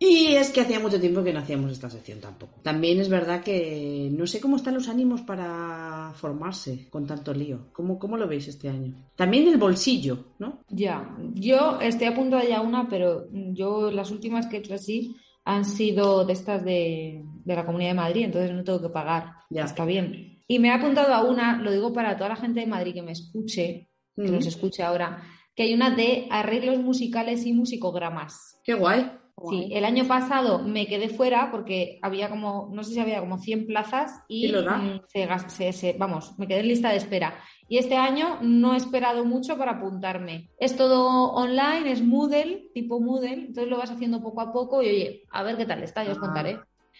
Y 0.00 0.34
es 0.34 0.50
que 0.50 0.60
hacía 0.60 0.78
mucho 0.78 1.00
tiempo 1.00 1.24
que 1.24 1.32
no 1.32 1.40
hacíamos 1.40 1.72
esta 1.72 1.90
sección 1.90 2.20
tampoco. 2.20 2.60
También 2.62 3.00
es 3.00 3.08
verdad 3.08 3.42
que 3.42 4.08
no 4.12 4.28
sé 4.28 4.40
cómo 4.40 4.56
están 4.56 4.74
los 4.74 4.88
ánimos 4.88 5.22
para 5.22 6.12
formarse 6.14 6.88
con 6.88 7.06
tanto 7.06 7.34
lío. 7.34 7.66
¿Cómo, 7.72 7.98
cómo 7.98 8.16
lo 8.16 8.28
veis 8.28 8.46
este 8.46 8.68
año? 8.68 8.94
También 9.16 9.48
el 9.48 9.56
bolsillo, 9.56 10.34
¿no? 10.38 10.60
Ya, 10.68 11.16
yo 11.34 11.80
estoy 11.80 12.06
a 12.06 12.14
punto 12.14 12.36
de 12.36 12.48
ya 12.48 12.60
una, 12.60 12.88
pero 12.88 13.26
yo 13.32 13.90
las 13.90 14.12
últimas 14.12 14.46
que 14.46 14.56
he 14.56 14.60
hecho 14.60 14.74
así 14.74 15.16
han 15.44 15.64
sido 15.64 16.24
de 16.24 16.32
estas 16.32 16.64
de, 16.64 17.24
de 17.44 17.56
la 17.56 17.66
Comunidad 17.66 17.90
de 17.90 17.94
Madrid, 17.94 18.24
entonces 18.24 18.52
no 18.52 18.62
tengo 18.62 18.80
que 18.80 18.90
pagar. 18.90 19.32
Ya. 19.50 19.64
Está 19.64 19.84
bien. 19.84 20.42
Y 20.46 20.60
me 20.60 20.68
he 20.68 20.72
apuntado 20.72 21.12
a 21.12 21.24
una, 21.24 21.60
lo 21.60 21.72
digo 21.72 21.92
para 21.92 22.16
toda 22.16 22.30
la 22.30 22.36
gente 22.36 22.60
de 22.60 22.66
Madrid 22.66 22.94
que 22.94 23.02
me 23.02 23.12
escuche, 23.12 23.88
que 24.14 24.30
nos 24.30 24.46
escuche 24.46 24.82
ahora, 24.82 25.22
que 25.54 25.64
hay 25.64 25.74
una 25.74 25.90
de 25.90 26.28
arreglos 26.30 26.78
musicales 26.78 27.44
y 27.46 27.52
musicogramas. 27.52 28.60
Qué 28.62 28.74
guay. 28.74 29.10
Sí, 29.50 29.70
el 29.72 29.84
año 29.84 30.04
pasado 30.06 30.58
me 30.60 30.86
quedé 30.86 31.08
fuera 31.08 31.50
porque 31.50 31.98
había 32.02 32.28
como, 32.28 32.68
no 32.72 32.82
sé 32.82 32.94
si 32.94 33.00
había 33.00 33.20
como 33.20 33.38
100 33.38 33.66
plazas 33.66 34.22
y 34.28 34.46
¿Y 34.46 34.48
lo 34.48 34.62
da? 34.62 34.76
mm, 34.78 35.00
se 35.06 35.28
se- 35.48 35.72
se- 35.72 35.92
vamos, 35.98 36.38
me 36.38 36.46
quedé 36.48 36.60
en 36.60 36.68
lista 36.68 36.90
de 36.90 36.96
espera. 36.96 37.34
Y 37.68 37.78
este 37.78 37.96
año 37.96 38.38
no 38.42 38.74
he 38.74 38.76
esperado 38.76 39.24
mucho 39.24 39.56
para 39.58 39.72
apuntarme. 39.72 40.50
Es 40.58 40.76
todo 40.76 41.32
online, 41.32 41.92
es 41.92 42.02
Moodle, 42.02 42.70
tipo 42.74 43.00
Moodle, 43.00 43.32
entonces 43.34 43.68
lo 43.68 43.78
vas 43.78 43.90
haciendo 43.90 44.22
poco 44.22 44.40
a 44.40 44.52
poco 44.52 44.82
y 44.82 44.88
oye, 44.88 45.22
a 45.30 45.42
ver 45.42 45.56
qué 45.56 45.66
tal 45.66 45.82
está, 45.82 46.02
ya 46.04 46.12
os 46.12 46.18
Ah. 46.18 46.20
contaré. 46.22 46.58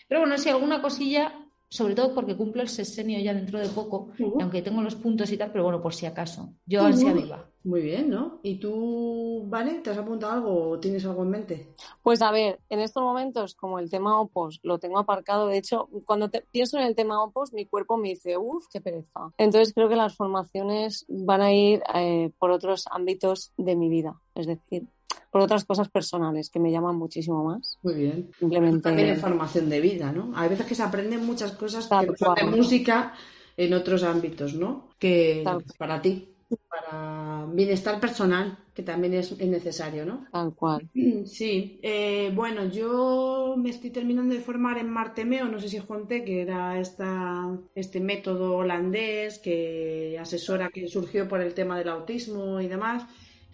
Pero 0.09 0.21
bueno, 0.21 0.39
si 0.39 0.49
alguna 0.49 0.81
cosilla, 0.81 1.33
sobre 1.71 1.95
todo 1.95 2.15
porque 2.15 2.37
cumplo 2.37 2.63
el 2.63 2.69
sexenio 2.69 3.19
ya 3.21 3.35
dentro 3.35 3.59
de 3.59 3.69
poco, 3.69 4.11
y 4.19 4.41
aunque 4.43 4.63
tengo 4.63 4.83
los 4.83 4.95
puntos 4.95 5.31
y 5.33 5.37
tal, 5.37 5.53
pero 5.53 5.65
bueno, 5.65 5.81
por 5.83 5.95
si 5.95 6.07
acaso. 6.07 6.55
Yo 6.67 6.83
ansia 6.83 7.13
Ujú. 7.13 7.23
viva. 7.23 7.51
Muy 7.65 7.83
bien, 7.83 8.09
¿no? 8.09 8.41
¿Y 8.43 8.59
tú, 8.59 9.45
Vale, 9.49 9.81
te 9.81 9.91
has 9.91 9.99
apuntado 9.99 10.33
algo 10.33 10.71
o 10.71 10.79
tienes 10.81 11.05
algo 11.05 11.23
en 11.25 11.31
mente? 11.31 11.75
Pues 12.03 12.23
a 12.23 12.31
ver, 12.31 12.61
en 12.71 12.81
estos 12.81 13.03
momentos, 13.03 13.55
como 13.55 13.79
el 13.79 13.91
tema 13.91 14.19
Opos 14.21 14.61
lo 14.63 14.79
tengo 14.79 14.99
aparcado, 14.99 15.49
de 15.49 15.59
hecho, 15.59 15.89
cuando 16.07 16.31
te- 16.31 16.47
pienso 16.51 16.79
en 16.79 16.85
el 16.85 16.95
tema 16.95 17.23
Opos, 17.23 17.53
mi 17.53 17.67
cuerpo 17.67 17.99
me 17.99 18.11
dice, 18.11 18.39
uff, 18.39 18.67
qué 18.73 18.81
pereza. 18.81 19.33
Entonces 19.37 19.75
creo 19.75 19.89
que 19.89 19.97
las 19.97 20.17
formaciones 20.17 21.05
van 21.09 21.43
a 21.43 21.53
ir 21.53 21.83
eh, 21.95 22.31
por 22.39 22.51
otros 22.53 22.87
ámbitos 22.91 23.53
de 23.59 23.77
mi 23.77 23.89
vida, 23.91 24.19
es 24.35 24.47
decir, 24.47 24.87
por 25.31 25.43
otras 25.43 25.65
cosas 25.65 25.89
personales 25.89 26.51
que 26.51 26.61
me 26.61 26.71
llaman 26.71 26.97
muchísimo 26.97 27.45
más. 27.45 27.79
Muy 27.83 27.95
bien. 27.95 28.31
Simplemente. 28.39 28.83
También 28.83 29.09
en 29.09 29.19
formación 29.19 29.69
de 29.69 29.81
vida, 29.81 30.13
¿no? 30.13 30.33
Hay 30.35 30.49
veces 30.49 30.67
que 30.67 30.75
se 30.75 30.83
aprenden 30.83 31.25
muchas 31.25 31.53
cosas 31.53 31.89
Tal 31.89 32.09
que 32.09 32.17
son 32.17 32.35
de 32.35 32.45
música 32.45 33.15
en 33.57 33.75
otros 33.75 34.03
ámbitos, 34.03 34.55
¿no? 34.55 34.89
Que 34.99 35.43
Tal 35.45 35.65
para 35.77 36.01
ti, 36.01 36.35
para 36.69 37.47
bienestar 37.53 38.01
personal, 38.01 38.59
que 38.73 38.83
también 38.83 39.15
es, 39.15 39.33
es 39.33 39.49
necesario, 39.49 40.07
¿no? 40.07 40.27
Tal 40.33 40.55
cual. 40.55 40.89
Sí, 41.27 41.81
eh, 41.83 42.31
bueno, 42.35 42.69
yo 42.69 43.55
me 43.59 43.71
estoy 43.71 43.91
terminando 43.91 44.35
de 44.35 44.41
formar 44.41 44.79
en 44.79 44.89
Martemeo, 44.89 45.47
no 45.47 45.61
sé 45.61 45.69
si 45.69 45.79
os 45.79 45.85
conté 45.85 46.25
que 46.25 46.43
era 46.43 46.79
esta, 46.79 47.59
este 47.75 48.01
método 48.01 48.57
holandés 48.57 49.41
que 49.41 50.17
asesora, 50.19 50.71
que 50.71 50.89
surgió 50.89 51.29
por 51.29 51.41
el 51.41 51.55
tema 51.55 51.77
del 51.77 51.89
autismo 51.89 52.61
y 52.61 52.69
demás. 52.69 53.05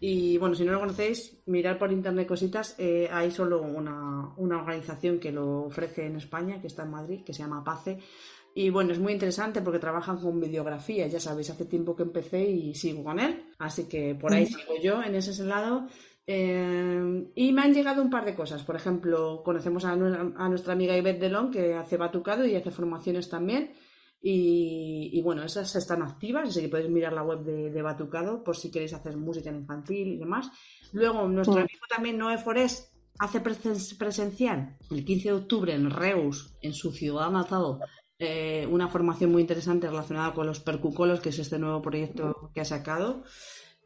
Y 0.06 0.36
bueno, 0.36 0.54
si 0.54 0.66
no 0.66 0.72
lo 0.72 0.80
conocéis, 0.80 1.38
mirad 1.46 1.78
por 1.78 1.90
internet 1.90 2.28
cositas. 2.28 2.74
eh, 2.76 3.08
hay 3.10 3.30
solo 3.30 3.62
una, 3.62 4.34
una 4.36 4.58
organización 4.58 5.18
que 5.18 5.32
lo 5.32 5.62
ofrece 5.62 6.04
en 6.04 6.16
España, 6.16 6.60
que 6.60 6.66
está 6.66 6.82
en 6.82 6.90
Madrid, 6.90 7.22
que 7.24 7.32
se 7.32 7.38
llama 7.42 7.64
PACE. 7.64 8.00
Y 8.54 8.68
bueno, 8.68 8.92
es 8.92 8.98
muy 8.98 9.14
interesante 9.14 9.62
porque 9.62 9.78
trabajan 9.78 10.18
con 10.18 10.38
videografía. 10.38 11.06
Ya 11.06 11.18
sabéis, 11.20 11.48
hace 11.48 11.64
tiempo 11.64 11.96
que 11.96 12.02
empecé 12.02 12.44
y 12.44 12.74
sigo 12.74 13.02
con 13.02 13.18
él. 13.18 13.46
Así 13.58 13.88
que 13.88 14.14
por 14.14 14.34
ahí 14.34 14.44
sigo 14.44 14.74
yo 14.82 15.02
en 15.02 15.14
ese 15.14 15.42
lado. 15.42 15.86
Eh, 16.26 17.30
y 17.34 17.52
me 17.54 17.62
han 17.62 17.72
llegado 17.72 18.02
un 18.02 18.10
par 18.10 18.26
de 18.26 18.34
cosas. 18.34 18.62
Por 18.62 18.76
ejemplo, 18.76 19.40
conocemos 19.42 19.86
a 19.86 19.96
nuestra 19.96 20.74
amiga 20.74 20.98
Ivette 20.98 21.20
Delon, 21.20 21.50
que 21.50 21.72
hace 21.72 21.96
batucado 21.96 22.44
y 22.44 22.56
hace 22.56 22.70
formaciones 22.70 23.30
también. 23.30 23.72
Y, 24.26 25.10
y 25.12 25.20
bueno, 25.20 25.42
esas 25.42 25.76
están 25.76 26.00
activas, 26.00 26.48
así 26.48 26.62
que 26.62 26.68
podéis 26.70 26.88
mirar 26.88 27.12
la 27.12 27.22
web 27.22 27.40
de, 27.44 27.70
de 27.70 27.82
Batucado 27.82 28.42
por 28.42 28.56
si 28.56 28.70
queréis 28.70 28.94
hacer 28.94 29.18
música 29.18 29.50
en 29.50 29.56
infantil 29.56 30.08
y 30.14 30.16
demás. 30.16 30.50
Luego, 30.92 31.28
nuestro 31.28 31.56
Mm. 31.56 31.58
amigo 31.58 31.84
también 31.94 32.16
Noé 32.16 32.38
Forés 32.38 32.90
hace 33.18 33.42
presen- 33.42 33.98
presencial 33.98 34.78
el 34.90 35.04
15 35.04 35.28
de 35.28 35.34
octubre 35.34 35.74
en 35.74 35.90
Reus, 35.90 36.56
en 36.62 36.72
su 36.72 36.90
ciudad 36.90 37.30
natal, 37.30 37.80
eh, 38.18 38.66
una 38.70 38.88
formación 38.88 39.30
muy 39.30 39.42
interesante 39.42 39.88
relacionada 39.88 40.32
con 40.32 40.46
los 40.46 40.60
percucolos, 40.60 41.20
que 41.20 41.28
es 41.28 41.38
este 41.38 41.58
nuevo 41.58 41.82
proyecto 41.82 42.50
que 42.54 42.62
ha 42.62 42.64
sacado, 42.64 43.24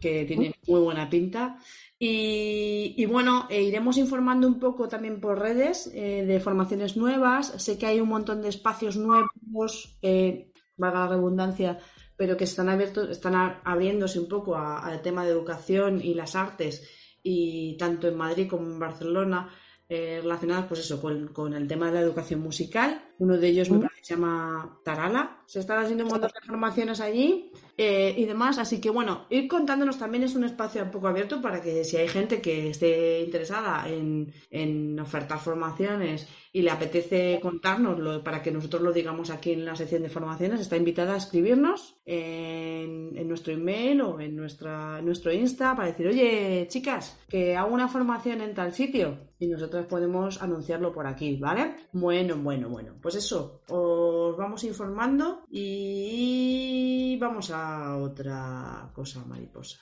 que 0.01 0.25
tiene 0.25 0.55
muy 0.67 0.81
buena 0.81 1.09
pinta. 1.09 1.59
Y, 1.99 2.95
y 2.97 3.07
bueno, 3.07 3.47
eh, 3.51 3.63
iremos 3.63 3.99
informando 3.99 4.47
un 4.47 4.61
poco 4.61 4.89
también 4.89 5.21
por 5.21 5.39
redes 5.39 5.91
eh, 5.95 6.25
de 6.25 6.41
formaciones 6.41 6.97
nuevas. 6.97 7.55
Sé 7.57 7.77
que 7.79 7.87
hay 7.87 8.01
un 8.01 8.09
montón 8.09 8.41
de 8.43 8.49
espacios 8.49 8.97
nuevos, 8.97 9.99
eh, 10.03 10.53
valga 10.77 11.01
la 11.01 11.09
redundancia, 11.09 11.79
pero 12.17 12.37
que 12.37 12.45
están 12.45 12.69
abiertos, 12.69 13.11
están 13.11 13.35
abriéndose 13.65 14.21
un 14.21 14.29
poco 14.29 14.57
al 14.57 15.03
tema 15.03 15.25
de 15.25 15.31
educación 15.31 16.01
y 16.03 16.15
las 16.15 16.37
artes, 16.37 16.89
y 17.23 17.77
tanto 17.77 18.09
en 18.09 18.17
Madrid 18.17 18.49
como 18.49 18.67
en 18.67 18.79
Barcelona, 18.79 19.53
eh, 19.89 20.21
relacionadas 20.23 20.67
pues 20.67 20.81
eso, 20.81 21.01
con, 21.01 21.29
con 21.29 21.55
el 21.55 21.67
tema 21.67 21.87
de 21.87 21.95
la 21.95 22.01
educación 22.01 22.41
musical. 22.41 23.08
Uno 23.19 23.37
de 23.37 23.49
ellos 23.49 23.71
me 23.71 23.79
parece 23.79 24.01
que 24.01 24.07
se 24.07 24.15
llama 24.15 24.81
Tarala. 24.85 25.43
Se 25.47 25.61
están 25.61 25.83
haciendo 25.83 26.05
un 26.05 26.11
montón 26.11 26.31
de 26.33 26.47
formaciones 26.47 27.01
allí 27.01 27.53
eh, 27.77 28.15
y 28.17 28.25
demás. 28.25 28.59
Así 28.59 28.81
que 28.81 28.91
bueno, 28.91 29.27
ir 29.31 29.49
contándonos 29.49 29.99
también 29.99 30.23
es 30.25 30.35
un 30.37 30.45
espacio 30.45 30.83
un 30.85 30.91
poco 30.91 31.09
abierto 31.09 31.43
para 31.43 31.61
que 31.61 31.85
si 31.85 31.97
hay 31.97 32.09
gente 32.09 32.41
que 32.41 32.71
esté 32.71 33.21
interesada 33.23 33.89
en, 33.89 34.33
en 34.51 34.99
ofertar 35.01 35.39
formaciones 35.41 36.29
y 36.53 36.63
le 36.63 36.71
apetece 36.71 37.39
contárnoslo 37.41 38.25
para 38.25 38.43
que 38.43 38.51
nosotros 38.51 38.83
lo 38.83 38.93
digamos 38.93 39.31
aquí 39.31 39.53
en 39.53 39.65
la 39.65 39.77
sección 39.77 40.03
de 40.03 40.09
formaciones, 40.09 40.61
está 40.61 40.77
invitada 40.77 41.15
a 41.15 41.19
escribirnos 41.19 42.01
en, 42.05 43.17
en 43.17 43.29
nuestro 43.29 43.53
email 43.53 44.01
o 44.01 44.21
en 44.21 44.35
nuestra, 44.35 44.99
en 44.99 45.05
nuestro 45.05 45.33
Insta 45.33 45.77
para 45.77 45.89
decir, 45.89 46.07
oye, 46.07 46.67
chicas, 46.69 47.19
que 47.29 47.57
hago 47.57 47.73
una 47.73 47.89
formación 47.89 48.41
en 48.41 48.55
tal 48.55 48.73
sitio 48.73 49.29
y 49.39 49.47
nosotros 49.47 49.87
podemos 49.87 50.43
anunciarlo 50.43 50.93
por 50.93 51.07
aquí, 51.07 51.37
¿vale? 51.37 51.77
Bueno, 51.93 52.37
bueno, 52.37 52.69
bueno. 52.69 52.95
Pues 53.01 53.08
eso, 53.17 53.63
os 53.69 54.37
vamos 54.37 54.65
informando 54.65 55.45
y 55.51 57.17
vamos 57.21 57.51
a 57.51 57.97
otra 57.97 58.91
cosa 58.95 59.25
mariposa. 59.25 59.79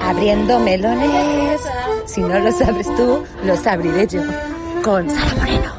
Abriendo 0.00 0.58
melones. 0.60 1.60
Si 2.06 2.20
no 2.20 2.38
los 2.38 2.60
abres 2.60 2.86
tú, 2.96 3.24
los 3.44 3.66
abriré 3.66 4.06
yo. 4.06 4.22
Con 4.82 5.08
Sara 5.10 5.34
Moreno. 5.34 5.72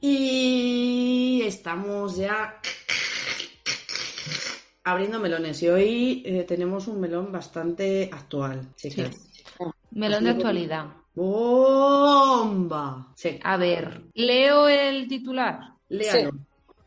Y 0.00 1.42
estamos 1.44 2.16
ya 2.16 2.60
abriendo 4.84 5.18
melones 5.18 5.62
y 5.62 5.68
hoy 5.68 6.22
eh, 6.24 6.44
tenemos 6.44 6.86
un 6.88 7.00
melón 7.00 7.32
bastante 7.32 8.08
actual, 8.12 8.74
chicas. 8.76 9.28
Melón 9.90 10.24
de 10.24 10.30
actualidad. 10.30 10.86
¡Bomba! 11.14 13.12
Sí, 13.16 13.40
A 13.42 13.56
ver, 13.56 14.02
leo 14.12 14.68
el 14.68 15.08
titular 15.08 15.75
léalo. 15.88 16.32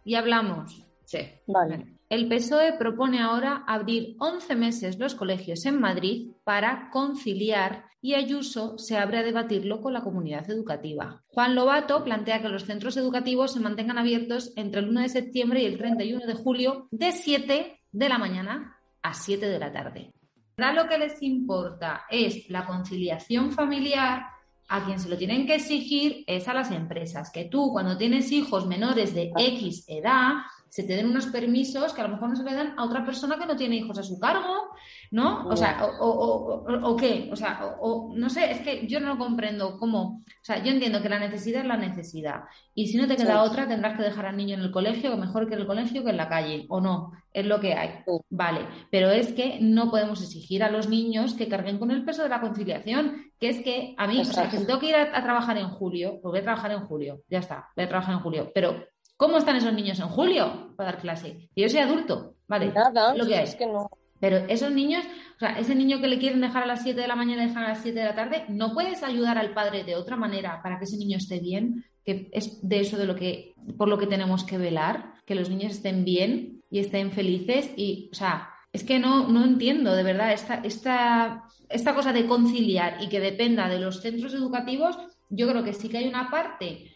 y 0.03 0.15
hablamos. 0.15 0.85
Sí. 1.05 1.19
Vale. 1.47 1.99
El 2.09 2.27
PSOE 2.27 2.73
propone 2.77 3.21
ahora 3.21 3.63
abrir 3.67 4.15
11 4.19 4.55
meses 4.55 4.97
los 4.97 5.13
colegios 5.13 5.65
en 5.65 5.79
Madrid 5.79 6.31
para 6.43 6.89
conciliar 6.91 7.85
y 8.01 8.13
Ayuso 8.13 8.77
se 8.77 8.97
abre 8.97 9.19
a 9.19 9.23
debatirlo 9.23 9.81
con 9.81 9.93
la 9.93 10.01
comunidad 10.01 10.49
educativa. 10.49 11.21
Juan 11.27 11.53
Lobato 11.53 12.03
plantea 12.03 12.41
que 12.41 12.49
los 12.49 12.63
centros 12.63 12.95
educativos 12.97 13.53
se 13.53 13.59
mantengan 13.59 13.97
abiertos 13.97 14.53
entre 14.55 14.81
el 14.81 14.89
1 14.89 15.01
de 15.01 15.09
septiembre 15.09 15.61
y 15.61 15.65
el 15.65 15.77
31 15.77 16.25
de 16.25 16.33
julio 16.33 16.87
de 16.91 17.11
7 17.11 17.81
de 17.91 18.09
la 18.09 18.17
mañana 18.17 18.77
a 19.01 19.13
7 19.13 19.47
de 19.47 19.59
la 19.59 19.71
tarde. 19.71 20.13
Ahora 20.57 20.83
lo 20.83 20.89
que 20.89 20.97
les 20.97 21.21
importa 21.21 22.05
es 22.09 22.49
la 22.49 22.65
conciliación 22.65 23.51
familiar. 23.51 24.23
A 24.69 24.85
quien 24.85 24.99
se 24.99 25.09
lo 25.09 25.17
tienen 25.17 25.45
que 25.47 25.55
exigir 25.55 26.23
es 26.27 26.47
a 26.47 26.53
las 26.53 26.69
empresas, 26.71 27.31
que 27.31 27.45
tú 27.45 27.71
cuando 27.71 27.97
tienes 27.97 28.31
hijos 28.31 28.67
menores 28.67 29.13
de 29.15 29.31
X 29.35 29.85
edad, 29.87 30.33
se 30.69 30.83
te 30.83 30.95
den 30.95 31.07
unos 31.09 31.25
permisos 31.25 31.93
que 31.93 32.01
a 32.01 32.03
lo 32.07 32.11
mejor 32.13 32.29
no 32.29 32.35
se 32.35 32.43
le 32.43 32.53
dan 32.53 32.75
a 32.77 32.83
otra 32.85 33.03
persona 33.03 33.39
que 33.39 33.47
no 33.47 33.55
tiene 33.55 33.77
hijos 33.77 33.97
a 33.97 34.03
su 34.03 34.19
cargo, 34.19 34.69
¿no? 35.09 35.47
O 35.47 35.55
sea, 35.55 35.83
o, 35.99 36.05
o- 36.05 36.11
o- 36.11 36.63
o- 36.71 36.89
o 36.91 36.95
qué, 36.95 37.27
o 37.31 37.35
sea, 37.35 37.59
o, 37.81 38.09
o- 38.11 38.15
no 38.15 38.29
sé, 38.29 38.51
es 38.51 38.59
que 38.59 38.85
yo 38.85 38.99
no 38.99 39.17
comprendo 39.17 39.79
cómo, 39.79 40.17
o 40.23 40.43
sea, 40.43 40.63
yo 40.63 40.71
entiendo 40.71 41.01
que 41.01 41.09
la 41.09 41.17
necesidad 41.17 41.61
es 41.61 41.67
la 41.67 41.77
necesidad 41.77 42.41
y 42.75 42.85
si 42.85 42.97
no 42.97 43.07
te 43.07 43.15
queda 43.15 43.43
Sí. 43.43 43.49
otra 43.49 43.67
tendrás 43.67 43.97
que 43.97 44.03
dejar 44.03 44.27
al 44.27 44.37
niño 44.37 44.53
en 44.53 44.61
el 44.61 44.69
colegio, 44.71 45.09
que 45.09 45.17
mejor 45.17 45.47
que 45.47 45.55
en 45.55 45.61
el 45.61 45.67
colegio 45.67 46.03
que 46.03 46.11
en 46.11 46.17
la 46.17 46.29
calle, 46.29 46.67
o 46.69 46.79
no, 46.79 47.13
es 47.33 47.47
lo 47.47 47.59
que 47.59 47.73
hay. 47.73 48.03
Vale, 48.29 48.67
pero 48.91 49.09
es 49.09 49.33
que 49.33 49.57
no 49.61 49.89
podemos 49.89 50.21
exigir 50.21 50.63
a 50.63 50.69
los 50.69 50.87
niños 50.87 51.33
que 51.33 51.47
carguen 51.47 51.79
con 51.79 51.89
el 51.89 52.05
peso 52.05 52.21
de 52.21 52.29
la 52.29 52.41
conciliación, 52.41 53.28
que 53.39 53.49
es 53.49 53.61
que 53.63 53.95
a 53.97 54.07
mí, 54.07 54.19
o 54.19 54.25
sea, 54.25 54.49
que 54.49 54.57
si 54.57 54.65
tengo 54.65 54.79
que 54.79 54.89
ir 54.89 54.95
a, 54.95 55.17
a 55.17 55.23
trabajar 55.23 55.57
en 55.57 55.69
julio, 55.69 56.19
pues 56.21 56.31
voy 56.31 56.39
a 56.39 56.43
trabajar 56.43 56.71
en 56.71 56.81
julio, 56.81 57.21
ya 57.29 57.39
está, 57.39 57.69
voy 57.75 57.85
a 57.85 57.89
trabajar 57.89 58.15
en 58.15 58.21
julio, 58.21 58.51
pero 58.53 58.75
¿Cómo 59.19 59.37
están 59.37 59.57
esos 59.57 59.73
niños 59.73 59.99
en 59.99 60.07
julio 60.07 60.73
para 60.77 60.93
dar 60.93 61.01
clase? 61.01 61.49
Yo 61.53 61.67
soy 61.67 61.81
adulto, 61.81 62.35
¿vale? 62.47 62.71
Nada, 62.71 63.13
lo 63.13 63.27
que 63.27 63.41
es 63.41 63.53
que 63.53 63.65
no. 63.65 63.89
Pero 64.21 64.37
esos 64.47 64.71
niños, 64.71 65.03
o 65.35 65.39
sea, 65.39 65.59
ese 65.59 65.75
niño 65.75 65.99
que 65.99 66.07
le 66.07 66.19
quieren 66.19 66.39
dejar 66.39 66.63
a 66.63 66.65
las 66.65 66.83
7 66.83 67.01
de 67.01 67.07
la 67.07 67.17
mañana 67.17 67.43
y 67.43 67.47
dejar 67.47 67.65
a 67.65 67.69
las 67.69 67.81
7 67.81 67.99
de 67.99 68.05
la 68.05 68.15
tarde, 68.15 68.45
¿no 68.47 68.73
puedes 68.73 69.03
ayudar 69.03 69.37
al 69.37 69.53
padre 69.53 69.83
de 69.83 69.97
otra 69.97 70.15
manera 70.15 70.61
para 70.63 70.79
que 70.79 70.85
ese 70.85 70.95
niño 70.95 71.17
esté 71.17 71.41
bien? 71.41 71.83
Que 72.05 72.29
es 72.31 72.65
de 72.65 72.79
eso 72.79 72.97
de 72.97 73.07
lo 73.07 73.17
que, 73.17 73.55
por 73.77 73.89
lo 73.89 73.97
que 73.97 74.07
tenemos 74.07 74.45
que 74.45 74.57
velar, 74.57 75.15
que 75.25 75.35
los 75.35 75.49
niños 75.49 75.73
estén 75.73 76.05
bien 76.05 76.63
y 76.71 76.79
estén 76.79 77.11
felices 77.11 77.69
y, 77.75 78.09
o 78.13 78.15
sea, 78.15 78.51
es 78.79 78.85
que 78.85 78.97
no, 78.97 79.27
no 79.27 79.43
entiendo 79.43 79.93
de 79.93 80.03
verdad 80.03 80.31
esta, 80.31 80.55
esta, 80.63 81.43
esta 81.67 81.93
cosa 81.93 82.13
de 82.13 82.25
conciliar 82.25 83.03
y 83.03 83.09
que 83.09 83.19
dependa 83.19 83.67
de 83.67 83.77
los 83.77 84.01
centros 84.01 84.33
educativos, 84.33 84.97
yo 85.29 85.49
creo 85.49 85.65
que 85.65 85.73
sí 85.73 85.89
que 85.89 85.97
hay 85.97 86.07
una 86.07 86.31
parte 86.31 86.89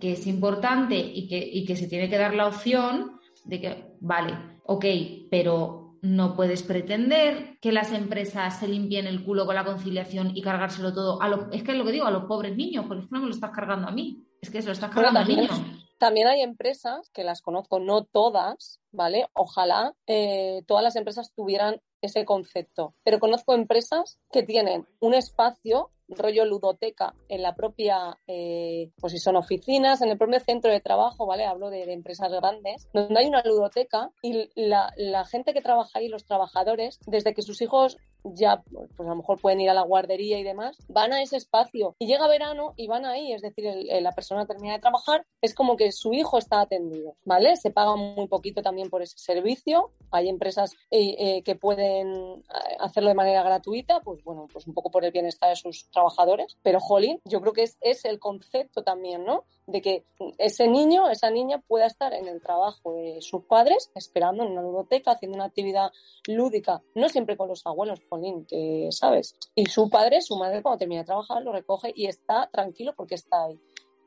que 0.00 0.14
es 0.14 0.26
importante 0.26 0.96
y 0.98 1.28
que, 1.28 1.38
y 1.38 1.64
que 1.64 1.76
se 1.76 1.86
tiene 1.86 2.10
que 2.10 2.18
dar 2.18 2.34
la 2.34 2.48
opción 2.48 3.20
de 3.44 3.60
que, 3.60 3.84
vale, 4.00 4.36
ok, 4.64 4.84
pero 5.30 5.96
no 6.02 6.34
puedes 6.34 6.64
pretender 6.64 7.56
que 7.60 7.70
las 7.70 7.92
empresas 7.92 8.58
se 8.58 8.66
limpien 8.66 9.06
el 9.06 9.22
culo 9.22 9.46
con 9.46 9.54
la 9.54 9.64
conciliación 9.64 10.36
y 10.36 10.42
cargárselo 10.42 10.92
todo. 10.92 11.22
A 11.22 11.28
lo, 11.28 11.52
es 11.52 11.62
que 11.62 11.70
es 11.70 11.78
lo 11.78 11.84
que 11.84 11.92
digo, 11.92 12.06
a 12.06 12.10
los 12.10 12.24
pobres 12.24 12.56
niños, 12.56 12.84
porque 12.88 13.04
es 13.04 13.08
que 13.08 13.14
no 13.14 13.20
me 13.20 13.28
lo 13.28 13.34
estás 13.34 13.52
cargando 13.52 13.86
a 13.86 13.92
mí. 13.92 14.24
Es 14.40 14.50
que 14.50 14.60
se 14.60 14.66
lo 14.66 14.72
estás 14.72 14.90
cargando 14.90 15.20
a 15.20 15.24
niños. 15.24 15.60
También 15.98 16.28
hay 16.28 16.42
empresas, 16.42 17.10
que 17.10 17.24
las 17.24 17.42
conozco, 17.42 17.80
no 17.80 18.04
todas, 18.04 18.80
¿vale? 18.92 19.26
Ojalá 19.34 19.94
eh, 20.06 20.62
todas 20.66 20.84
las 20.84 20.96
empresas 20.96 21.32
tuvieran 21.34 21.80
ese 22.00 22.24
concepto. 22.24 22.94
Pero 23.04 23.18
conozco 23.18 23.54
empresas 23.54 24.18
que 24.30 24.42
tienen 24.42 24.86
un 25.00 25.14
espacio 25.14 25.90
rollo 26.08 26.44
ludoteca 26.44 27.14
en 27.28 27.42
la 27.42 27.54
propia, 27.54 28.18
eh, 28.26 28.90
pues 28.98 29.12
si 29.12 29.18
son 29.18 29.36
oficinas, 29.36 30.00
en 30.00 30.08
el 30.08 30.16
propio 30.16 30.40
centro 30.40 30.70
de 30.70 30.80
trabajo, 30.80 31.26
¿vale? 31.26 31.44
Hablo 31.44 31.68
de, 31.70 31.92
empresas 31.92 32.32
grandes, 32.32 32.88
donde 32.92 33.20
hay 33.20 33.26
una 33.26 33.42
ludoteca 33.42 34.10
y 34.22 34.48
la, 34.54 34.92
la, 34.96 35.24
gente 35.24 35.52
que 35.52 35.60
trabaja 35.60 35.98
ahí, 35.98 36.08
los 36.08 36.24
trabajadores, 36.24 36.98
desde 37.06 37.34
que 37.34 37.42
sus 37.42 37.60
hijos 37.60 37.98
ya, 38.24 38.62
pues 38.62 38.90
a 38.98 39.10
lo 39.10 39.16
mejor 39.16 39.40
pueden 39.40 39.60
ir 39.60 39.70
a 39.70 39.74
la 39.74 39.82
guardería 39.82 40.38
y 40.38 40.42
demás, 40.42 40.76
van 40.88 41.12
a 41.12 41.22
ese 41.22 41.36
espacio 41.36 41.94
y 41.98 42.06
llega 42.06 42.28
verano 42.28 42.74
y 42.76 42.86
van 42.86 43.04
ahí, 43.04 43.32
es 43.32 43.42
decir, 43.42 43.64
la 44.00 44.12
persona 44.12 44.46
termina 44.46 44.74
de 44.74 44.80
trabajar, 44.80 45.26
es 45.40 45.54
como 45.54 45.76
que 45.76 45.92
su 45.92 46.12
hijo 46.12 46.38
está 46.38 46.60
atendido, 46.60 47.16
¿vale? 47.24 47.56
Se 47.56 47.70
paga 47.70 47.96
muy 47.96 48.28
poquito 48.28 48.62
también 48.62 48.90
por 48.90 49.02
ese 49.02 49.18
servicio, 49.18 49.92
hay 50.10 50.28
empresas 50.28 50.74
eh, 50.90 51.16
eh, 51.18 51.42
que 51.42 51.54
pueden 51.56 52.08
eh, 52.08 52.76
hacerlo 52.80 53.08
de 53.08 53.14
manera 53.14 53.42
gratuita, 53.42 54.00
pues 54.00 54.22
bueno, 54.24 54.48
pues 54.52 54.66
un 54.66 54.74
poco 54.74 54.90
por 54.90 55.04
el 55.04 55.12
bienestar 55.12 55.50
de 55.50 55.56
sus 55.56 55.90
trabajadores, 55.90 56.56
pero 56.62 56.80
jolín, 56.80 57.20
yo 57.24 57.40
creo 57.40 57.52
que 57.52 57.62
es, 57.62 57.76
es 57.80 58.04
el 58.04 58.18
concepto 58.18 58.82
también, 58.82 59.24
¿no? 59.24 59.44
De 59.66 59.82
que 59.82 60.04
ese 60.38 60.66
niño, 60.66 61.10
esa 61.10 61.30
niña 61.30 61.62
pueda 61.66 61.86
estar 61.86 62.12
en 62.14 62.26
el 62.26 62.40
trabajo 62.40 62.94
de 62.94 63.20
sus 63.20 63.44
padres, 63.44 63.90
esperando 63.94 64.44
en 64.44 64.52
una 64.52 64.62
biblioteca, 64.62 65.12
haciendo 65.12 65.36
una 65.36 65.44
actividad 65.44 65.92
lúdica, 66.26 66.82
no 66.94 67.08
siempre 67.08 67.36
con 67.36 67.48
los 67.48 67.66
abuelos, 67.66 68.00
que, 68.48 68.88
¿sabes? 68.90 69.36
Y 69.54 69.66
su 69.66 69.88
padre, 69.90 70.20
su 70.20 70.36
madre, 70.36 70.62
cuando 70.62 70.78
termina 70.78 71.02
de 71.02 71.06
trabajar, 71.06 71.42
lo 71.42 71.52
recoge 71.52 71.92
y 71.94 72.06
está 72.06 72.48
tranquilo 72.52 72.94
porque 72.96 73.14
está 73.14 73.44
ahí. 73.44 73.60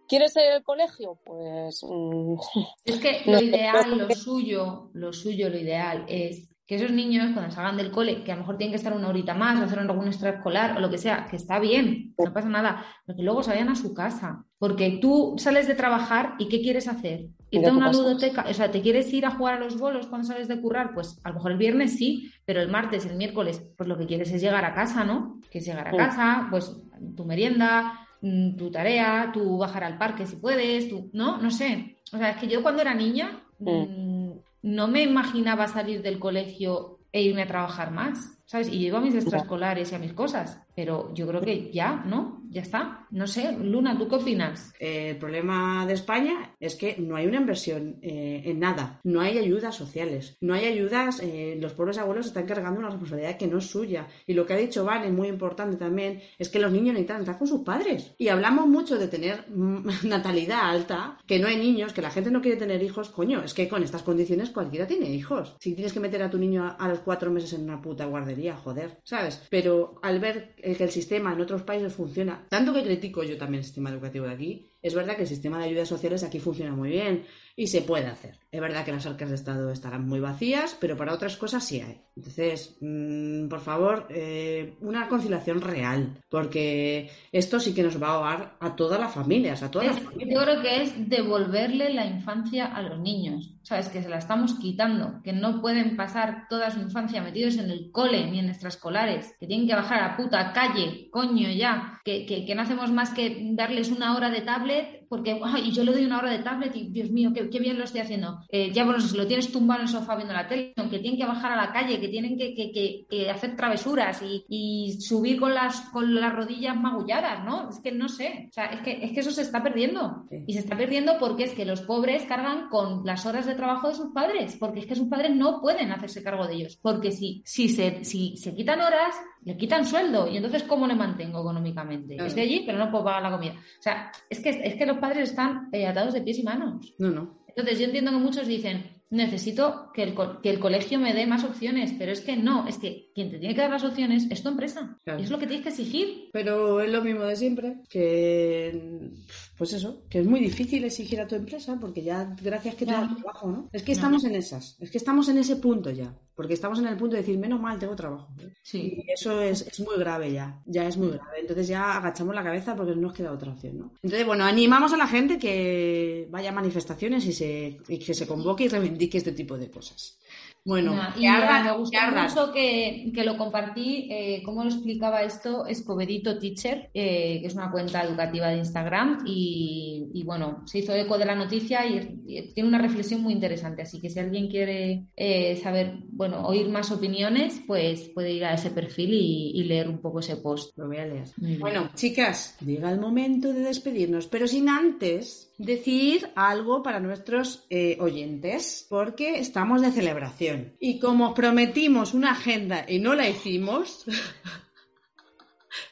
¿Quieres 0.08 0.34
ser 0.34 0.54
el 0.54 0.64
colegio? 0.64 1.18
Pues. 1.24 1.84
Mm, 1.88 2.36
es 2.86 3.00
que 3.00 3.22
lo 3.26 3.42
ideal, 3.42 3.98
lo 3.98 4.10
suyo, 4.12 4.90
lo 4.94 5.14
suyo, 5.14 5.50
lo 5.50 5.58
ideal 5.58 6.06
es 6.08 6.50
que 6.68 6.76
esos 6.76 6.92
niños, 6.92 7.32
cuando 7.34 7.52
salgan 7.52 7.78
del 7.78 7.92
cole, 7.92 8.24
que 8.24 8.32
a 8.32 8.36
lo 8.36 8.42
mejor 8.42 8.58
tienen 8.58 8.72
que 8.72 8.78
estar 8.78 8.94
una 8.94 9.10
horita 9.10 9.34
más, 9.34 9.62
hacer 9.62 9.80
algún 9.80 10.08
extraescolar 10.08 10.78
o 10.78 10.80
lo 10.80 10.90
que 10.90 10.98
sea, 10.98 11.28
que 11.30 11.36
está 11.36 11.60
bien, 11.60 12.16
no 12.18 12.34
pasa 12.34 12.48
nada, 12.48 12.86
pero 13.06 13.18
que 13.18 13.24
luego 13.24 13.44
se 13.44 13.52
vayan 13.52 13.70
a 13.70 13.76
su 13.76 13.94
casa. 13.94 14.46
Porque 14.62 15.00
tú 15.02 15.34
sales 15.40 15.68
de 15.68 15.74
trabajar 15.74 16.36
y 16.38 16.48
¿qué 16.48 16.62
quieres 16.62 16.88
hacer? 16.88 17.30
Irte 17.50 17.68
a 17.68 17.74
una 17.74 17.92
ludoteca, 17.92 18.46
o 18.48 18.54
sea, 18.54 18.70
¿te 18.70 18.84
quieres 18.84 19.12
ir 19.12 19.26
a 19.26 19.32
jugar 19.32 19.56
a 19.56 19.60
los 19.60 19.80
bolos 19.80 20.06
cuando 20.06 20.28
sales 20.28 20.48
de 20.48 20.62
currar? 20.62 20.94
Pues 20.94 21.20
a 21.24 21.30
lo 21.30 21.36
mejor 21.38 21.54
el 21.54 21.58
viernes 21.58 21.98
sí, 21.98 22.32
pero 22.46 22.62
el 22.62 22.70
martes, 22.70 23.08
el 23.08 23.16
miércoles, 23.16 23.66
pues 23.76 23.90
lo 23.90 23.98
que 23.98 24.06
quieres 24.06 24.32
es 24.32 24.40
llegar 24.40 24.64
a 24.64 24.76
casa, 24.76 25.04
¿no? 25.04 25.40
Que 25.50 25.58
es 25.58 25.66
llegar 25.66 25.88
a 25.88 25.98
casa, 25.98 26.46
pues 26.52 26.78
tu 27.16 27.26
merienda, 27.26 28.08
mm, 28.22 28.56
tu 28.56 28.70
tarea, 28.70 29.32
tú 29.34 29.58
bajar 29.58 29.84
al 29.84 29.98
parque 29.98 30.28
si 30.28 30.36
puedes, 30.36 30.90
tú, 30.90 31.10
¿no? 31.12 31.42
No 31.42 31.50
sé. 31.50 31.98
O 32.14 32.20
sea, 32.20 32.30
es 32.30 32.38
que 32.38 32.48
yo 32.48 32.62
cuando 32.62 32.84
era 32.84 32.94
niña 32.94 33.42
mm, 33.58 34.30
no 34.62 34.88
me 34.88 35.02
imaginaba 35.02 35.68
salir 35.70 36.04
del 36.04 36.20
colegio 36.20 37.00
e 37.12 37.24
irme 37.24 37.42
a 37.42 37.48
trabajar 37.48 37.90
más, 37.90 38.38
¿sabes? 38.46 38.70
Y 38.70 38.78
llevo 38.78 38.98
a 38.98 39.02
mis 39.02 39.16
extraescolares 39.16 39.92
y 39.92 39.96
a 39.96 40.00
mis 40.00 40.14
cosas, 40.14 40.62
pero 40.76 41.14
yo 41.14 41.28
creo 41.28 41.42
que 41.42 41.72
ya, 41.72 42.04
¿no? 42.06 42.42
Ya 42.50 42.62
está. 42.62 43.08
No 43.12 43.28
sé, 43.28 43.54
Luna, 43.54 43.98
¿tú 43.98 44.08
qué 44.08 44.16
opinas? 44.16 44.74
el 44.80 45.18
problema 45.18 45.86
de 45.86 45.94
España 45.94 46.56
es 46.60 46.76
que 46.76 46.98
no 46.98 47.16
hay 47.16 47.28
una 47.28 47.38
inversión 47.38 47.98
eh, 48.02 48.42
en 48.46 48.60
nada, 48.60 49.00
no 49.04 49.22
hay 49.22 49.38
ayudas 49.38 49.76
sociales, 49.76 50.38
no 50.42 50.54
hay 50.54 50.66
ayudas, 50.66 51.20
eh, 51.22 51.58
los 51.62 51.74
pobres 51.74 51.98
abuelos 51.98 52.28
están 52.28 52.46
cargando 52.46 52.80
una 52.80 52.90
responsabilidad 52.90 53.38
que 53.38 53.48
no 53.48 53.60
es 53.60 53.68
suya. 53.68 54.08
Y 54.26 54.34
lo 54.34 54.46
que 54.46 54.54
ha 54.54 54.58
dicho 54.58 54.84
Vane, 54.84 55.12
muy 55.12 55.28
importante 55.28 55.78
también, 55.78 56.22
es 56.38 56.50
que 56.50 56.60
los 56.60 56.72
niños 56.72 56.94
necesitan 56.94 57.22
estar 57.22 57.38
con 57.38 57.48
sus 57.48 57.62
padres. 57.62 58.14
Y 58.18 58.30
hablamos 58.30 58.68
mucho 58.68 58.98
de 58.98 59.08
tener 59.08 59.46
natalidad 60.04 60.70
alta, 60.70 61.18
que 61.26 61.40
no 61.40 61.48
hay 61.48 61.58
niños, 61.58 61.94
que 61.94 62.02
la 62.02 62.12
gente 62.12 62.32
no 62.32 62.42
quiere 62.42 62.58
tener 62.58 62.82
hijos, 62.84 63.10
coño, 63.10 63.44
es 63.44 63.54
que 63.54 63.68
con 63.68 63.84
estas 63.84 64.04
condiciones 64.04 64.50
cualquiera 64.50 64.88
tiene 64.88 65.10
hijos. 65.10 65.56
Si 65.60 65.74
tienes 65.74 65.94
que 65.94 66.00
meter 66.00 66.24
a 66.24 66.30
tu 66.30 66.38
niño 66.38 66.76
a, 66.78 66.88
los 66.88 67.00
cuatro 67.00 67.32
meses 67.32 67.54
en 67.54 67.64
una 67.64 67.82
puta 67.82 68.06
guardería, 68.06 68.56
joder, 68.56 69.00
¿sabes? 69.04 69.42
Pero 69.50 70.00
al 70.02 70.20
ver 70.20 70.56
que 70.62 70.84
el 70.84 70.92
sistema 70.92 71.34
en 71.34 71.42
otros 71.42 71.64
países 71.64 71.94
funciona. 71.94 72.46
Tanto 72.50 72.74
que 72.74 72.84
critico 72.84 73.24
yo 73.24 73.38
también 73.38 73.60
el 73.60 73.66
sistema 73.66 73.90
educativo 73.90 74.26
de 74.26 74.34
aquí, 74.34 74.72
es 74.82 74.94
verdad 74.94 75.16
que 75.16 75.24
el 75.24 75.28
sistema 75.28 75.60
de 75.60 75.66
ayudas 75.66 75.88
sociales 75.88 76.24
aquí 76.24 76.40
funciona 76.40 76.74
muy 76.74 76.90
bien 76.90 77.26
y 77.56 77.68
se 77.68 77.82
puede 77.82 78.08
hacer. 78.08 78.40
Es 78.52 78.60
verdad 78.60 78.84
que 78.84 78.92
las 78.92 79.06
arcas 79.06 79.30
de 79.30 79.36
Estado 79.36 79.72
estarán 79.72 80.08
muy 80.08 80.20
vacías, 80.20 80.76
pero 80.80 80.98
para 80.98 81.14
otras 81.14 81.38
cosas 81.38 81.64
sí 81.64 81.80
hay. 81.80 82.02
Entonces, 82.18 82.76
mm, 82.82 83.48
por 83.48 83.62
favor, 83.62 84.08
eh, 84.10 84.76
una 84.82 85.08
conciliación 85.08 85.62
real, 85.62 86.18
porque 86.30 87.10
esto 87.32 87.60
sí 87.62 87.74
que 87.74 87.84
nos 87.84 88.02
va 88.02 88.08
a 88.08 88.14
ahogar 88.16 88.58
a 88.60 88.76
todas 88.76 89.00
las 89.00 89.14
familias, 89.14 89.64
a 89.64 89.72
todas 89.72 90.02
Yo 90.02 90.42
creo 90.42 90.62
que 90.62 90.84
es 90.84 91.10
devolverle 91.10 91.94
la 91.94 92.06
infancia 92.06 92.66
a 92.66 92.82
los 92.82 93.00
niños, 93.00 93.54
¿sabes? 93.64 93.88
Que 93.88 94.04
se 94.04 94.10
la 94.10 94.18
estamos 94.18 94.56
quitando, 94.56 95.22
que 95.24 95.32
no 95.32 95.62
pueden 95.62 95.96
pasar 95.96 96.48
toda 96.50 96.72
su 96.72 96.80
infancia 96.80 97.22
metidos 97.22 97.56
en 97.56 97.72
el 97.72 97.90
cole 97.92 98.30
ni 98.30 98.40
en 98.40 98.50
extraescolares, 98.50 99.34
que 99.40 99.48
tienen 99.48 99.68
que 99.68 99.76
bajar 99.76 100.04
a 100.04 100.18
puta 100.18 100.52
calle, 100.52 101.10
coño 101.10 101.50
ya, 101.50 102.02
que, 102.04 102.26
que 102.26 102.56
no 102.56 102.64
hacemos 102.64 102.92
más 102.92 103.12
que 103.12 103.38
darles 103.54 103.92
una 103.92 104.16
hora 104.16 104.30
de 104.30 104.42
tablet 104.42 105.01
porque 105.12 105.38
ay, 105.44 105.74
yo 105.74 105.84
le 105.84 105.92
doy 105.92 106.06
una 106.06 106.20
hora 106.20 106.32
de 106.32 106.40
tablet 106.40 106.74
y 106.74 106.88
Dios 106.88 107.12
mío, 107.12 107.34
qué, 107.34 107.60
bien 107.60 107.78
lo 107.78 107.84
estoy 107.84 108.00
haciendo. 108.00 108.40
Eh, 108.48 108.72
ya 108.72 108.86
bueno, 108.86 109.02
si 109.02 109.18
lo 109.18 109.28
tienes 109.28 109.52
tumbado 109.52 109.82
en 109.82 109.88
el 109.88 109.92
sofá 109.92 110.16
viendo 110.16 110.34
la 110.34 110.48
tele, 110.48 110.74
que 110.74 111.00
tienen 111.00 111.20
que 111.20 111.26
bajar 111.26 111.52
a 111.52 111.58
la 111.58 111.74
calle, 111.74 112.00
que 112.00 112.08
tienen 112.08 112.38
que, 112.38 113.06
hacer 113.30 113.58
travesuras 113.58 114.24
y, 114.48 114.98
subir 115.02 115.38
con 115.38 115.54
las, 115.54 115.82
con 115.90 116.16
las 116.16 116.34
rodillas 116.34 116.80
magulladas, 116.80 117.44
¿no? 117.44 117.70
Es 117.70 117.82
que 117.82 117.92
no 117.92 118.08
sé, 118.08 118.48
o 118.52 118.54
sea, 118.54 118.68
es 118.68 118.80
que, 118.84 119.04
es 119.04 119.12
que 119.12 119.20
eso 119.20 119.32
se 119.32 119.42
está 119.42 119.62
perdiendo. 119.62 120.28
Y 120.48 120.54
se 120.54 120.60
está 120.60 120.78
perdiendo 120.78 121.18
porque 121.20 121.44
es 121.44 121.52
que 121.52 121.66
los 121.66 121.82
pobres 121.82 122.24
cargan 122.24 122.70
con 122.70 123.06
las 123.06 123.26
horas 123.26 123.46
de 123.46 123.56
trabajo 123.56 123.90
de 123.90 123.96
sus 123.96 124.14
padres, 124.14 124.56
porque 124.58 124.80
es 124.80 124.86
que 124.86 124.96
sus 124.96 125.10
padres 125.10 125.36
no 125.36 125.60
pueden 125.60 125.92
hacerse 125.92 126.24
cargo 126.24 126.48
de 126.48 126.54
ellos, 126.54 126.80
porque 126.82 127.12
si, 127.12 127.42
si, 127.44 127.68
se, 127.68 128.06
si 128.06 128.38
se 128.38 128.56
quitan 128.56 128.80
horas, 128.80 129.14
le 129.44 129.58
quitan 129.58 129.86
sueldo 129.86 130.28
y 130.28 130.38
entonces 130.38 130.64
¿cómo 130.64 130.88
le 130.88 130.96
mantengo 130.96 131.42
económicamente? 131.42 132.18
Estoy 132.24 132.44
allí, 132.44 132.64
pero 132.66 132.78
no 132.78 132.92
puedo 132.92 133.06
pagar 133.06 133.24
la 133.24 133.32
comida. 133.32 133.54
O 133.54 133.82
sea, 133.82 134.12
es 134.30 134.40
que, 134.40 134.50
es 134.50 134.76
que 134.76 134.86
los 134.86 134.98
padres 134.98 135.30
están 135.30 135.70
eh, 135.72 135.88
atados 135.88 136.14
de 136.14 136.22
pies 136.22 136.40
y 136.40 136.44
manos. 136.44 136.94
No, 137.00 137.10
no. 137.10 137.42
Entonces 137.48 137.80
yo 137.80 137.86
entiendo 137.86 138.12
que 138.12 138.18
muchos 138.18 138.48
dicen, 138.48 139.02
necesito 139.12 139.92
que 139.94 140.04
el, 140.04 140.16
que 140.42 140.50
el, 140.50 140.60
colegio 140.60 140.98
me 140.98 141.14
dé 141.14 141.28
más 141.28 141.44
opciones, 141.44 141.94
pero 141.98 142.14
es 142.14 142.22
que 142.22 142.38
no, 142.38 142.66
es 142.66 142.78
que 142.78 143.12
quien 143.14 143.30
te 143.30 143.40
tiene 143.40 143.54
que 143.54 143.62
dar 143.62 143.70
las 143.70 143.84
opciones 143.84 144.26
es 144.30 144.42
tu 144.42 144.50
empresa. 144.50 144.98
es 145.06 145.30
lo 145.30 145.38
que 145.38 145.48
tienes 145.48 145.64
que 145.64 145.70
exigir. 145.70 146.30
Pero 146.32 146.80
es 146.80 146.90
lo 146.90 147.04
mismo 147.04 147.24
de 147.24 147.36
siempre, 147.36 147.82
que 147.90 149.12
pues 149.58 149.74
eso, 149.74 150.04
que 150.10 150.20
es 150.20 150.26
muy 150.26 150.40
difícil 150.40 150.84
exigir 150.86 151.20
a 151.20 151.28
tu 151.28 151.36
empresa 151.36 151.78
porque 151.80 152.02
ya 152.02 152.36
gracias 152.42 152.76
que 152.76 152.86
te 152.86 152.94
trabajo, 152.94 153.52
¿no? 153.52 153.70
Es 153.74 153.84
que 153.84 153.92
estamos 153.92 154.24
en 154.24 154.36
esas, 154.36 154.78
es 154.80 154.90
que 154.90 154.98
estamos 154.98 155.28
en 155.28 155.38
ese 155.38 155.58
punto 155.58 155.92
ya, 155.92 156.18
porque 156.42 156.56
estamos 156.56 156.80
en 156.80 156.88
el 156.88 156.98
punto 156.98 157.16
de 157.16 157.22
decir, 157.22 157.38
menos 157.38 157.62
mal, 157.62 157.78
tengo 157.78 157.96
trabajo. 157.96 158.30
Sí. 158.64 159.04
Y 159.06 159.12
eso 159.12 159.40
es, 159.44 159.62
es, 159.62 159.80
muy 159.80 159.96
grave 160.00 160.34
ya, 160.34 160.60
ya 160.66 160.88
es 160.88 160.98
muy 160.98 161.10
grave. 161.10 161.42
Entonces 161.42 161.68
ya 161.68 161.98
agachamos 161.98 162.34
la 162.34 162.44
cabeza 162.44 162.76
porque 162.76 162.96
no 162.96 163.02
nos 163.02 163.14
queda 163.14 163.32
otra 163.32 163.52
opción, 163.52 163.78
¿no? 163.78 163.94
Entonces, 164.02 164.26
bueno, 164.26 164.44
animamos 164.44 164.92
a 164.92 164.98
la 164.98 165.06
gente 165.06 165.38
que 165.38 166.28
vaya 166.32 166.50
a 166.50 166.54
manifestaciones 166.54 167.28
y, 167.28 167.34
se, 167.34 167.78
y 167.88 168.00
que 168.00 168.16
se 168.16 168.26
convoque 168.26 168.64
y 168.64 168.70
reivindique 168.70 169.20
este 169.20 169.34
tipo 169.34 169.56
de 169.56 169.70
cosas. 169.70 170.18
Bueno, 170.64 170.96
y 171.18 171.28
me 171.28 171.74
gustó 171.76 171.98
mucho 172.16 172.54
que, 172.54 173.12
que, 173.16 173.24
lo 173.24 173.36
compartí, 173.36 174.08
eh, 174.12 174.44
cómo 174.46 174.64
lo 174.64 174.70
explicaba 174.70 175.24
esto 175.24 175.66
Escobedito 175.66 176.38
Teacher, 176.38 176.92
eh, 176.94 177.40
que 177.42 177.48
es 177.48 177.56
una 177.56 177.72
cuenta 177.72 178.04
educativa 178.04 178.50
de 178.50 178.58
Instagram, 178.58 179.24
y, 179.26 180.22
bueno, 180.24 180.62
se 180.68 180.80
hizo 180.80 180.94
eco 180.94 181.18
de 181.18 181.26
la 181.26 181.34
noticia 181.34 181.86
y, 181.88 182.52
tiene 182.54 182.70
una 182.70 182.78
reflexión 182.78 183.22
muy 183.22 183.34
interesante. 183.34 183.82
Así 183.82 184.00
que 184.00 184.10
si 184.10 184.20
alguien 184.20 184.50
quiere 184.50 185.08
eh, 185.16 185.60
saber, 185.64 185.96
bueno, 186.12 186.46
oír 186.48 186.70
más 186.70 186.92
opiniones, 186.92 187.62
pues 187.66 188.10
puede 188.14 188.32
ir 188.32 188.46
a 188.46 188.54
ese 188.54 188.70
perfil 188.70 189.14
y, 189.14 189.64
leer 189.64 189.90
un 189.90 190.00
poco 190.00 190.20
ese 190.20 190.38
post. 190.38 190.78
Lo 190.78 190.88
voy 190.88 190.98
a 190.98 191.06
leer. 191.06 191.28
Bueno, 191.60 191.92
chicas, 191.96 192.58
llega 192.60 192.92
el 192.92 193.00
momento 193.00 193.54
de 193.54 193.62
despedirnos, 193.62 194.28
pero 194.28 194.48
sin 194.48 194.70
antes 194.70 195.52
decir 195.66 196.30
algo 196.36 196.84
para 196.84 197.00
nuestros 197.00 197.66
eh, 197.70 197.98
oyentes, 198.00 198.86
porque 198.90 199.40
estamos 199.40 199.82
de 199.82 199.92
celebración. 199.92 200.51
Y 200.80 201.00
como 201.00 201.34
prometimos 201.34 202.14
una 202.14 202.32
agenda 202.32 202.86
y 202.88 203.00
no 203.00 203.14
la 203.16 203.28
hicimos, 203.28 204.06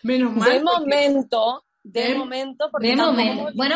menos 0.04 0.36
mal. 0.36 0.54
De 0.54 0.64
momento, 0.64 1.64
de, 1.84 2.16
momento, 2.16 2.70
porque 2.72 2.88
de 2.88 2.96
momento. 2.96 3.52
Bueno, 3.56 3.76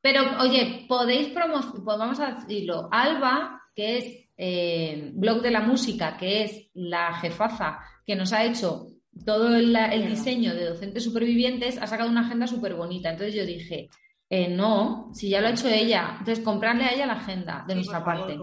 pero 0.00 0.22
oye, 0.40 0.86
podéis 0.88 1.28
promocionar, 1.28 1.84
pues 1.84 1.98
vamos 1.98 2.20
a 2.20 2.32
decirlo, 2.32 2.88
Alba, 2.90 3.62
que 3.74 3.98
es 3.98 4.04
eh, 4.36 5.10
blog 5.14 5.42
de 5.42 5.50
la 5.50 5.60
música, 5.60 6.16
que 6.16 6.44
es 6.44 6.70
la 6.74 7.14
jefaza 7.14 7.78
que 8.06 8.16
nos 8.16 8.32
ha 8.32 8.44
hecho 8.44 8.88
todo 9.24 9.54
el, 9.54 9.72
diseño 10.08 10.54
de 10.54 10.66
docentes 10.66 11.04
supervivientes, 11.04 11.78
ha 11.78 11.86
sacado 11.86 12.10
una 12.10 12.22
agenda 12.22 12.46
súper 12.46 12.74
bonita. 12.74 13.10
Entonces 13.10 13.34
yo 13.34 13.46
dije, 13.46 13.88
eh, 14.28 14.48
no, 14.48 15.10
si 15.14 15.28
ya 15.28 15.40
lo 15.40 15.48
ha 15.48 15.50
hecho 15.50 15.68
ella, 15.68 16.16
entonces 16.18 16.44
comprarle 16.44 16.84
a 16.84 16.92
ella 16.94 17.06
la 17.06 17.14
agenda 17.14 17.64
de 17.66 17.76
nuestra 17.76 18.04
parte. 18.04 18.36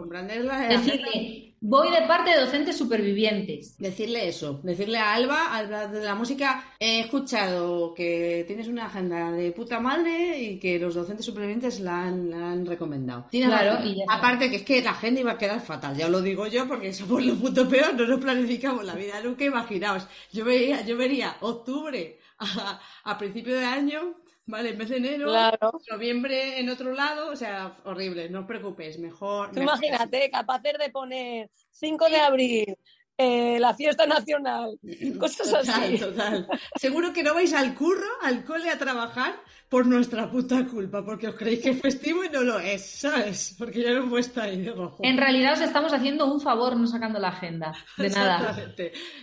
Decirle, 0.70 1.51
Voy 1.64 1.91
de 1.91 2.07
parte 2.07 2.32
de 2.32 2.41
docentes 2.41 2.76
supervivientes. 2.76 3.78
Decirle 3.78 4.28
eso, 4.28 4.59
decirle 4.64 4.97
a 4.97 5.14
Alba, 5.14 5.55
Alba 5.55 5.86
de 5.86 6.03
la 6.03 6.16
música, 6.16 6.74
he 6.80 7.01
escuchado 7.01 7.93
que 7.93 8.43
tienes 8.47 8.68
una 8.68 8.88
agenda 8.88 9.32
de 9.32 9.51
puta 9.51 9.80
madre 9.80 10.41
y 10.41 10.59
que 10.59 10.80
los 10.80 10.95
docentes 10.95 11.24
supervivientes 11.24 11.80
la 11.80 12.05
han, 12.05 12.66
recomendado. 12.66 13.28
claro, 13.30 13.78
Aparte 14.09 14.49
que 14.49 14.55
es 14.55 14.64
que 14.64 14.82
la 14.82 14.89
agenda 14.89 15.22
iba 15.22 15.34
a 15.34 15.38
quedar 15.38 15.62
fatal, 15.62 15.95
ya 15.95 16.09
lo 16.09 16.20
digo 16.24 16.47
yo 16.47 16.68
porque 16.68 16.93
somos 16.93 17.24
lo 17.24 17.36
puto 17.36 17.70
peor, 17.70 17.93
no 17.93 18.07
nos 18.07 18.20
planificamos 18.20 18.84
la 18.84 18.95
vida 18.95 19.22
nunca, 19.24 19.45
imaginaos. 19.45 20.07
Yo 20.34 20.43
veía, 20.43 20.84
yo 20.84 20.97
vería 20.97 21.38
octubre 21.41 22.18
a, 22.39 22.82
a 23.03 23.18
principio 23.20 23.55
de 23.55 23.66
año 23.66 24.16
Vale, 24.52 24.72
en 24.72 24.78
vez 24.78 24.89
de 24.89 24.97
enero, 24.97 25.32
noviembre 25.89 26.60
en 26.60 26.68
otro 26.68 26.91
lado, 26.91 27.32
o 27.32 27.36
sea, 27.38 27.78
horrible, 27.86 28.30
no 28.30 28.41
os 28.41 28.45
preocupéis, 28.45 28.99
mejor. 28.99 29.49
imagínate, 29.56 30.30
capaces 30.30 30.74
de 30.78 30.89
poner 30.89 31.49
5 31.72 32.10
de 32.10 32.18
abril, 32.18 32.78
eh, 33.22 33.59
la 33.59 33.76
fiesta 33.76 34.07
nacional, 34.07 34.80
cosas 35.19 35.53
así. 35.53 35.97
Total. 35.97 36.47
Seguro 36.76 37.13
que 37.13 37.22
no 37.24 37.34
vais 37.34 37.53
al 37.53 37.76
curro, 37.76 38.07
al 38.24 38.43
cole 38.43 38.69
a 38.69 38.78
trabajar 38.78 39.36
por 39.69 39.86
nuestra 39.86 40.30
puta 40.30 40.65
culpa, 40.65 41.05
porque 41.05 41.28
os 41.28 41.36
creéis 41.36 41.61
que 41.61 41.69
es 41.69 41.82
festivo 41.82 42.26
y 42.26 42.30
no 42.30 42.41
lo 42.41 42.59
es, 42.59 42.84
¿sabes? 42.84 43.55
Porque 43.57 43.82
ya 43.82 43.91
no 43.91 43.99
hemos 43.99 44.19
estado 44.19 44.47
ahí 44.47 44.61
de 44.63 44.72
rojo. 44.72 44.97
En 45.01 45.17
realidad 45.17 45.53
os 45.53 45.61
estamos 45.61 45.93
haciendo 45.93 46.26
un 46.26 46.41
favor 46.41 46.76
no 46.76 46.86
sacando 46.88 47.19
la 47.19 47.30
agenda. 47.30 47.74
De 47.97 48.09
nada. 48.09 48.53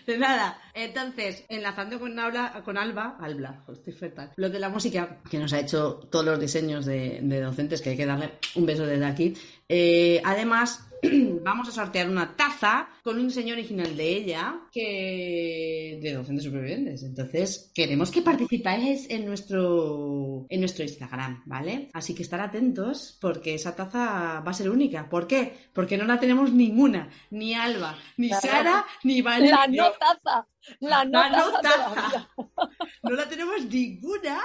De 0.07 0.19
nada. 0.19 0.59
Entonces, 0.73 1.45
enlazando 1.49 2.01
con, 2.01 2.19
Alba, 2.19 2.63
con 2.65 2.79
Alba, 2.79 3.19
Alba, 3.21 3.65
estoy 3.71 3.93
fatal, 3.93 4.33
lo 4.37 4.49
de 4.49 4.59
la 4.59 4.71
música, 4.71 5.19
que 5.29 5.39
nos 5.39 5.53
ha 5.53 5.61
hecho 5.61 5.97
todos 6.11 6.25
los 6.25 6.41
diseños 6.41 6.87
de, 6.87 7.19
de 7.21 7.41
docentes, 7.41 7.83
que 7.83 7.91
hay 7.91 7.97
que 7.97 8.07
darle 8.07 8.39
un 8.55 8.65
beso 8.65 8.87
desde 8.87 9.05
aquí. 9.05 9.35
Eh, 9.69 10.23
además, 10.25 10.88
vamos 11.43 11.69
a 11.69 11.73
sortear 11.73 12.09
una 12.09 12.37
taza 12.37 12.89
con 13.03 13.19
un 13.19 13.29
diseño 13.29 13.55
original 13.55 13.97
de 13.97 14.09
ella 14.09 14.61
que 14.73 15.99
de 16.03 16.13
docentes 16.13 16.45
supervivientes. 16.45 17.03
Entonces, 17.03 17.71
queremos 17.75 18.11
que 18.11 18.23
participáis 18.23 19.09
en 19.11 19.27
nuestro 19.27 20.47
en 20.49 20.61
nuestro 20.61 20.85
Instagram, 20.85 21.43
¿vale? 21.47 21.91
Así 21.93 22.15
que 22.15 22.23
estar 22.23 22.41
atentos 22.41 23.19
porque 23.21 23.55
esa 23.55 23.75
taza 23.75 24.41
va 24.41 24.51
a 24.51 24.55
ser 24.55 24.71
única. 24.71 25.09
¿Por 25.09 25.27
qué? 25.27 25.71
Porque 25.73 25.97
no 25.97 26.05
la 26.05 26.21
tenemos 26.21 26.53
ninguna, 26.53 27.11
ni 27.31 27.55
Alba, 27.55 27.97
ni 28.17 28.31
Sara, 28.31 28.87
ni 29.05 29.23
Valeria. 29.23 29.57
La 29.57 29.67
no 29.67 29.91
taza. 29.93 30.47
La 30.81 31.05
no, 31.05 31.21
taza. 31.63 32.29
No 33.03 33.11
la 33.13 33.29
tenemos 33.29 33.65
ninguna 33.65 34.41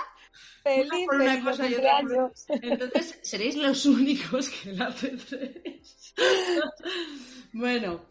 Feliz 0.63 1.05
por 1.05 1.15
una 1.15 1.43
cosa 1.43 1.69
y 1.69 1.75
otra. 1.75 2.01
Entonces 2.61 3.19
seréis 3.21 3.55
los 3.57 3.85
únicos 3.85 4.49
que 4.49 4.73
la 4.73 4.93
tendréis. 4.93 6.13
bueno, 7.53 8.01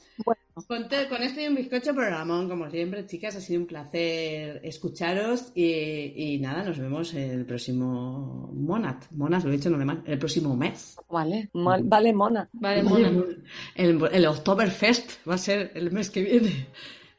Con, 0.67 0.85
con, 0.85 1.23
esto 1.23 1.41
y 1.41 1.47
un 1.47 1.55
bizcocho 1.55 1.95
por 1.95 2.05
Ramón, 2.05 2.49
como 2.49 2.71
siempre, 2.71 3.07
chicas, 3.07 3.37
ha 3.37 3.41
sido 3.41 3.61
un 3.61 3.67
placer 3.67 4.61
escucharos 4.63 5.53
y, 5.55 6.39
nada, 6.41 6.63
nos 6.63 6.79
vemos 6.79 7.15
el 7.15 7.47
próximo 7.47 8.51
Monat. 8.53 9.11
Monas, 9.13 9.45
lo 9.45 9.51
he 9.51 9.57
dicho 9.57 9.71
no 9.71 9.83
mal, 9.85 10.03
el 10.07 10.19
próximo 10.19 10.57
mes. 10.57 10.97
Vale, 11.09 11.49
vale, 11.55 12.13
Mona. 12.13 12.49
Vale, 12.53 12.83
Mona. 12.83 13.11
El, 13.75 14.03
el 14.13 14.27
Oktoberfest 14.27 15.27
va 15.27 15.35
a 15.35 15.39
ser 15.39 15.73
el 15.75 15.91
mes 15.91 16.11
que 16.11 16.23
viene 16.23 16.69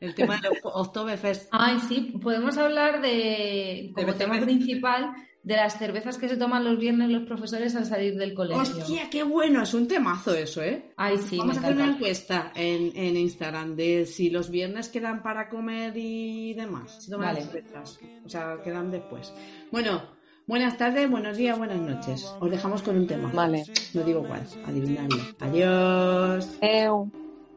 el 0.04 0.16
tema 0.16 0.40
del 0.40 0.54
Oktoberfest. 0.64 1.48
Ay, 1.52 1.80
sí, 1.88 2.14
podemos 2.22 2.58
hablar 2.58 3.02
de, 3.02 3.92
como 3.96 4.14
tema 4.14 4.40
principal, 4.42 5.14
de 5.44 5.56
las 5.56 5.78
cervezas 5.78 6.18
que 6.18 6.30
se 6.30 6.38
toman 6.38 6.64
los 6.64 6.78
viernes 6.78 7.10
los 7.10 7.24
profesores 7.24 7.76
al 7.76 7.86
salir 7.86 8.16
del 8.16 8.34
colegio. 8.34 8.62
¡Hostia, 8.62 9.10
qué 9.10 9.24
bueno! 9.24 9.64
Es 9.64 9.74
un 9.74 9.88
temazo 9.88 10.34
eso, 10.34 10.62
¿eh? 10.62 10.92
Ay, 10.98 11.18
sí, 11.18 11.38
Vamos 11.38 11.58
a 11.58 11.60
hacer 11.62 11.76
una 11.76 11.88
encuesta 11.88 12.52
en, 12.56 12.92
en, 12.96 13.18
Instagram 13.18 13.76
de 13.76 14.06
si 14.06 14.30
los 14.30 14.50
viernes 14.50 14.90
quedan 14.90 15.22
para 15.22 15.50
comer 15.50 15.94
y 15.96 16.54
demás. 16.54 17.10
vale. 17.18 17.42
cervezas. 17.42 18.00
O 18.26 18.30
sea, 18.30 18.58
quedan 18.64 18.92
después. 18.92 19.34
Bueno, 19.72 20.02
buenas 20.48 20.78
tardes, 20.78 21.10
buenos 21.10 21.38
días, 21.38 21.58
buenas 21.58 21.80
noches. 21.80 22.26
Os 22.40 22.50
dejamos 22.50 22.82
con 22.82 22.98
un 22.98 23.08
tema. 23.08 23.30
Vale. 23.34 23.64
No 23.94 24.04
digo 24.04 24.24
cuál, 24.24 24.46
adivinadlo. 24.66 25.18
Adiós. 25.40 26.50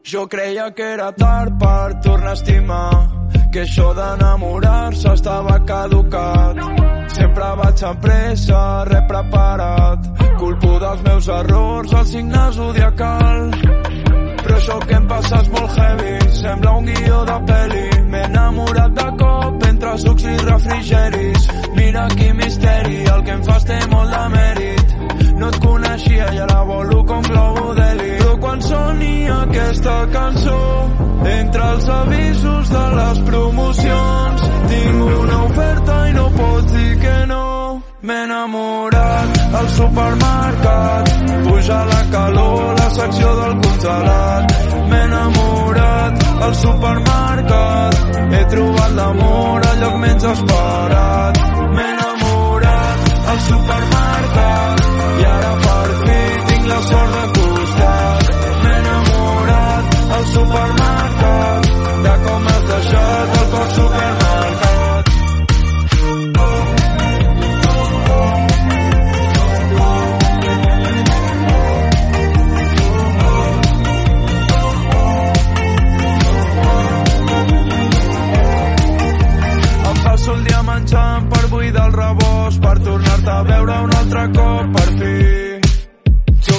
Jo 0.06 0.28
creia 0.28 0.70
que 0.70 0.84
era 0.84 1.10
tard 1.10 1.58
per 1.58 2.00
tornar 2.00 2.30
a 2.30 2.34
estimar, 2.34 2.90
que 3.50 3.64
això 3.64 3.88
d'enamorar-se 3.90 5.14
estava 5.18 5.56
caducat. 5.66 6.60
Sempre 7.10 7.48
vaig 7.58 7.82
amb 7.88 8.04
pressa, 8.04 8.60
re 8.86 9.00
preparat, 9.08 10.06
culpo 10.38 10.78
dels 10.78 11.02
meus 11.08 11.26
errors, 11.38 11.96
el 11.98 12.06
signe 12.12 12.44
zodiacal. 12.54 13.50
Però 14.44 14.54
això 14.60 14.78
que 14.86 14.94
em 14.94 15.10
passa 15.10 15.42
és 15.42 15.50
molt 15.56 15.74
heavy, 15.74 16.14
sembla 16.38 16.76
un 16.78 16.86
guió 16.86 17.24
de 17.32 17.38
peli. 17.50 17.84
M'he 18.06 18.24
enamorat 18.30 18.94
de 19.02 19.08
cop 19.24 19.70
entre 19.72 19.98
sucs 20.04 20.30
i 20.30 20.36
refrigeris. 20.44 21.50
Mira 21.74 22.06
quin 22.14 22.36
misteri, 22.44 23.02
el 23.10 23.26
que 23.26 23.34
em 23.40 23.42
fas 23.50 23.66
té 23.66 23.82
molt 23.90 24.14
de 24.14 24.24
mèrit. 24.38 24.98
No 25.42 25.50
et 25.50 25.62
coneixia 25.66 26.30
i 26.30 26.44
ara 26.46 26.62
volo 26.70 27.02
com 27.10 27.26
globo 27.26 27.74
d'heli. 27.74 28.05
Quan 28.56 28.64
soni 28.64 29.28
aquesta 29.28 29.94
cançó, 30.08 30.58
entre 31.28 31.64
els 31.72 31.88
avisos 31.92 32.70
de 32.72 32.84
les 32.98 33.18
promocions, 33.26 34.44
tinc 34.70 35.02
una 35.24 35.40
oferta 35.44 35.96
i 36.08 36.14
no 36.14 36.24
pots 36.38 36.72
dir 36.72 36.94
que 37.02 37.16
no. 37.32 37.42
M'he 38.00 38.16
enamorat 38.22 39.36
al 39.60 39.68
supermercat, 39.74 41.12
puja 41.48 41.80
la 41.90 42.00
calor, 42.14 42.62
la 42.80 42.88
secció 42.96 43.34
del 43.42 43.54
congelat. 43.66 44.56
M'he 44.88 45.02
enamorat 45.10 46.24
al 46.48 46.54
supermercat, 46.62 48.00
he 48.38 48.44
trobat 48.54 48.96
l'amor 49.00 49.68
al 49.72 49.82
lloc 49.82 49.98
menys 50.06 50.30
esperat. 50.32 51.42
M'he 51.74 51.90
enamorat 51.98 53.12
al 53.34 53.44
supermercat, 53.50 54.88
i 55.20 55.28
ara 55.34 55.52
per 55.66 55.90
fi 56.06 56.22
tinc 56.48 56.72
la 56.72 56.80
sort 56.88 57.05
el 82.76 82.82
tornar-te 82.82 83.30
a 83.30 83.42
veure 83.42 83.78
un 83.82 83.94
altre 83.96 84.24
cop, 84.32 84.76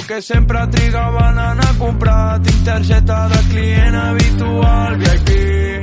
que 0.08 0.22
sempre 0.22 0.66
trigaven 0.68 1.38
a 1.38 1.50
anar 1.50 1.68
a 1.68 1.78
comprar. 1.78 2.40
Tinc 2.42 2.64
targeta 2.64 3.28
de 3.28 3.40
client 3.50 3.94
habitual 3.94 4.96
VIP 4.96 5.77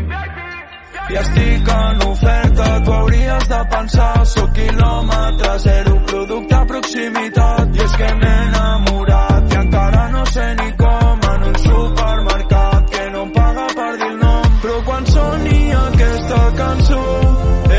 estic 1.22 1.70
en 1.70 2.02
oferta, 2.10 2.84
tu 2.84 2.92
hauries 2.92 3.48
de 3.48 3.60
pensar, 3.72 4.26
sóc 4.26 4.50
quilòmetre 4.56 5.54
zero, 5.64 5.94
producte 6.10 6.56
a 6.56 6.66
proximitat, 6.72 7.76
i 7.76 7.84
és 7.86 7.96
que 8.02 8.10
m'he 8.20 8.34
enamorat, 8.48 9.54
i 9.54 9.60
encara 9.62 10.10
no 10.16 10.26
sé 10.34 10.48
ni 10.60 10.72
com, 10.82 11.24
en 11.32 11.46
un 11.52 11.56
supermercat, 11.68 12.90
que 12.96 13.06
no 13.14 13.22
em 13.28 13.32
paga 13.38 13.68
per 13.78 13.92
dir 14.02 14.10
el 14.10 14.20
nom, 14.26 14.60
però 14.66 14.82
quan 14.90 15.08
soni 15.14 15.62
aquesta 15.84 16.42
cançó, 16.60 17.06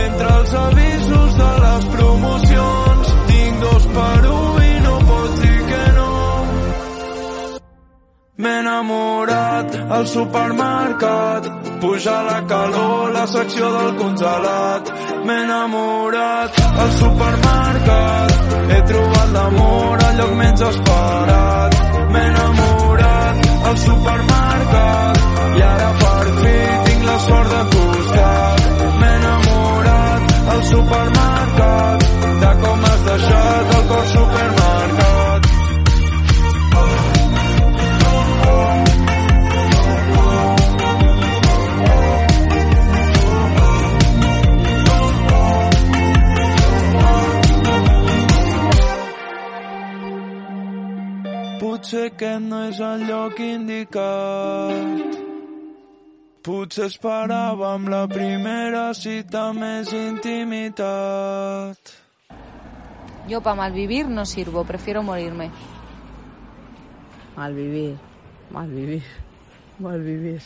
entre 0.00 0.32
els 0.38 0.56
avisos 0.62 1.38
de 1.42 1.52
les 1.66 1.86
promocions, 1.98 3.14
tinc 3.34 3.62
dos 3.66 3.86
per 3.98 4.18
un 4.32 4.66
i 4.70 4.74
no 4.88 4.98
pots 5.12 5.40
dir 5.44 5.60
que 5.74 5.84
no. 6.00 6.10
M'he 8.36 8.58
enamorat 8.64 9.80
al 9.98 10.12
supermercat, 10.16 11.65
Puja 11.80 12.22
la 12.22 12.46
calor, 12.46 13.12
la 13.12 13.26
secció 13.26 13.70
del 13.72 13.96
congelat. 13.96 14.90
M'he 15.26 15.36
enamorat 15.42 16.60
al 16.82 16.90
supermercat. 17.00 18.32
He 18.72 18.80
trobat 18.90 19.32
l'amor 19.36 20.04
al 20.08 20.16
lloc 20.20 20.32
menys 20.40 20.62
esperat. 20.70 21.78
M'he 22.12 22.24
enamorat 22.32 23.46
al 23.70 23.78
supermercat. 23.84 25.24
I 25.58 25.62
ara 25.72 25.90
per 26.02 26.26
fi 26.40 26.56
tinc 26.88 27.08
la 27.10 27.18
sort 27.28 27.54
de 27.54 27.62
costat. 27.76 28.68
M'he 29.00 29.14
enamorat 29.20 30.36
al 30.54 30.62
supermercat. 30.72 32.15
Potser 51.96 52.10
aquest 52.12 52.42
no 52.44 52.58
és 52.68 52.78
el 52.84 53.02
lloc 53.08 53.38
indicat. 53.40 55.14
Potser 56.44 56.88
esperàvem 56.90 57.86
la 57.88 58.02
primera 58.10 58.82
cita 58.92 59.46
més 59.56 59.94
intimitat. 59.96 61.94
Yo 63.32 63.40
para 63.40 63.56
malvivir 63.62 64.04
no 64.12 64.26
sirvo, 64.28 64.66
prefiero 64.68 65.02
morirme. 65.02 65.48
Malvivir, 67.38 67.96
malvivir, 68.52 69.02
malvivir. 69.80 70.42